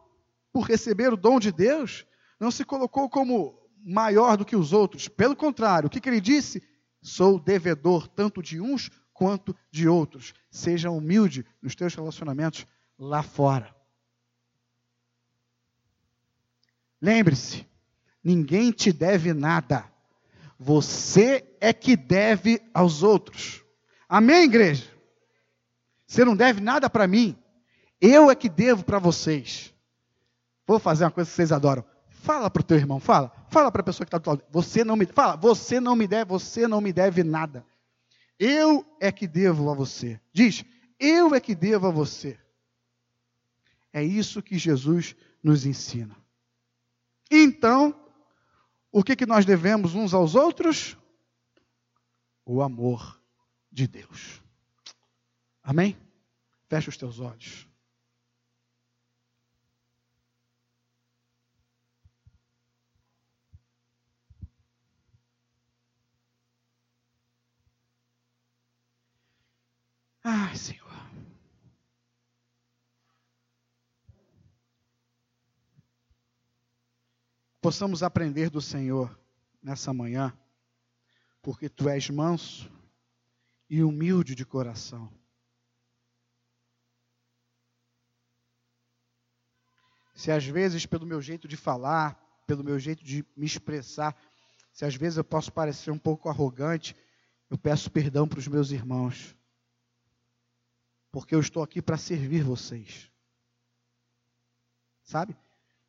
por 0.54 0.62
receber 0.68 1.12
o 1.12 1.18
dom 1.18 1.40
de 1.40 1.52
Deus, 1.52 2.06
não 2.40 2.52
se 2.52 2.64
colocou 2.64 3.10
como 3.10 3.60
maior 3.84 4.38
do 4.38 4.46
que 4.46 4.56
os 4.56 4.74
outros. 4.74 5.08
Pelo 5.08 5.36
contrário, 5.36 5.88
o 5.88 5.90
que, 5.90 6.00
que 6.00 6.08
ele 6.08 6.22
disse? 6.22 6.62
Sou 7.02 7.40
devedor 7.40 8.08
tanto 8.08 8.44
de 8.44 8.62
uns 8.62 8.92
quanto 9.12 9.56
de 9.72 9.88
outros. 9.88 10.36
Seja 10.52 10.92
humilde 10.92 11.44
nos 11.62 11.74
teus 11.74 11.96
relacionamentos 11.96 12.68
lá 13.00 13.24
fora. 13.24 13.76
Lembre-se, 17.02 17.66
Ninguém 18.26 18.72
te 18.72 18.92
deve 18.92 19.36
nada. 19.36 19.86
Você 20.60 21.46
é 21.60 21.74
que 21.74 21.96
deve 21.96 22.62
aos 22.74 23.04
outros. 23.04 23.64
Amém, 24.08 24.44
igreja? 24.44 24.90
Você 26.08 26.24
não 26.24 26.36
deve 26.36 26.62
nada 26.62 26.90
para 26.90 27.08
mim. 27.08 27.38
Eu 28.00 28.30
é 28.30 28.36
que 28.36 28.48
devo 28.48 28.84
para 28.84 29.00
vocês. 29.00 29.74
Vou 30.68 30.80
fazer 30.80 31.04
uma 31.04 31.12
coisa 31.12 31.30
que 31.30 31.36
vocês 31.36 31.52
adoram. 31.52 31.84
Fala 32.10 32.50
para 32.50 32.62
o 32.62 32.64
teu 32.64 32.78
irmão, 32.78 33.00
fala. 33.00 33.32
Fala 33.50 33.72
para 33.72 33.82
a 33.82 33.84
pessoa 33.84 34.06
que 34.06 34.10
está 34.10 34.18
do 34.18 34.30
lado. 34.30 34.44
Você 34.50 34.84
não 34.84 34.96
me 34.96 35.06
fala, 35.06 35.36
você 35.36 35.80
não 35.80 35.96
me 35.96 36.08
deve, 36.08 36.26
você 36.26 36.68
não 36.68 36.82
me 36.82 36.92
deve 36.92 37.24
nada. 37.24 37.66
Eu 38.40 38.86
é 39.00 39.12
que 39.12 39.28
devo 39.28 39.70
a 39.70 39.74
você. 39.74 40.20
Diz, 40.34 40.64
eu 41.00 41.34
é 41.34 41.40
que 41.40 41.56
devo 41.56 41.88
a 41.88 41.92
você. 41.92 42.38
É 43.94 44.04
isso 44.04 44.42
que 44.42 44.58
Jesus 44.58 45.16
nos 45.42 45.66
ensina. 45.66 46.16
Então, 47.32 47.96
o 48.98 49.04
que, 49.04 49.14
que 49.14 49.26
nós 49.26 49.44
devemos 49.44 49.94
uns 49.94 50.14
aos 50.14 50.36
outros? 50.36 50.96
O 52.46 52.62
amor 52.62 53.22
de 53.70 53.90
Deus. 53.90 54.42
Amém? 55.62 55.98
Fecha 56.70 56.90
os 56.90 56.96
teus 56.96 57.20
olhos. 57.20 57.68
Ai, 70.24 70.56
Senhor. 70.56 70.85
Possamos 77.66 78.04
aprender 78.04 78.52
do 78.52 78.62
Senhor 78.62 79.20
nessa 79.60 79.92
manhã, 79.92 80.32
porque 81.42 81.68
tu 81.68 81.90
és 81.90 82.12
manso 82.12 82.72
e 83.68 83.82
humilde 83.82 84.36
de 84.36 84.46
coração. 84.46 85.12
Se 90.14 90.32
às 90.32 90.46
vezes, 90.46 90.86
pelo 90.86 91.08
meu 91.08 91.20
jeito 91.20 91.48
de 91.48 91.58
falar, 91.58 92.14
pelo 92.46 92.64
meu 92.64 92.78
jeito 92.78 93.04
de 93.04 93.26
me 93.36 93.48
expressar, 93.48 94.16
se 94.72 94.86
às 94.86 94.94
vezes 94.94 95.18
eu 95.18 95.24
posso 95.24 95.52
parecer 95.52 95.90
um 95.90 95.98
pouco 95.98 96.30
arrogante, 96.30 96.96
eu 97.50 97.58
peço 97.58 97.90
perdão 97.90 98.28
para 98.28 98.38
os 98.38 98.48
meus 98.48 98.70
irmãos, 98.70 99.36
porque 101.12 101.34
eu 101.34 101.40
estou 101.40 101.64
aqui 101.64 101.82
para 101.82 101.98
servir 101.98 102.44
vocês. 102.44 103.12
Sabe? 105.04 105.36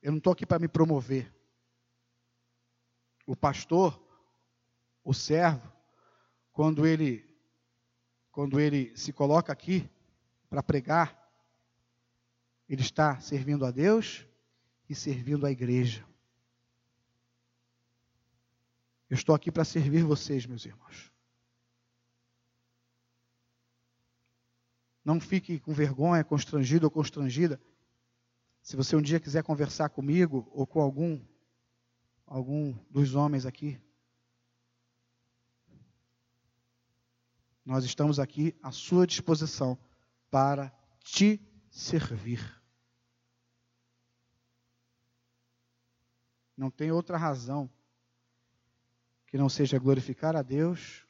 Eu 0.00 0.12
não 0.12 0.18
estou 0.18 0.32
aqui 0.32 0.46
para 0.46 0.58
me 0.58 0.68
promover 0.68 1.35
o 3.26 3.34
pastor, 3.34 4.00
o 5.04 5.12
servo, 5.12 5.70
quando 6.52 6.86
ele 6.86 7.26
quando 8.30 8.60
ele 8.60 8.94
se 8.94 9.14
coloca 9.14 9.50
aqui 9.50 9.88
para 10.50 10.62
pregar, 10.62 11.26
ele 12.68 12.82
está 12.82 13.18
servindo 13.18 13.64
a 13.64 13.70
Deus 13.70 14.26
e 14.88 14.94
servindo 14.94 15.46
a 15.46 15.50
igreja. 15.50 16.06
Eu 19.08 19.14
estou 19.14 19.34
aqui 19.34 19.50
para 19.50 19.64
servir 19.64 20.04
vocês, 20.04 20.44
meus 20.44 20.66
irmãos. 20.66 21.10
Não 25.02 25.18
fique 25.18 25.58
com 25.58 25.72
vergonha, 25.72 26.22
constrangido 26.22 26.86
ou 26.86 26.90
constrangida. 26.90 27.58
Se 28.60 28.76
você 28.76 28.96
um 28.96 29.02
dia 29.02 29.20
quiser 29.20 29.44
conversar 29.44 29.88
comigo 29.88 30.46
ou 30.52 30.66
com 30.66 30.82
algum 30.82 31.24
algum 32.26 32.72
dos 32.90 33.14
homens 33.14 33.46
aqui. 33.46 33.80
Nós 37.64 37.84
estamos 37.84 38.18
aqui 38.18 38.56
à 38.62 38.70
sua 38.70 39.06
disposição 39.06 39.78
para 40.30 40.72
te 41.00 41.40
servir. 41.70 42.40
Não 46.56 46.70
tem 46.70 46.90
outra 46.90 47.16
razão 47.16 47.70
que 49.26 49.36
não 49.36 49.48
seja 49.48 49.78
glorificar 49.78 50.36
a 50.36 50.42
Deus 50.42 51.06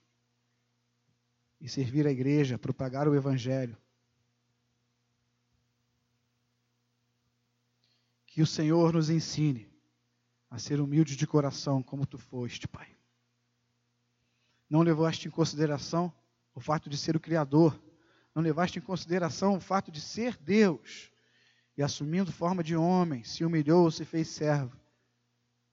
e 1.61 1.69
servir 1.69 2.07
a 2.07 2.11
igreja, 2.11 2.59
propagar 2.59 3.07
o 3.07 3.15
Evangelho. 3.15 3.77
Que 8.27 8.43
o 8.43 8.47
Senhor 8.47 8.93
nos 8.93 9.09
ensine 9.09 9.76
a 10.57 10.59
ser 10.59 10.81
humilde 10.81 11.17
de 11.17 11.27
coração, 11.27 11.83
como 11.83 12.07
tu 12.07 12.17
foste, 12.17 12.67
Pai. 12.67 12.89
Não 14.71 14.81
levaste 14.81 15.29
em 15.29 15.31
consideração 15.31 16.11
o 16.55 16.61
fato 16.61 16.89
de 16.89 16.97
ser 16.97 17.15
o 17.15 17.21
Criador, 17.21 17.79
não 18.35 18.43
levaste 18.43 18.79
em 18.79 18.83
consideração 18.83 19.57
o 19.57 19.61
fato 19.61 19.93
de 19.93 20.01
ser 20.01 20.35
Deus, 20.39 21.13
e 21.77 21.83
assumindo 21.83 22.33
forma 22.33 22.65
de 22.65 22.75
homem, 22.75 23.23
se 23.23 23.45
humilhou, 23.45 23.91
se 23.91 24.07
fez 24.07 24.29
servo, 24.29 24.75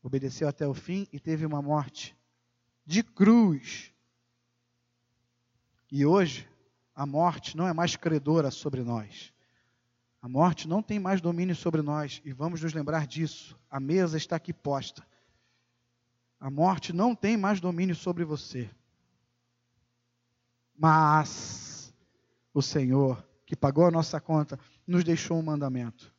obedeceu 0.01 0.49
até 0.49 0.67
o 0.67 0.73
fim 0.73 1.07
e 1.13 1.17
teve 1.17 1.45
uma 1.45 1.61
morte 1.61 2.13
de 2.85 3.03
cruz. 3.03 3.93
E 5.89 6.05
hoje, 6.05 6.45
a 6.93 7.05
morte 7.05 7.55
não 7.55 7.65
é 7.65 7.71
mais 7.71 7.95
credora 7.95 8.51
sobre 8.51 8.83
nós. 8.83 9.32
A 10.23 10.29
morte 10.29 10.69
não 10.69 10.81
tem 10.81 10.99
mais 10.99 11.19
domínio 11.19 11.53
sobre 11.53 11.81
nós 11.81 12.21
e 12.23 12.31
vamos 12.31 12.61
nos 12.61 12.73
lembrar 12.73 13.05
disso. 13.05 13.59
A 13.69 13.77
mesa 13.77 14.15
está 14.15 14.37
aqui 14.37 14.53
posta. 14.53 15.05
A 16.39 16.49
morte 16.49 16.93
não 16.93 17.13
tem 17.13 17.35
mais 17.35 17.59
domínio 17.59 17.93
sobre 17.93 18.23
você. 18.23 18.73
Mas 20.73 21.93
o 22.53 22.61
Senhor, 22.61 23.21
que 23.45 23.53
pagou 23.53 23.85
a 23.85 23.91
nossa 23.91 24.21
conta, 24.21 24.57
nos 24.87 25.03
deixou 25.03 25.37
um 25.37 25.43
mandamento: 25.43 26.15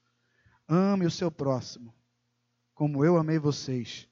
ame 0.69 1.07
o 1.07 1.11
seu 1.11 1.31
próximo, 1.31 1.95
como 2.75 3.07
eu 3.07 3.17
amei 3.17 3.39
vocês 3.39 4.07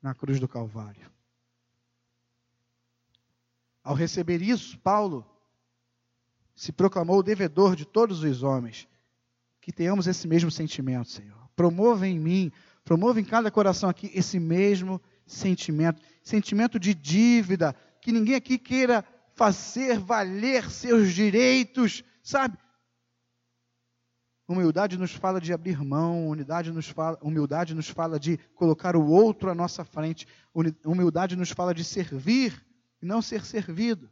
na 0.00 0.14
cruz 0.14 0.38
do 0.38 0.46
Calvário. 0.46 1.10
Ao 3.82 3.96
receber 3.96 4.40
isso, 4.40 4.78
Paulo 4.78 5.33
se 6.54 6.72
proclamou 6.72 7.22
devedor 7.22 7.76
de 7.76 7.84
todos 7.84 8.22
os 8.22 8.42
homens. 8.42 8.88
Que 9.60 9.72
tenhamos 9.72 10.06
esse 10.06 10.28
mesmo 10.28 10.50
sentimento, 10.50 11.10
Senhor. 11.10 11.48
Promova 11.56 12.06
em 12.06 12.18
mim, 12.18 12.52
promova 12.84 13.20
em 13.20 13.24
cada 13.24 13.50
coração 13.50 13.88
aqui 13.88 14.10
esse 14.14 14.38
mesmo 14.38 15.00
sentimento 15.26 16.02
sentimento 16.24 16.78
de 16.80 16.94
dívida, 16.94 17.76
que 18.00 18.10
ninguém 18.10 18.34
aqui 18.34 18.58
queira 18.58 19.04
fazer 19.34 19.98
valer 19.98 20.70
seus 20.70 21.12
direitos, 21.12 22.02
sabe? 22.22 22.56
Humildade 24.48 24.98
nos 24.98 25.12
fala 25.12 25.40
de 25.40 25.52
abrir 25.52 25.82
mão, 25.82 26.28
humildade 26.28 26.70
nos 26.70 26.88
fala, 26.88 27.18
humildade 27.22 27.74
nos 27.74 27.88
fala 27.88 28.18
de 28.18 28.38
colocar 28.54 28.96
o 28.96 29.06
outro 29.06 29.50
à 29.50 29.54
nossa 29.54 29.84
frente, 29.84 30.26
humildade 30.84 31.36
nos 31.36 31.50
fala 31.50 31.74
de 31.74 31.84
servir 31.84 32.64
e 33.02 33.06
não 33.06 33.20
ser 33.20 33.44
servido. 33.44 34.10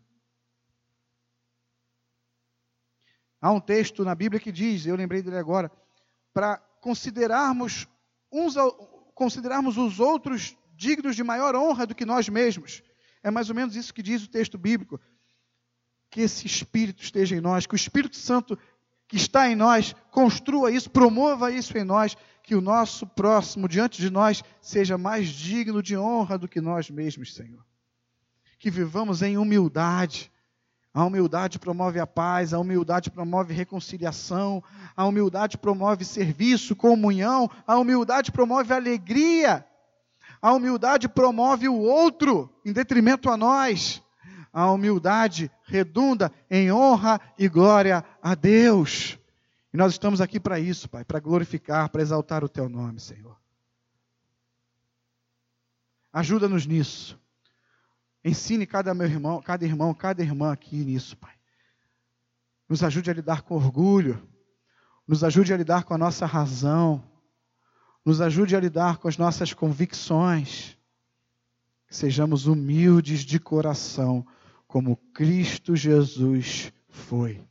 Há 3.43 3.51
um 3.51 3.61
texto 3.61 4.05
na 4.05 4.14
Bíblia 4.14 4.40
que 4.40 4.53
diz, 4.53 4.86
eu 4.86 4.95
lembrei 4.95 5.20
dele 5.20 5.36
agora, 5.36 5.70
para 6.32 6.59
considerarmos 6.80 7.88
uns 8.30 8.55
considerarmos 9.14 9.76
os 9.76 10.01
outros 10.01 10.57
dignos 10.74 11.14
de 11.14 11.22
maior 11.22 11.55
honra 11.55 11.86
do 11.86 11.95
que 11.95 12.07
nós 12.07 12.28
mesmos. 12.28 12.82
É 13.22 13.30
mais 13.30 13.51
ou 13.51 13.55
menos 13.55 13.76
isso 13.76 13.93
que 13.93 14.03
diz 14.03 14.24
o 14.24 14.30
texto 14.30 14.57
bíblico. 14.57 14.99
Que 16.09 16.22
esse 16.22 16.47
Espírito 16.47 17.03
esteja 17.03 17.36
em 17.36 17.40
nós, 17.40 17.66
que 17.66 17.74
o 17.74 17.76
Espírito 17.76 18.16
Santo 18.16 18.59
que 19.07 19.16
está 19.16 19.51
em 19.51 19.55
nós 19.55 19.95
construa 20.11 20.70
isso, 20.70 20.88
promova 20.88 21.51
isso 21.51 21.76
em 21.76 21.84
nós, 21.84 22.16
que 22.43 22.55
o 22.55 22.62
nosso 22.62 23.07
próximo 23.07 23.68
diante 23.68 24.01
de 24.01 24.09
nós 24.09 24.43
seja 24.61 24.97
mais 24.97 25.28
digno 25.28 25.82
de 25.82 25.95
honra 25.97 26.38
do 26.38 26.49
que 26.49 26.62
nós 26.62 26.88
mesmos, 26.88 27.34
Senhor. 27.34 27.62
Que 28.59 28.70
vivamos 28.70 29.20
em 29.20 29.36
humildade, 29.36 30.32
a 30.95 31.05
humildade 31.05 31.59
promove 31.59 31.99
a 31.99 32.07
paz, 32.07 32.53
a 32.53 32.59
humildade 32.59 33.11
promove 33.11 33.55
reconciliação, 33.55 34.62
a 34.95 35.07
humildade 35.07 35.57
promove 35.57 36.05
serviço, 36.05 36.76
comunhão, 36.76 37.51
a 37.66 37.78
humildade 37.78 38.30
promove 38.30 38.74
alegria, 38.74 39.66
a 40.40 40.53
humildade 40.53 41.09
promove 41.09 41.66
o 41.68 41.78
outro 41.78 42.53
em 42.64 42.72
detrimento 42.72 43.30
a 43.30 43.36
nós. 43.36 44.03
A 44.53 44.70
humildade 44.70 45.51
redunda 45.64 46.30
em 46.51 46.70
honra 46.70 47.18
e 47.38 47.49
glória 47.49 48.05
a 48.22 48.34
Deus. 48.34 49.18
E 49.72 49.76
nós 49.78 49.93
estamos 49.93 50.20
aqui 50.20 50.38
para 50.38 50.61
isso, 50.61 50.90
Pai, 50.90 51.07
para 51.07 51.20
glorificar, 51.20 51.88
para 51.88 52.03
exaltar 52.03 52.45
o 52.45 52.49
Teu 52.51 52.68
nome, 52.68 53.01
Senhor. 53.01 53.34
Ajuda-nos 56.12 56.66
nisso. 56.66 57.21
Ensine 58.24 58.66
cada 58.66 58.94
meu 58.94 59.06
irmão, 59.06 59.42
cada 59.42 59.64
irmão, 59.64 59.92
cada 59.92 60.22
irmã 60.22 60.52
aqui 60.52 60.76
nisso, 60.76 61.16
Pai. 61.16 61.34
Nos 62.68 62.82
ajude 62.84 63.10
a 63.10 63.14
lidar 63.14 63.42
com 63.42 63.56
orgulho. 63.56 64.26
Nos 65.06 65.24
ajude 65.24 65.52
a 65.52 65.56
lidar 65.56 65.84
com 65.84 65.92
a 65.92 65.98
nossa 65.98 66.24
razão. 66.24 67.02
Nos 68.04 68.20
ajude 68.20 68.54
a 68.54 68.60
lidar 68.60 68.98
com 68.98 69.08
as 69.08 69.18
nossas 69.18 69.52
convicções. 69.52 70.76
Que 71.86 71.96
sejamos 71.96 72.46
humildes 72.46 73.20
de 73.20 73.40
coração, 73.40 74.24
como 74.68 74.96
Cristo 75.12 75.74
Jesus 75.74 76.72
foi. 76.88 77.44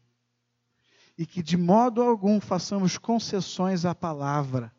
E 1.17 1.26
que 1.26 1.43
de 1.43 1.57
modo 1.57 2.01
algum 2.01 2.39
façamos 2.39 2.97
concessões 2.97 3.84
à 3.84 3.93
palavra. 3.93 4.74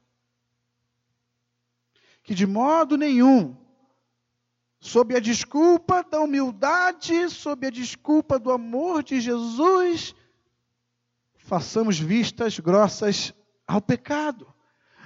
Que 2.22 2.34
de 2.34 2.47
modo 2.47 2.97
nenhum 2.97 3.62
sob 4.83 5.14
a 5.14 5.20
desculpa 5.20 6.03
da 6.03 6.20
humildade, 6.20 7.30
sob 7.30 7.68
a 7.68 7.70
desculpa 7.70 8.37
do 8.37 8.51
amor 8.51 9.05
de 9.05 9.20
Jesus, 9.20 10.12
façamos 11.37 12.01
vistas 12.01 12.59
grossas 12.59 13.33
ao 13.64 13.80
pecado. 13.80 14.45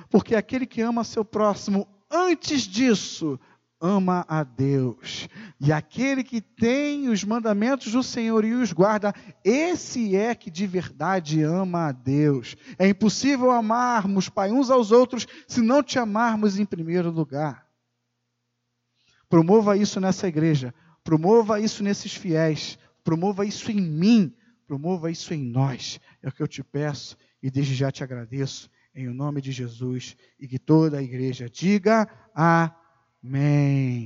Porque 0.09 0.35
aquele 0.35 0.65
que 0.65 0.81
ama 0.81 1.05
seu 1.05 1.23
próximo, 1.23 1.87
antes 2.11 2.63
disso, 2.63 3.39
ama 3.79 4.25
a 4.27 4.43
Deus. 4.43 5.29
E 5.61 5.71
aquele 5.71 6.25
que 6.25 6.41
tem 6.41 7.11
os 7.11 7.23
mandamentos 7.23 7.93
do 7.93 8.03
Senhor 8.03 8.47
e 8.47 8.55
os 8.55 8.73
guarda, 8.73 9.13
esse 9.45 10.17
é 10.17 10.35
que 10.35 10.51
de 10.51 10.67
verdade 10.67 11.43
ama 11.43 11.89
a 11.89 11.93
Deus. 11.93 12.57
É 12.79 12.89
impossível 12.89 13.51
amarmos, 13.51 14.31
Pai, 14.31 14.51
uns 14.51 14.71
aos 14.71 14.91
outros, 14.91 15.27
se 15.47 15.61
não 15.61 15.83
te 15.83 15.99
amarmos 15.99 16.59
em 16.59 16.65
primeiro 16.65 17.11
lugar. 17.11 17.66
Promova 19.37 19.77
isso 19.77 20.01
nessa 20.01 20.27
igreja. 20.27 20.75
Promova 21.05 21.61
isso 21.61 21.85
nesses 21.85 22.15
fiéis. 22.15 22.79
Promova 23.05 23.45
isso 23.45 23.71
em 23.71 23.79
mim. 23.79 24.35
Promova 24.67 25.11
isso 25.11 25.35
em 25.35 25.45
nós. 25.45 26.01
É 26.23 26.29
o 26.29 26.33
que 26.33 26.43
eu 26.43 26.49
te 26.49 26.65
peço 26.65 27.19
e 27.43 27.51
desde 27.51 27.75
já 27.75 27.93
te 27.93 28.03
agradeço. 28.03 28.71
Em 28.95 29.07
nome 29.09 29.43
de 29.43 29.53
Jesus. 29.53 30.17
E 30.41 30.49
que 30.49 30.59
toda 30.59 30.97
a 30.97 31.03
igreja 31.03 31.51
diga 31.51 32.09
amém. 32.35 34.05